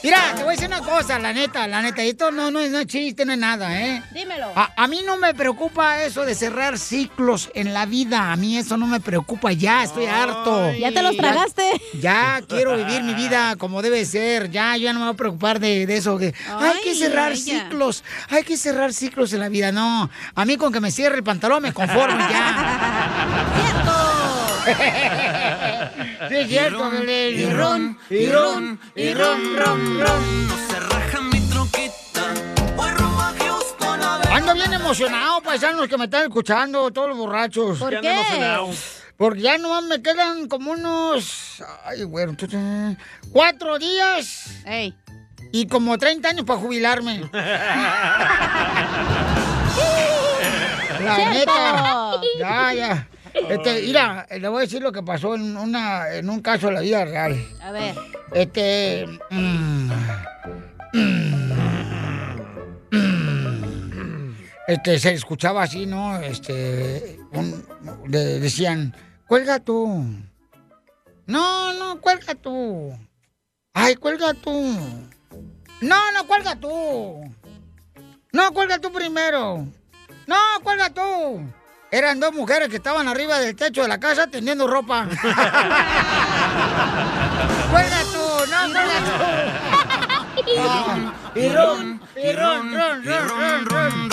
[0.03, 2.03] Mira, te voy a decir una cosa, la neta, la neta.
[2.03, 4.03] Esto no, no, es- no es chiste, no es nada, ¿eh?
[4.13, 4.53] Dímelo.
[4.55, 8.33] A, a mí no me preocupa eso de cerrar ciclos en la vida.
[8.33, 9.53] A mí eso no me preocupa.
[9.53, 10.73] Ya estoy harto.
[10.73, 11.71] Ya te los tragaste.
[12.01, 14.51] Ya quiero vivir mi vida como debe ser.
[14.51, 16.17] Ya, yo ya no me voy a preocupar de, de eso.
[16.19, 17.39] Que hay que cerrar ella.
[17.65, 18.05] ciclos.
[18.31, 19.73] Hay que cerrar ciclos en la vida.
[19.73, 22.95] No, a mí con que me cierre el pantalón me conformo ya.
[26.29, 27.41] sí, es cierto, Belén.
[27.41, 30.49] y ron, y ron, y ron, ron, ron.
[30.71, 32.35] Se raja mi troquita.
[32.77, 34.29] Voy rumbo a Houston a ver.
[34.33, 37.79] Ando bien emocionado, paisanos que me están escuchando, todos los borrachos.
[37.79, 38.17] ¿Por qué?
[39.17, 41.63] Porque ya nomás me quedan como unos.
[41.85, 42.37] Ay, bueno,
[43.33, 44.95] cuatro días Ey.
[45.51, 47.29] y como 30 años para jubilarme.
[51.01, 52.21] La neta.
[52.39, 53.09] Ya, ya.
[53.35, 56.73] Este, mira, le voy a decir lo que pasó en, una, en un caso de
[56.75, 57.47] la vida real.
[57.63, 57.95] A ver.
[58.33, 59.07] Este.
[59.31, 59.91] mm,
[60.93, 61.39] mm,
[62.93, 64.37] mm,
[64.67, 66.17] este, se escuchaba así, ¿no?
[66.21, 67.19] Este.
[67.33, 67.65] un-
[68.07, 68.95] de- decían,
[69.27, 70.05] cuelga tú.
[71.27, 72.93] No, no, cuelga tú.
[73.75, 74.53] Ay, cuelga tú.
[75.81, 77.21] No, no, cuelga tú.
[78.33, 79.67] No, cuelga tú primero.
[80.27, 81.41] No, cuelga tú.
[81.91, 85.09] Eran dos mujeres que estaban arriba del techo de la casa tendiendo ropa.
[87.71, 89.13] cuelga tú, no, cuelga tú.
[90.57, 94.09] Ah, y ron, y ron, ron, ron, ron.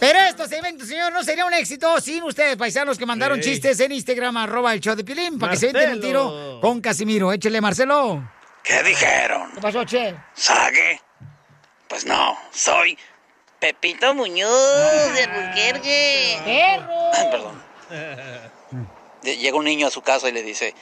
[0.00, 3.92] Pero estos eventos, señor, no sería un éxito sin ustedes, paisanos que mandaron chistes en
[3.92, 7.32] Instagram, arroba el show de Pilín, para que se den el tiro con Casimiro.
[7.32, 8.30] Échele, Marcelo.
[8.62, 9.50] ¿Qué dijeron?
[9.54, 10.14] ¿Qué pasó, che?
[10.34, 11.00] ¿Sague?
[11.88, 12.96] Pues no, soy
[13.60, 16.40] Pepito Muñoz de Albuquerque.
[16.44, 17.30] ¡Perro!
[17.30, 17.62] Perdón.
[19.22, 20.74] De- Llega un niño a su casa y le dice,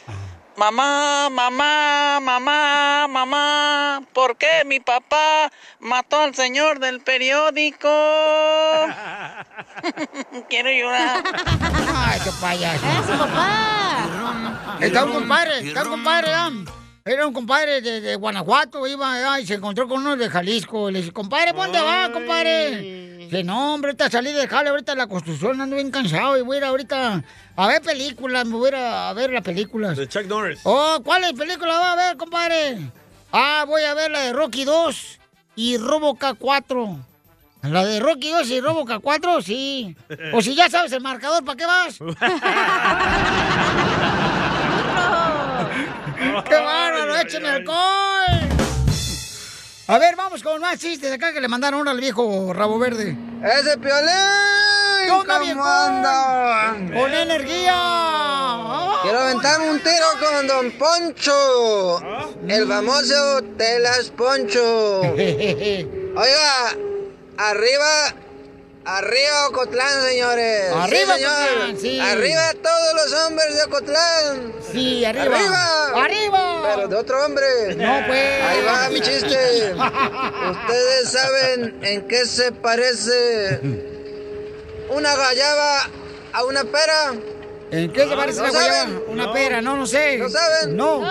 [0.57, 5.51] mamá, mamá, mamá, mamá, ¿por qué mi papá
[5.81, 7.89] mató al señor del periódico?
[10.51, 11.23] Quiero llorar.
[11.97, 12.87] Ay, qué payaso.
[12.87, 14.77] ¡Es su papá!
[14.81, 16.51] Está un compadre, está un compadre, ah.
[17.07, 20.91] Era un compadre de, de Guanajuato, iba y se encontró con uno de Jalisco.
[20.91, 23.19] Le dice, compadre, ¿por ¿dónde va, compadre?
[23.19, 26.57] Dice, no, hombre, ahorita salí de jale, ahorita la construcción, ando bien cansado y voy
[26.57, 27.23] a ir ahorita
[27.55, 29.97] a ver películas, me voy a ir a, ver las películas.
[29.97, 30.59] De Chuck Norris.
[30.65, 32.91] Oh, ¿cuáles películas va a ver, compadre?
[33.31, 35.21] Ah, voy a ver la de Rocky 2
[35.55, 36.99] y Robo K4.
[37.63, 39.97] La de Rocky 2 y Roboca 4, sí.
[40.33, 41.99] O si ya sabes el marcador, ¿para qué vas?
[46.17, 47.17] ¡Qué bárbaro!
[47.17, 47.77] ¡Écheme alcohol!
[49.89, 53.17] A ver, vamos con más chistes acá que le mandaron uno al viejo rabo verde.
[53.43, 54.11] ¡Ese piolín!
[55.05, 55.65] ¿Qué onda, ¿Cómo viejo?
[55.65, 56.77] anda?
[56.93, 58.99] ¡Con energía!
[59.03, 62.01] Quiero aventarme un tiro con Don Poncho,
[62.49, 65.01] el famoso Telas Poncho.
[65.13, 66.77] Oiga,
[67.39, 68.15] arriba,
[68.87, 70.73] arriba Ocotlán, señores.
[70.73, 71.33] Arriba, sí, señor.
[71.33, 72.01] Ocotlán, sí.
[72.01, 74.53] Arriba todos los hombres de Ocotlán.
[74.73, 75.37] Sí, arriba.
[75.37, 76.05] Arriba.
[76.05, 76.63] Arriba.
[76.75, 77.75] Pero de otro hombre.
[77.77, 78.43] No, pues.
[78.43, 79.75] Ahí va mi chiste.
[80.51, 83.61] Ustedes saben en qué se parece
[84.89, 85.91] una gallaba
[86.33, 87.15] a una pera.
[87.73, 88.75] ¿En qué se parece ¿No la guayaba?
[88.79, 89.03] saben?
[89.09, 90.19] Una pera, no, no sé.
[90.19, 90.77] ¿No saben?
[90.77, 91.03] No.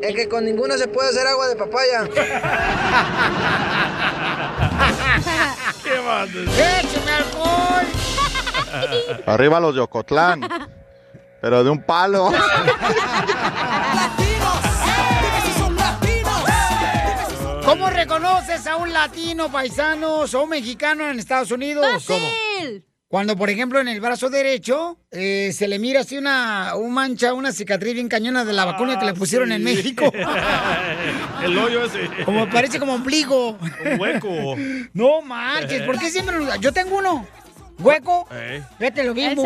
[0.00, 2.08] Es que con ninguna se puede hacer agua de papaya.
[5.84, 6.28] ¿Qué más?
[6.28, 7.86] ¡Écheme alcohol!
[9.26, 10.48] Arriba los de Ocotlán.
[11.40, 12.32] Pero de un palo.
[17.64, 21.86] ¿Cómo reconoces a un latino, paisanos o un mexicano en Estados Unidos?
[22.02, 22.84] ¡Fácil!
[23.08, 27.32] Cuando, por ejemplo, en el brazo derecho eh, se le mira así una un mancha,
[27.32, 30.12] una cicatriz bien cañona de la vacuna que le pusieron en México.
[31.42, 32.00] El hoyo ese.
[32.26, 33.52] Como parece como ombligo.
[33.84, 34.56] Un hueco.
[34.92, 36.36] No marches, ¿por qué siempre?
[36.38, 37.26] nos- Yo tengo uno.
[37.78, 38.26] Hueco.
[38.32, 38.62] Eh.
[38.78, 39.42] Fíjate lo mismo.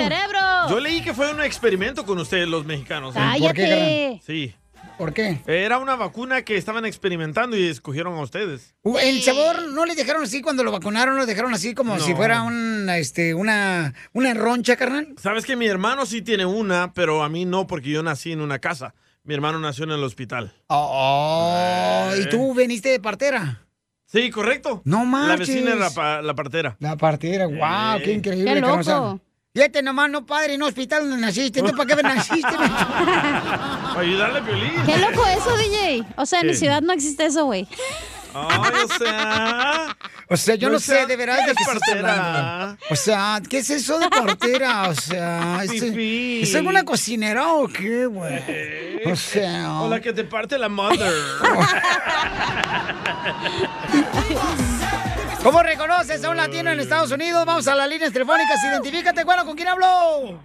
[0.68, 3.14] Yo leí que fue un experimento con ustedes, los mexicanos.
[3.14, 3.18] ¿eh?
[3.38, 4.20] ¿Por qué?
[4.26, 4.54] Sí.
[5.02, 5.40] ¿Por qué?
[5.48, 8.76] Era una vacuna que estaban experimentando y escogieron a ustedes.
[8.82, 12.00] Uh, El sabor no le dejaron así cuando lo vacunaron, lo dejaron así como No.
[12.04, 15.08] si fuera un, este, una, una roncha, carnal.
[15.20, 18.40] Sabes que mi hermano sí tiene una, pero a mí no, porque yo nací en
[18.40, 18.94] una casa.
[19.24, 20.52] Mi hermano nació en el hospital.
[20.68, 22.26] Oh, ¿y Eh.
[22.26, 23.60] tú veniste de partera?
[24.06, 24.82] Sí, correcto.
[24.84, 25.48] No La marches.
[25.48, 26.76] vecina era pa- la partera.
[26.78, 28.54] La partera, wow, qué increíble.
[28.54, 29.20] Qué loco.
[29.54, 31.60] Fíjate nomás, no padre, no hospital donde naciste.
[31.60, 32.40] ¿Tú para qué naciste?
[32.52, 34.72] Para ayudarle a Piolín.
[34.86, 36.06] Qué loco eso, DJ.
[36.16, 37.68] O sea, en mi ciudad no existe eso, güey.
[38.32, 39.94] Ay, o sea.
[40.30, 42.14] O sea, yo no, sé sea, de verdad ¿qué de es qué estás partera?
[42.14, 42.78] hablando.
[42.88, 44.88] O sea, ¿qué es eso de partera?
[44.88, 45.82] O sea, ¿es.
[45.82, 49.02] ¿es alguna cocinera o qué, güey?
[49.04, 49.82] O sea...
[49.82, 51.12] O la que te parte la mother.
[55.42, 57.44] ¿Cómo reconoces a un latino en Estados Unidos?
[57.44, 58.62] Vamos a las líneas telefónicas.
[58.64, 60.40] Identifícate, bueno, ¿con quién hablo?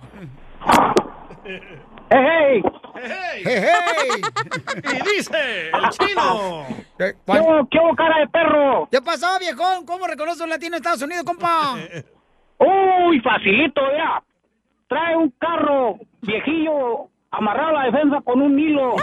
[2.09, 2.63] ¡Hey!
[2.95, 4.21] ¡Hey, hey!
[4.83, 6.65] Y dice, el chino.
[6.97, 8.87] ¿Qué, ¿Qué hubo, cara de perro?
[8.89, 9.85] ¿Qué pasó, viejón?
[9.85, 11.75] ¿Cómo reconoce a un latino en Estados Unidos, compa?
[12.57, 14.23] Uy, facilito, ya.
[14.87, 18.95] Trae un carro viejillo amarrado a la defensa con un hilo.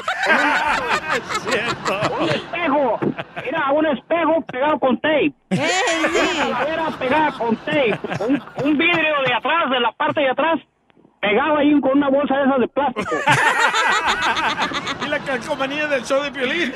[1.86, 2.98] Con un, un espejo.
[3.44, 5.32] Mira, un espejo pegado con tape.
[5.50, 7.98] Una calavera pegada con tape.
[8.26, 10.58] Un, un vidrio de atrás, de la parte de atrás,
[11.20, 13.14] pegado ahí con una bolsa de esas de plástico.
[15.06, 16.72] y la calcomanía del show de Piolín.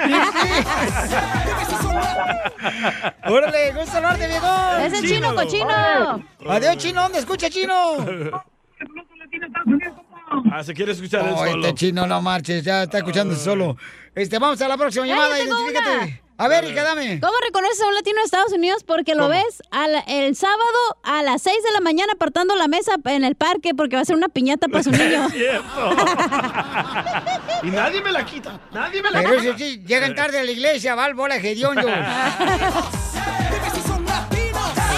[3.27, 4.81] ¡Órale, gusto saludarte, viejón!
[4.81, 6.23] ¡Es el chino cochino!
[6.49, 7.97] Adiós, chino, ¿dónde escucha, chino?
[10.53, 11.67] Ah, se quiere escuchar el Oh, solo.
[11.69, 13.77] este chino, no marches, ya está escuchando solo.
[14.15, 15.91] Este, vamos a la próxima Ay, llamada, identifícate.
[16.07, 16.21] una.
[16.41, 17.19] A ver, hija, dame.
[17.21, 18.85] ¿Cómo reconoces a un latino en Estados Unidos?
[18.85, 20.61] Porque lo ves a la- el sábado
[21.03, 24.05] a las 6 de la mañana apartando la mesa en el parque porque va a
[24.05, 25.27] ser una piñata para su niño.
[25.27, 25.97] Es cierto.
[27.65, 28.61] y nadie me la quita.
[28.73, 29.59] Nadie me la Pero quita.
[29.59, 31.37] sí, llegan tarde a la iglesia, va al bola.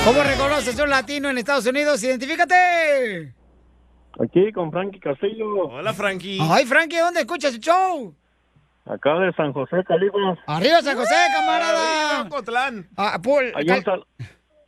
[0.04, 2.02] ¿Cómo reconoces a un latino en Estados Unidos?
[2.02, 3.34] ¡Identifícate!
[4.22, 5.68] Aquí con Frankie Castillo.
[5.68, 6.38] Hola, Frankie.
[6.42, 8.14] Ay, Frankie, ¿dónde escuchas el show?
[8.86, 10.38] Acá de San José, Califas.
[10.46, 12.28] Arriba, San José, camarada.
[12.96, 14.04] Ah, Paul, Hay un, sal-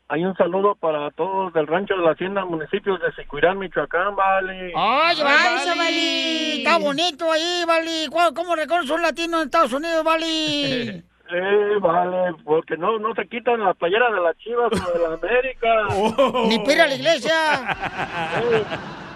[0.09, 4.73] hay un saludo para todos del rancho de la hacienda, municipios de Sicuirán, Michoacán, vale.
[4.77, 6.57] ¡Ay, Ay, vale!
[6.59, 8.07] Está bonito ahí, Vali.
[8.11, 11.05] ¿Cuál- ¿Cómo reconoces a un latino en Estados Unidos, Vali?
[11.35, 15.15] Eh, vale, porque no, no se quitan la playera de las chivas o de la
[15.15, 16.47] América.
[16.47, 17.33] Ni para ir a la iglesia.
[18.43, 18.65] Eh,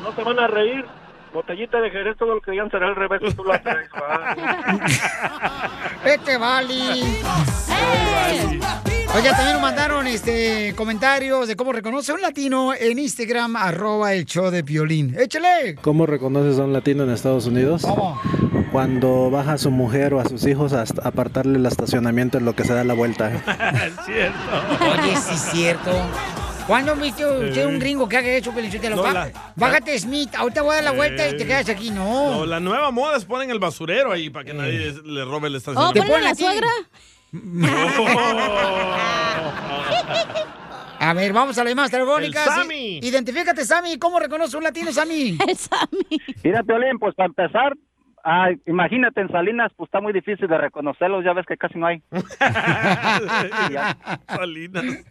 [0.06, 0.84] no se van a reír.
[1.32, 4.36] Botellita de Jerez, todo lo que digan será al revés tú la traes, va.
[6.04, 7.02] Este Vali.
[9.14, 14.14] Oye, también nos mandaron este comentarios de cómo reconoce a un latino en Instagram, arroba
[14.14, 15.14] el show de Piolín.
[15.18, 15.74] ¡Échale!
[15.82, 17.82] ¿Cómo reconoces a un latino en Estados Unidos?
[17.82, 18.20] ¿Cómo?
[18.72, 22.44] Cuando baja a su mujer o a sus hijos a a apartarle el estacionamiento en
[22.44, 23.30] lo que se da la vuelta.
[23.86, 24.38] es cierto.
[24.80, 25.90] Oye, sí es cierto.
[26.66, 28.96] ¿Cuándo viste usted un gringo que haga eso, Pelichotelo?
[28.96, 30.34] No, la- Bájate, Smith.
[30.34, 31.90] Ahorita voy a dar la vuelta y te quedas aquí.
[31.90, 32.38] No.
[32.38, 35.56] No, la nueva moda es ponen el basurero ahí para que nadie le robe el
[35.56, 36.02] estacionamiento.
[36.02, 36.68] ¿O ponen la suegra?
[40.98, 42.46] A ver, vamos a las llamadas telefónicas.
[42.46, 42.98] El Sammy.
[43.02, 43.98] Identifícate, Sammy.
[43.98, 45.38] ¿Cómo reconoce un latino, Sammy?
[45.46, 46.20] El Sammy.
[46.42, 47.74] Mira, Piolín, pues para empezar,
[48.26, 51.86] ah, imagínate en Salinas, pues está muy difícil de reconocerlos, ya ves que casi no
[51.86, 52.02] hay.
[54.26, 55.04] Salinas.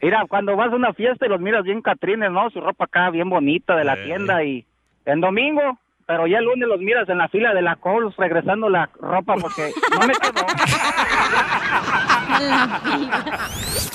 [0.00, 2.48] Mira, cuando vas a una fiesta y los miras bien catrines, ¿no?
[2.50, 4.64] Su ropa acá bien bonita de la tienda y
[5.04, 8.68] en domingo, pero ya el lunes los miras en la fila de la Coles regresando
[8.68, 10.46] la ropa porque no me quedó.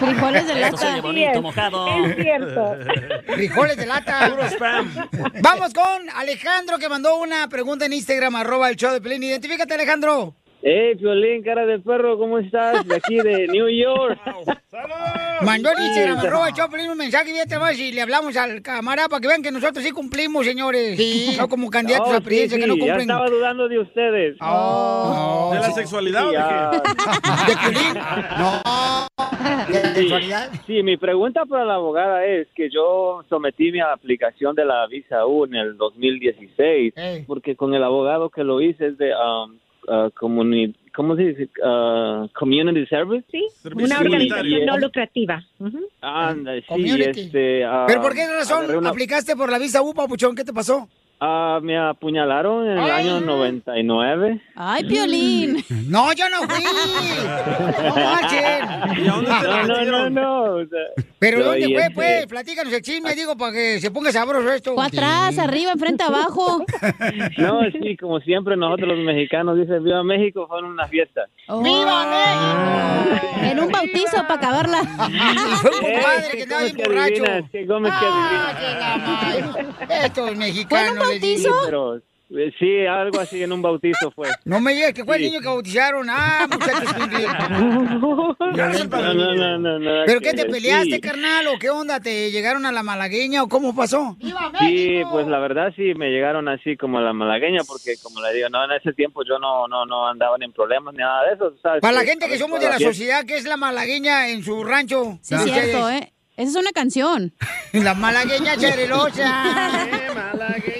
[0.00, 0.92] Frijoles de Esto se lata.
[0.92, 2.06] oye bonito, mojado.
[2.06, 2.76] Es cierto.
[3.34, 4.30] Frijoles de lata.
[4.30, 4.94] Puro spam.
[5.42, 9.22] Vamos con Alejandro que mandó una pregunta en Instagram, arroba el show de Pelín.
[9.22, 10.34] Identifícate, Alejandro.
[10.62, 12.86] Hey, Piolín, cara de perro, ¿cómo estás?
[12.86, 14.20] De aquí de New York.
[15.42, 18.60] Mandó Sí, Instagram, arroba el Pelín, un mensaje y fíjate más y le hablamos al
[18.60, 20.98] camarada para que vean que nosotros sí cumplimos, señores.
[20.98, 21.34] Sí.
[21.38, 23.00] No como candidatos Oh, a presidencia sí, que no sí, Ya cumplen.
[23.10, 24.36] estaba dudando de ustedes.
[24.42, 25.72] Oh, ¿De la sí.
[25.72, 26.70] sexualidad o de Ya.
[27.46, 27.94] ¿De Piolín?
[28.38, 29.06] No.
[29.66, 30.50] ¿De Sí, sexualidad?
[30.66, 35.24] sí, mi pregunta para la abogada es que yo sometí mi aplicación de la visa
[35.26, 37.24] U en el 2016 Ey.
[37.26, 39.56] porque con el abogado que lo hice es de um,
[39.90, 41.50] uh, comuni- ¿cómo se dice?
[41.64, 43.24] Uh, community service.
[43.30, 45.44] Sí, Servicio una organización no lucrativa.
[46.00, 47.20] Anda, sí, Community.
[47.20, 47.64] este.
[47.64, 50.34] ah, ¿Pero por qué razón una- aplicaste por la visa U, papuchón?
[50.34, 50.88] ¿Qué te pasó?
[51.20, 53.06] Ah, me apuñalaron en el Ay.
[53.08, 54.40] año 99.
[54.56, 55.64] Ay, Piolín.
[55.90, 56.62] No, yo no fui.
[56.64, 59.04] No manchen.
[59.04, 60.54] ¿Y a dónde te No, no, no, no.
[61.18, 62.26] ¿Pero yo dónde fue, este, pues?
[62.26, 64.74] Platícanos el chisme, digo, para que se ponga sabroso esto.
[64.74, 66.64] Fue atrás, arriba, enfrente, abajo.
[67.38, 71.22] No, sí, como siempre nosotros los mexicanos dicen Viva México, fue en una fiesta.
[71.48, 71.60] Oh.
[71.62, 73.26] ¡Viva México!
[73.42, 74.78] En un bautizo para acabarla.
[75.62, 77.24] Fue un compadre Eh, que ¿qué estaba bien borracho.
[77.24, 77.50] adivinas?
[77.50, 78.54] ¿Qué que Ah.
[80.04, 81.09] Estos mexicanos.
[81.10, 81.54] ¿Fue en un les digo.
[81.54, 81.66] bautizo?
[81.66, 81.96] Pero
[82.32, 84.28] eh, sí, algo así en un bautizo fue.
[84.44, 86.06] No me digas que fue el niño que bautizaron.
[86.08, 86.94] Ah, muchachos.
[88.50, 91.00] No, no, no, no, no, ¿Pero qué te peleaste, sí.
[91.00, 91.46] carnal?
[91.48, 92.00] ¿O qué onda?
[92.00, 94.16] ¿Te llegaron a la malagueña o cómo pasó?
[94.58, 98.34] Sí, pues la verdad sí me llegaron así como a la malagueña porque como le
[98.34, 101.34] digo, no en ese tiempo yo no no no andaba en problemas ni nada de
[101.34, 101.80] eso, ¿sabes?
[101.80, 105.18] Para la gente que somos de la sociedad, que es la malagueña en su rancho.
[105.22, 106.12] Sí, es cierto, ¿eh?
[106.36, 107.34] Esa es una canción.
[107.74, 109.68] La malagueña charelosa.
[110.32, 110.79] Oye,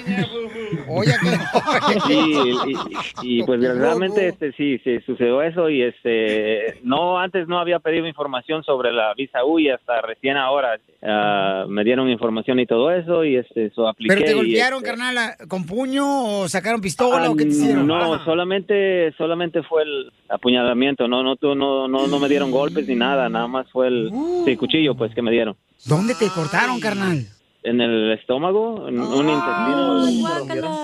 [2.09, 7.59] y, y- y, pues realmente este sí, sí sucedió eso y este no antes no
[7.59, 12.59] había pedido información sobre la visa U y hasta recién ahora ah, me dieron información
[12.59, 14.13] y todo eso y este eso apliqué.
[14.13, 15.17] ¿Pero te y, golpearon, este, carnal,
[15.47, 17.87] con puño o sacaron pistola ah, o qué te hicieron?
[17.87, 22.95] No, solamente solamente fue el apuñalamiento, no no no no no me dieron golpes ni
[22.95, 24.43] nada, nada más fue el Uh.
[24.45, 25.55] sí, cuchillo pues que me dieron
[25.85, 27.25] ¿Dónde te cortaron, carnal?
[27.63, 30.81] En el estómago, en un intestino.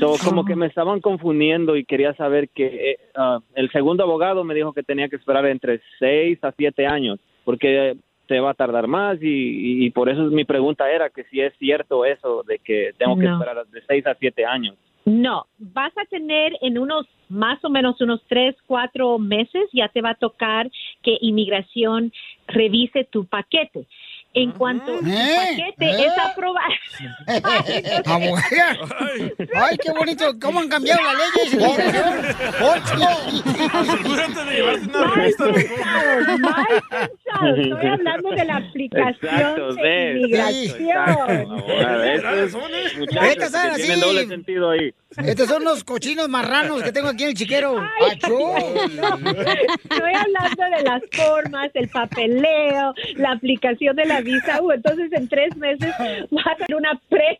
[0.00, 4.42] So, como que me estaban confundiendo y quería saber que eh, ah, el segundo abogado
[4.42, 7.94] me dijo que tenía que esperar entre seis a siete años, porque
[8.26, 11.40] te va a tardar más y, y- y por eso mi pregunta era que si
[11.40, 13.32] es cierto eso de que tengo que No.
[13.40, 14.74] esperar de seis a siete años.
[15.04, 20.00] No, vas a tener en unos más o menos unos tres, cuatro meses, ya te
[20.00, 20.68] va a tocar
[21.02, 22.12] que inmigración
[22.48, 23.86] revise tu paquete.
[24.36, 26.06] En cuanto tu paquete ¿Eh?
[26.06, 26.68] es aprobado.
[29.54, 30.38] Ay, qué bonito.
[30.38, 31.54] ¿Cómo han cambiado las leyes?
[33.72, 35.44] Asegúrate de llevarte una revista.
[35.46, 37.56] pensado, mal pensado.
[37.56, 41.64] Estoy hablando de la aplicación Exacto, de inmigración.
[41.96, 42.54] ¿ves?
[42.98, 44.92] Muchachos que tienen doble sentido ahí.
[45.10, 47.76] Estos son los cochinos marranos que tengo aquí en el chiquero.
[48.12, 48.34] Estoy
[50.14, 54.72] hablando de las formas, el papeleo, la aplicación de la visa U.
[54.72, 55.94] Entonces, en tres meses
[56.30, 57.38] vas a tener una pre,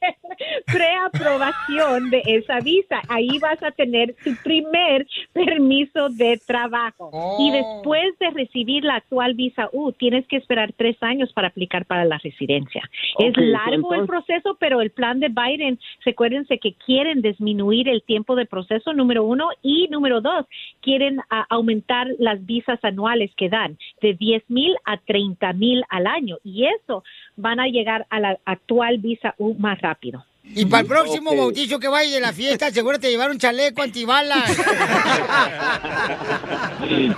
[0.67, 3.03] preaprobación de esa visa.
[3.09, 7.11] Ahí vas a tener tu primer permiso de trabajo.
[7.41, 11.85] Y después de recibir la actual visa U, tienes que esperar tres años para aplicar
[11.85, 12.89] para la residencia.
[13.19, 18.03] es Ok, largo el proceso, pero el plan de Biden, recuérdense que quieren disminuir el
[18.03, 20.47] tiempo de proceso, número uno, y número dos,
[20.81, 26.07] quieren ah, aumentar las visas anuales que dan de 10 mil a 30 mil al
[26.07, 27.03] año, y eso
[27.37, 30.25] van a llegar a la actual visa U más rápido.
[30.55, 31.37] Y para el próximo Ok.
[31.39, 34.57] bautizo que vaya de la fiesta, asegúrate de llevar un chaleco antibalas.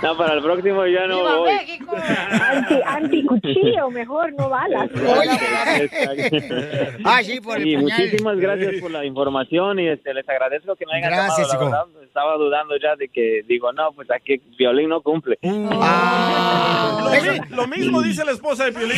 [0.01, 1.53] No, para el próximo ya no ¡Viva voy.
[1.53, 1.95] México!
[1.95, 4.89] Anti, anticuchillo, mejor no balas.
[7.05, 7.99] Ah, sí, por el Y puñal.
[7.99, 11.87] muchísimas gracias por la información y este, les agradezco que me hayan Gracias, llamado.
[11.91, 12.01] hijo.
[12.03, 15.37] Estaba dudando ya de que digo, no, pues aquí Violín no cumple.
[15.43, 17.01] Ah.
[17.03, 18.97] Lo, mi- lo mismo dice la esposa de Piolín.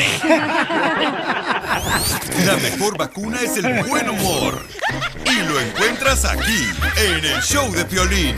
[2.46, 4.62] La mejor vacuna es el buen humor.
[5.26, 6.64] Y lo encuentras aquí,
[6.98, 8.36] en el show de Piolín.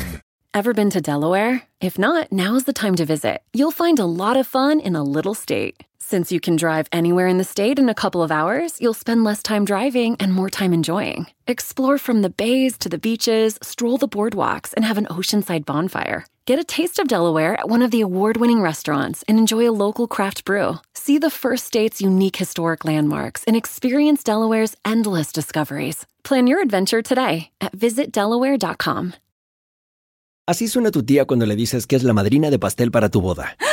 [0.53, 1.63] Ever been to Delaware?
[1.81, 3.41] If not, now's the time to visit.
[3.53, 5.83] You'll find a lot of fun in a little state.
[5.99, 9.23] Since you can drive anywhere in the state in a couple of hours, you'll spend
[9.23, 11.27] less time driving and more time enjoying.
[11.47, 16.25] Explore from the bays to the beaches, stroll the boardwalks, and have an oceanside bonfire.
[16.45, 19.71] Get a taste of Delaware at one of the award winning restaurants and enjoy a
[19.71, 20.75] local craft brew.
[20.93, 26.05] See the first state's unique historic landmarks and experience Delaware's endless discoveries.
[26.25, 29.13] Plan your adventure today at visitdelaware.com.
[30.45, 33.21] Así suena tu tía cuando le dices que es la madrina de pastel para tu
[33.21, 33.55] boda.
[33.61, 33.72] ¡Ah!